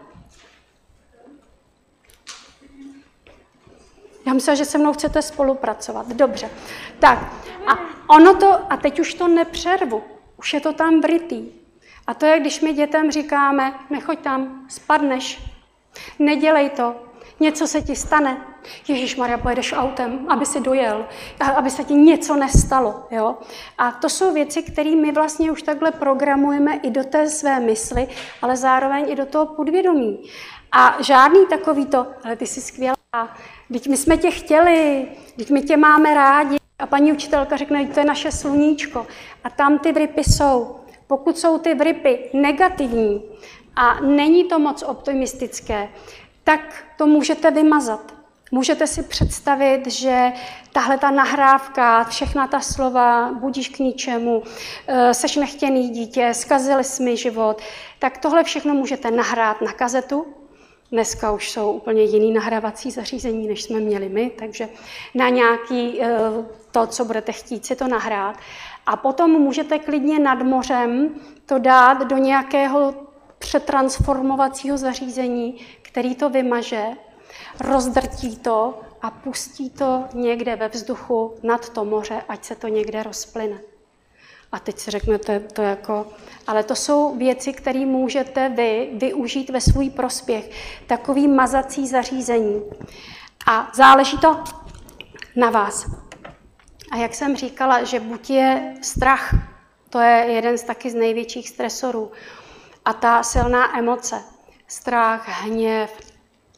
[4.27, 6.09] Já myslím, že se mnou chcete spolupracovat.
[6.09, 6.51] Dobře.
[6.99, 7.19] Tak
[7.67, 10.03] a ono to, a teď už to nepřervu,
[10.39, 11.53] už je to tam vrytý.
[12.07, 15.51] A to je, když my dětem říkáme, nechoď tam, spadneš,
[16.19, 16.95] nedělej to,
[17.41, 18.37] něco se ti stane.
[18.89, 21.07] Ježíš Maria, pojedeš autem, aby si dojel,
[21.57, 23.07] aby se ti něco nestalo.
[23.11, 23.35] Jo?
[23.79, 28.09] A to jsou věci, které my vlastně už takhle programujeme i do té své mysli,
[28.43, 30.23] ale zároveň i do toho podvědomí.
[30.73, 32.95] A žádný takový to, ale ty jsi skvělá,
[33.73, 35.07] Teď my jsme tě chtěli,
[35.37, 36.57] teď my tě máme rádi.
[36.79, 39.07] A paní učitelka řekne, to je naše sluníčko.
[39.45, 40.77] A tam ty vrypy jsou.
[41.07, 43.23] Pokud jsou ty vrypy negativní
[43.77, 45.89] a není to moc optimistické,
[46.45, 48.15] tak to můžete vymazat.
[48.51, 50.33] Můžete si představit, že
[50.73, 54.43] tahle ta nahrávka, všechna ta slova, budíš k ničemu,
[54.87, 57.63] eh, seš nechtěný dítě, zkazili jsme život,
[57.99, 60.27] tak tohle všechno můžete nahrát na kazetu.
[60.93, 64.69] Dneska už jsou úplně jiný nahrávací zařízení, než jsme měli my, takže
[65.15, 66.19] na nějaký eh,
[66.71, 68.37] to, co budete chtít si to nahrát.
[68.87, 71.15] A potom můžete klidně nad mořem
[71.47, 72.95] to dát do nějakého
[73.39, 75.57] přetransformovacího zařízení,
[75.95, 76.87] který to vymaže
[77.61, 83.03] rozdrtí to a pustí to někde ve vzduchu nad to moře, ať se to někde
[83.03, 83.59] rozplyne.
[84.53, 86.07] A teď si řeknete, to jako,
[86.47, 90.51] ale to jsou věci, které můžete vy využít ve svůj prospěch.
[90.87, 92.63] Takový mazací zařízení.
[93.47, 94.45] A záleží to
[95.37, 95.87] na vás.
[96.91, 99.35] A jak jsem říkala, že buď je strach,
[99.91, 102.13] to je jeden z taky z největších stresorů.
[102.85, 104.34] A ta silná emoce,
[104.75, 106.01] strach, hněv,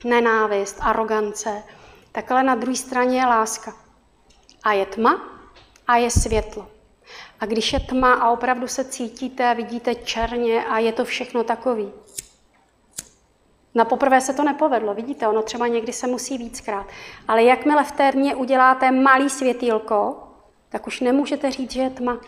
[0.04, 1.62] nenávist, arogance,
[2.12, 3.74] tak ale na druhé straně je láska.
[4.62, 5.20] A je tma
[5.86, 6.68] a je světlo.
[7.40, 11.92] A když je tma a opravdu se cítíte vidíte černě a je to všechno takový.
[13.74, 16.86] Na poprvé se to nepovedlo, vidíte, ono třeba někdy se musí víckrát.
[17.28, 20.28] Ale jakmile v té uděláte malý světýlko,
[20.68, 22.20] tak už nemůžete říct, že je tma.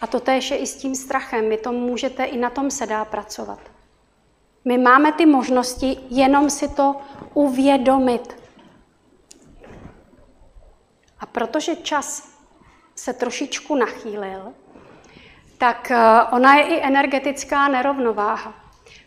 [0.00, 1.48] A to též je i s tím strachem.
[1.48, 3.73] Vy to můžete, i na tom se dá pracovat.
[4.64, 6.96] My máme ty možnosti, jenom si to
[7.34, 8.36] uvědomit.
[11.20, 12.28] A protože čas
[12.94, 14.52] se trošičku nachýlil,
[15.58, 18.63] tak eh, ona je i energetická nerovnováha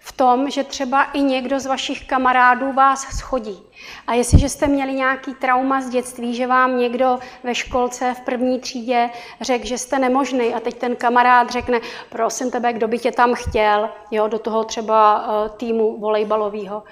[0.07, 3.63] v tom, že třeba i někdo z vašich kamarádů vás schodí.
[4.07, 8.59] A jestliže jste měli nějaký trauma z dětství, že vám někdo ve školce v první
[8.59, 9.09] třídě
[9.41, 11.79] řekl, že jste nemožný a teď ten kamarád řekne,
[12.09, 16.83] prosím tebe, kdo by tě tam chtěl, jo, do toho třeba uh, týmu volejbalového,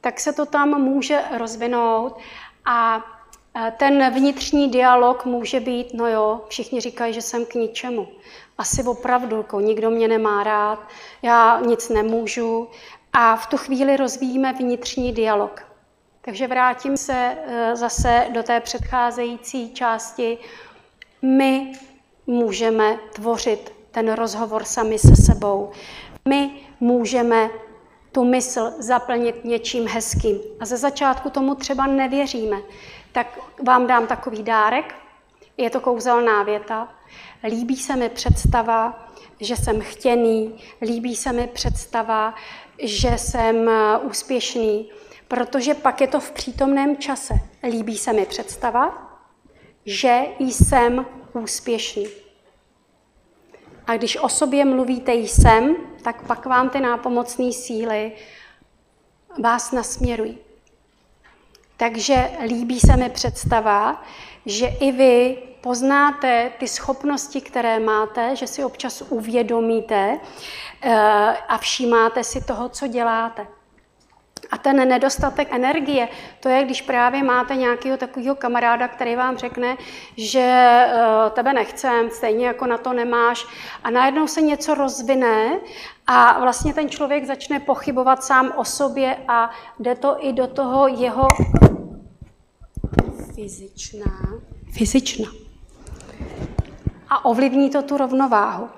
[0.00, 2.18] tak se to tam může rozvinout
[2.64, 3.04] a
[3.56, 8.08] eh, ten vnitřní dialog může být, no jo, všichni říkají, že jsem k ničemu
[8.60, 10.88] asi opravdu, jako nikdo mě nemá rád,
[11.22, 12.68] já nic nemůžu.
[13.12, 15.62] A v tu chvíli rozvíjíme vnitřní dialog.
[16.20, 20.38] Takže vrátím se eh, zase do té předcházející části.
[21.22, 21.72] My
[22.26, 25.70] můžeme tvořit ten rozhovor sami se sebou.
[26.28, 26.50] My
[26.80, 27.50] můžeme
[28.12, 30.40] tu mysl zaplnit něčím hezkým.
[30.60, 32.56] A ze začátku tomu třeba nevěříme.
[33.12, 34.94] Tak vám dám takový dárek.
[35.56, 36.88] Je to kouzelná věta.
[37.44, 39.08] Líbí se mi představa,
[39.40, 42.34] že jsem chtěný, líbí se mi představa,
[42.82, 44.90] že jsem eh, úspěšný,
[45.28, 47.34] protože pak je to v přítomném čase.
[47.62, 49.10] Líbí se mi představa,
[49.86, 52.06] že jsem úspěšný.
[53.86, 58.12] A když o sobě mluvíte jsem, tak pak vám ty nápomocné síly
[59.42, 60.38] vás nasměrují.
[61.76, 64.04] Takže líbí se mi představa,
[64.46, 70.20] že i vy poznáte ty schopnosti, které máte, že si občas uvědomíte
[70.82, 70.92] eh,
[71.48, 73.46] a všímáte si toho, co děláte.
[74.50, 76.08] A ten nedostatek energie,
[76.40, 79.76] to je, když právě máte nějakého takového kamaráda, který vám řekne,
[80.16, 83.46] že eh, tebe nechcem, stejně jako na to nemáš.
[83.84, 85.60] A najednou se něco rozvine
[86.06, 90.88] a vlastně ten člověk začne pochybovat sám o sobě a jde to i do toho
[90.88, 91.26] jeho
[93.34, 94.40] fyzičná,
[94.72, 95.49] fyzična
[97.08, 98.68] a ovlivní to tu rovnováhu.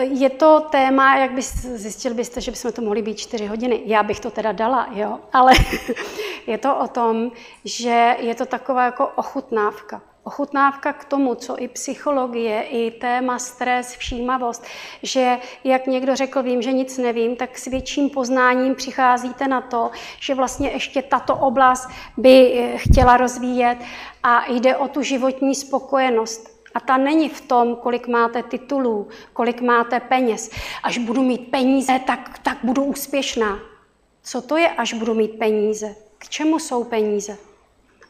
[0.00, 3.82] Je to téma, jak byste, zjistil byste, že bychom to mohli být čtyři hodiny.
[3.84, 5.52] Já bych to teda dala, jo, ale
[6.46, 7.30] je to o tom,
[7.64, 13.96] že je to taková jako ochutnávka ochutnávka k tomu, co i psychologie, i téma stres,
[13.96, 14.64] všímavost,
[15.02, 19.90] že jak někdo řekl, vím, že nic nevím, tak s větším poznáním přicházíte na to,
[20.20, 23.78] že vlastně ještě tato oblast by eh, chtěla rozvíjet
[24.22, 26.60] a jde o tu životní spokojenost.
[26.74, 30.50] A ta není v tom, kolik máte titulů, kolik máte peněz.
[30.82, 33.58] Až budu mít peníze, tak, tak budu úspěšná.
[34.22, 35.94] Co to je, až budu mít peníze?
[36.18, 37.49] K čemu jsou peníze?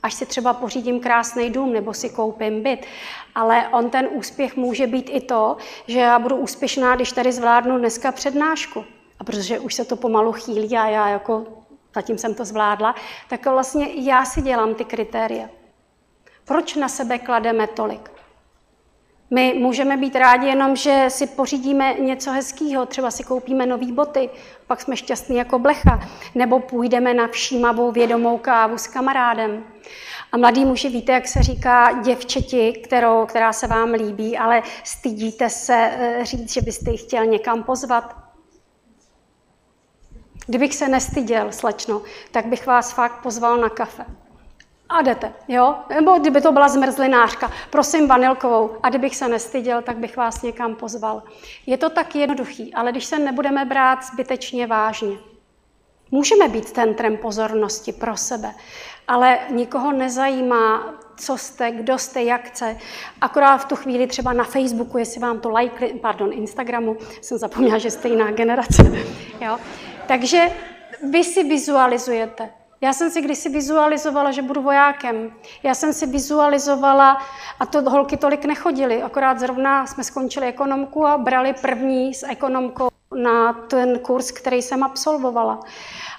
[0.02, 2.86] Až si třeba pořídím krásný dům nebo si koupím byt.
[3.34, 5.56] Ale on ten úspěch může být i to,
[5.86, 8.84] že já budu úspěšná, když tady zvládnu dneska přednášku.
[9.18, 11.46] A protože už se to pomalu chýlí a já jako
[11.94, 12.94] zatím jsem to zvládla,
[13.28, 15.48] tak vlastně já si dělám ty kritéria.
[16.44, 18.10] Proč na sebe klademe tolik?
[19.30, 24.30] My můžeme být rádi jenom, že si pořídíme něco hezkého, třeba si koupíme nové boty,
[24.66, 26.00] pak jsme šťastní jako blecha,
[26.34, 29.64] nebo půjdeme na všímavou vědomou kávu s kamarádem.
[30.32, 35.50] A mladý muži, víte, jak se říká děvčeti, kterou, která se vám líbí, ale stydíte
[35.50, 38.16] se eh, říct, že byste ji chtěl někam pozvat.
[40.46, 44.04] Kdybych se nestyděl, slečno, tak bych vás fakt pozval na kafe.
[44.90, 45.74] A jdete, jo?
[45.94, 48.70] Nebo kdyby to byla zmrzlinářka, prosím vanilkovou.
[48.82, 51.22] A kdybych se nestyděl, tak bych vás někam pozval.
[51.66, 55.16] Je to tak jednoduchý, ale když se nebudeme brát zbytečně vážně.
[56.10, 58.54] Můžeme být centrem pozornosti pro sebe,
[59.08, 62.76] ale nikoho nezajímá, co jste, kdo jste, jak chce.
[63.20, 67.78] Akorát v tu chvíli třeba na Facebooku, jestli vám to like, pardon, Instagramu, jsem zapomněla,
[67.78, 68.82] že jste jiná generace.
[69.40, 69.58] Jo?
[70.06, 70.46] Takže
[71.10, 72.59] vy si vizualizujete.
[72.82, 75.32] Já jsem si kdysi vizualizovala, že budu vojákem.
[75.62, 77.22] Já jsem si vizualizovala,
[77.60, 82.88] a to holky tolik nechodily, akorát zrovna jsme skončili ekonomku a brali první s ekonomkou
[83.22, 85.60] na ten kurz, který jsem absolvovala.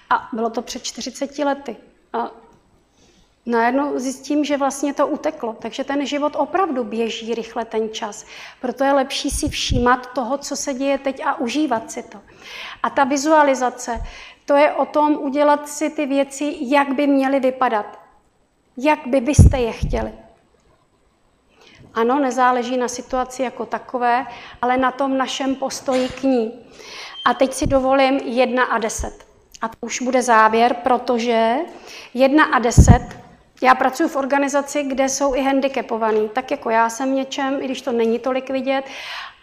[0.09, 1.77] A bylo to před 40 lety.
[2.13, 2.31] A
[3.45, 5.55] najednou zjistím, že vlastně to uteklo.
[5.61, 8.25] Takže ten život opravdu běží rychle ten čas.
[8.61, 12.17] Proto je lepší si všímat toho, co se děje teď a užívat si to.
[12.83, 14.01] A ta vizualizace,
[14.45, 17.99] to je o tom udělat si ty věci, jak by měly vypadat.
[18.77, 20.11] Jak by byste je chtěli.
[21.93, 24.25] Ano, nezáleží na situaci jako takové,
[24.61, 26.59] ale na tom našem postoji k ní.
[27.25, 29.25] A teď si dovolím 1 a 10.
[29.61, 31.55] A to už bude závěr, protože
[32.13, 33.21] 1 a 10,
[33.61, 37.81] já pracuji v organizaci, kde jsou i handicapovaní, tak jako já jsem něčem, i když
[37.81, 38.85] to není tolik vidět,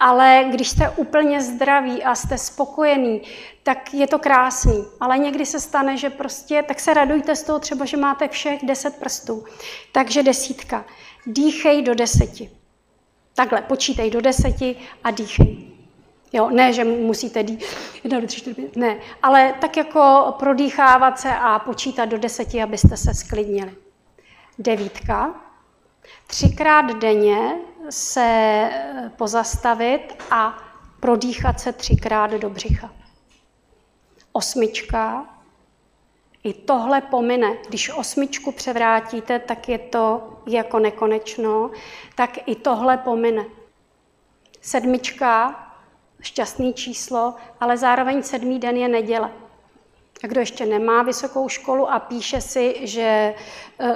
[0.00, 3.22] ale když jste úplně zdraví a jste spokojený,
[3.62, 4.84] tak je to krásný.
[5.00, 8.64] Ale někdy se stane, že prostě, tak se radujte z toho třeba, že máte všech
[8.64, 9.44] deset prstů.
[9.92, 10.84] Takže desítka.
[11.26, 12.50] Dýchej do deseti.
[13.34, 15.68] Takhle, počítej do deseti a dýchej.
[16.32, 17.58] Jo, ne, že musíte dý...
[18.04, 23.14] Jedna, tři, čtyři, ne, ale tak jako prodýchávat se a počítat do deseti, abyste se
[23.14, 23.87] sklidnili.
[24.58, 25.34] Devítka.
[26.26, 27.58] Třikrát denně
[27.90, 28.70] se
[29.16, 30.58] pozastavit a
[31.00, 32.90] prodýchat se třikrát do břicha.
[34.32, 35.26] Osmička.
[36.44, 37.56] I tohle pomine.
[37.68, 41.70] Když osmičku převrátíte, tak je to jako nekonečno,
[42.14, 43.44] tak i tohle pomine.
[44.60, 45.64] Sedmička,
[46.20, 49.30] šťastný číslo, ale zároveň sedmý den je neděle.
[50.24, 53.34] A kdo ještě nemá vysokou školu a píše si, že e,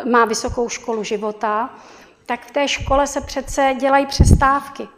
[0.04, 1.70] má vysokou školu života,
[2.26, 4.88] tak v té škole se přece dělají přestávky.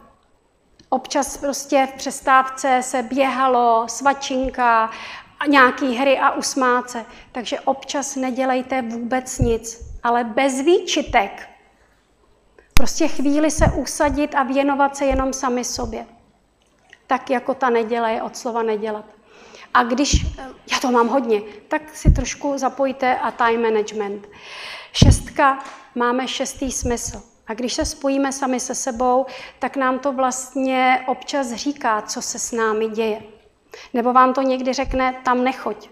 [0.89, 4.89] Občas prostě v přestávce se běhalo, svačinka,
[5.47, 7.05] nějaký hry a usmáce.
[7.31, 11.49] Takže občas nedělejte vůbec nic, ale bez výčitek.
[12.73, 16.05] Prostě chvíli se usadit a věnovat se jenom sami sobě.
[17.07, 19.14] Tak jako ta neděle je od slova nedělat.
[19.75, 20.25] A když,
[20.71, 24.29] já to mám hodně, tak si trošku zapojte a time management.
[24.93, 25.63] Šestka,
[25.95, 27.21] máme šestý smysl.
[27.47, 29.25] A když se spojíme sami se sebou,
[29.59, 33.23] tak nám to vlastně občas říká, co se s námi děje.
[33.93, 35.89] Nebo vám to někdy řekne, tam nechoď.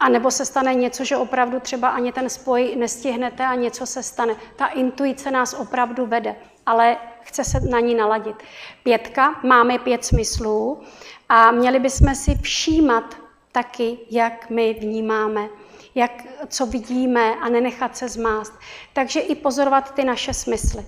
[0.00, 4.02] A nebo se stane něco, že opravdu třeba ani ten spoj nestihnete a něco se
[4.02, 4.36] stane.
[4.56, 6.36] Ta intuice nás opravdu vede,
[6.66, 8.36] ale chce se na ní naladit.
[8.82, 10.82] Pětka, máme pět smyslů
[11.28, 13.16] a měli bychom si všímat
[13.52, 15.48] taky, jak my vnímáme,
[15.94, 16.12] jak,
[16.48, 18.52] co vidíme a nenechat se zmást.
[18.92, 20.86] Takže i pozorovat ty naše smysly.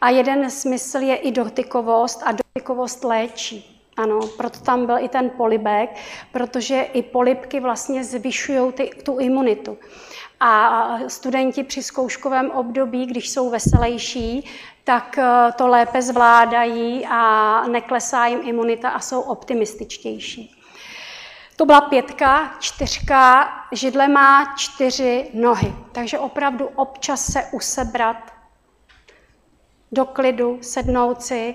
[0.00, 3.68] A jeden smysl je i dotykovost a dotykovost léčí.
[3.96, 5.90] Ano, proto tam byl i ten polibek,
[6.32, 9.78] protože i polibky vlastně zvyšují ty, tu imunitu.
[10.40, 14.44] A studenti při zkouškovém období, když jsou veselější,
[14.84, 20.62] tak eh, to lépe zvládají a neklesá jim imunita a jsou optimističtější.
[21.56, 28.32] To byla pětka, čtyřka, židle má čtyři nohy, takže opravdu občas se usebrat
[29.92, 31.54] do klidu, sednout si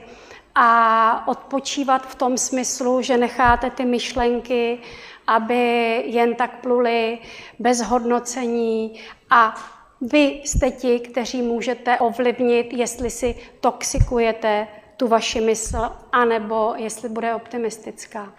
[0.56, 4.80] a odpočívat v tom smyslu, že necháte ty myšlenky,
[5.28, 5.58] aby
[6.06, 7.20] jen tak pluly
[7.60, 9.00] bez hodnocení
[9.30, 9.56] a
[10.02, 14.68] vy jste ti, kteří můžete ovlivnit, jestli si toxikujete
[14.98, 18.34] tu vaši mysl, anebo jestli bude optimistická.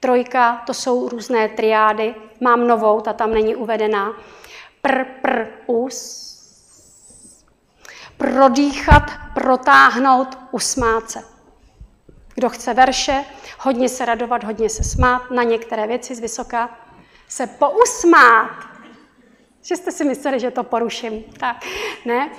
[0.00, 2.14] Trojka, to jsou různé triády.
[2.40, 4.12] Mám novou, ta tam není uvedená.
[4.82, 6.24] Pr, pr, us.
[8.16, 9.02] Prodýchat,
[9.34, 11.22] protáhnout, usmát se.
[12.34, 13.24] Kdo chce verše,
[13.58, 16.78] hodně se radovat, hodně se smát, na některé věci z vysoka
[17.28, 18.73] se pousmát.
[19.66, 21.24] Že jste si mysleli, že to poruším.
[21.38, 21.56] Tak,
[22.04, 22.30] ne.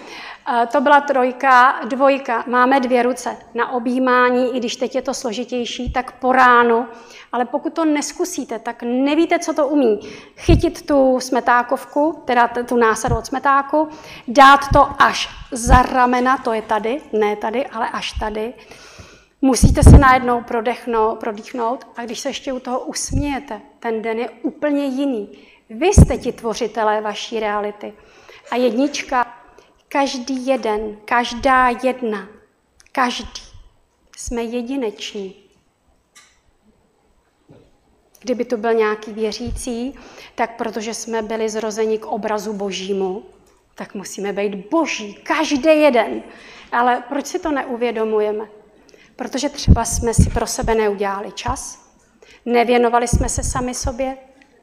[0.71, 2.43] To byla trojka, dvojka.
[2.47, 6.87] Máme dvě ruce na objímání, i když teď je to složitější, tak po ránu.
[7.31, 9.99] Ale pokud to neskusíte, tak nevíte, co to umí.
[10.35, 13.89] Chytit tu smetákovku, teda tu násadu od smetáku,
[14.27, 18.53] dát to až za ramena, to je tady, ne tady, ale až tady.
[19.41, 24.29] Musíte se najednou prodechnout, prodýchnout a když se ještě u toho usmějete, ten den je
[24.29, 25.29] úplně jiný.
[25.69, 27.93] Vy jste ti tvořitelé vaší reality.
[28.51, 29.37] A jednička,
[29.89, 32.27] každý jeden, každá jedna,
[32.91, 33.41] každý,
[34.17, 35.35] jsme jedineční.
[38.19, 39.99] Kdyby to byl nějaký věřící,
[40.35, 43.25] tak protože jsme byli zrozeni k obrazu božímu,
[43.75, 46.23] tak musíme být boží, každý jeden.
[46.71, 48.45] Ale proč si to neuvědomujeme?
[49.15, 51.89] Protože třeba jsme si pro sebe neudělali čas,
[52.45, 54.17] nevěnovali jsme se sami sobě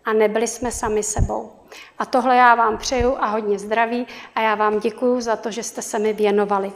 [0.05, 1.53] a nebyli jsme sami sebou.
[1.99, 5.63] A tohle já vám přeju a hodně zdraví a já vám děkuju za to, že
[5.63, 6.73] jste se mi věnovali.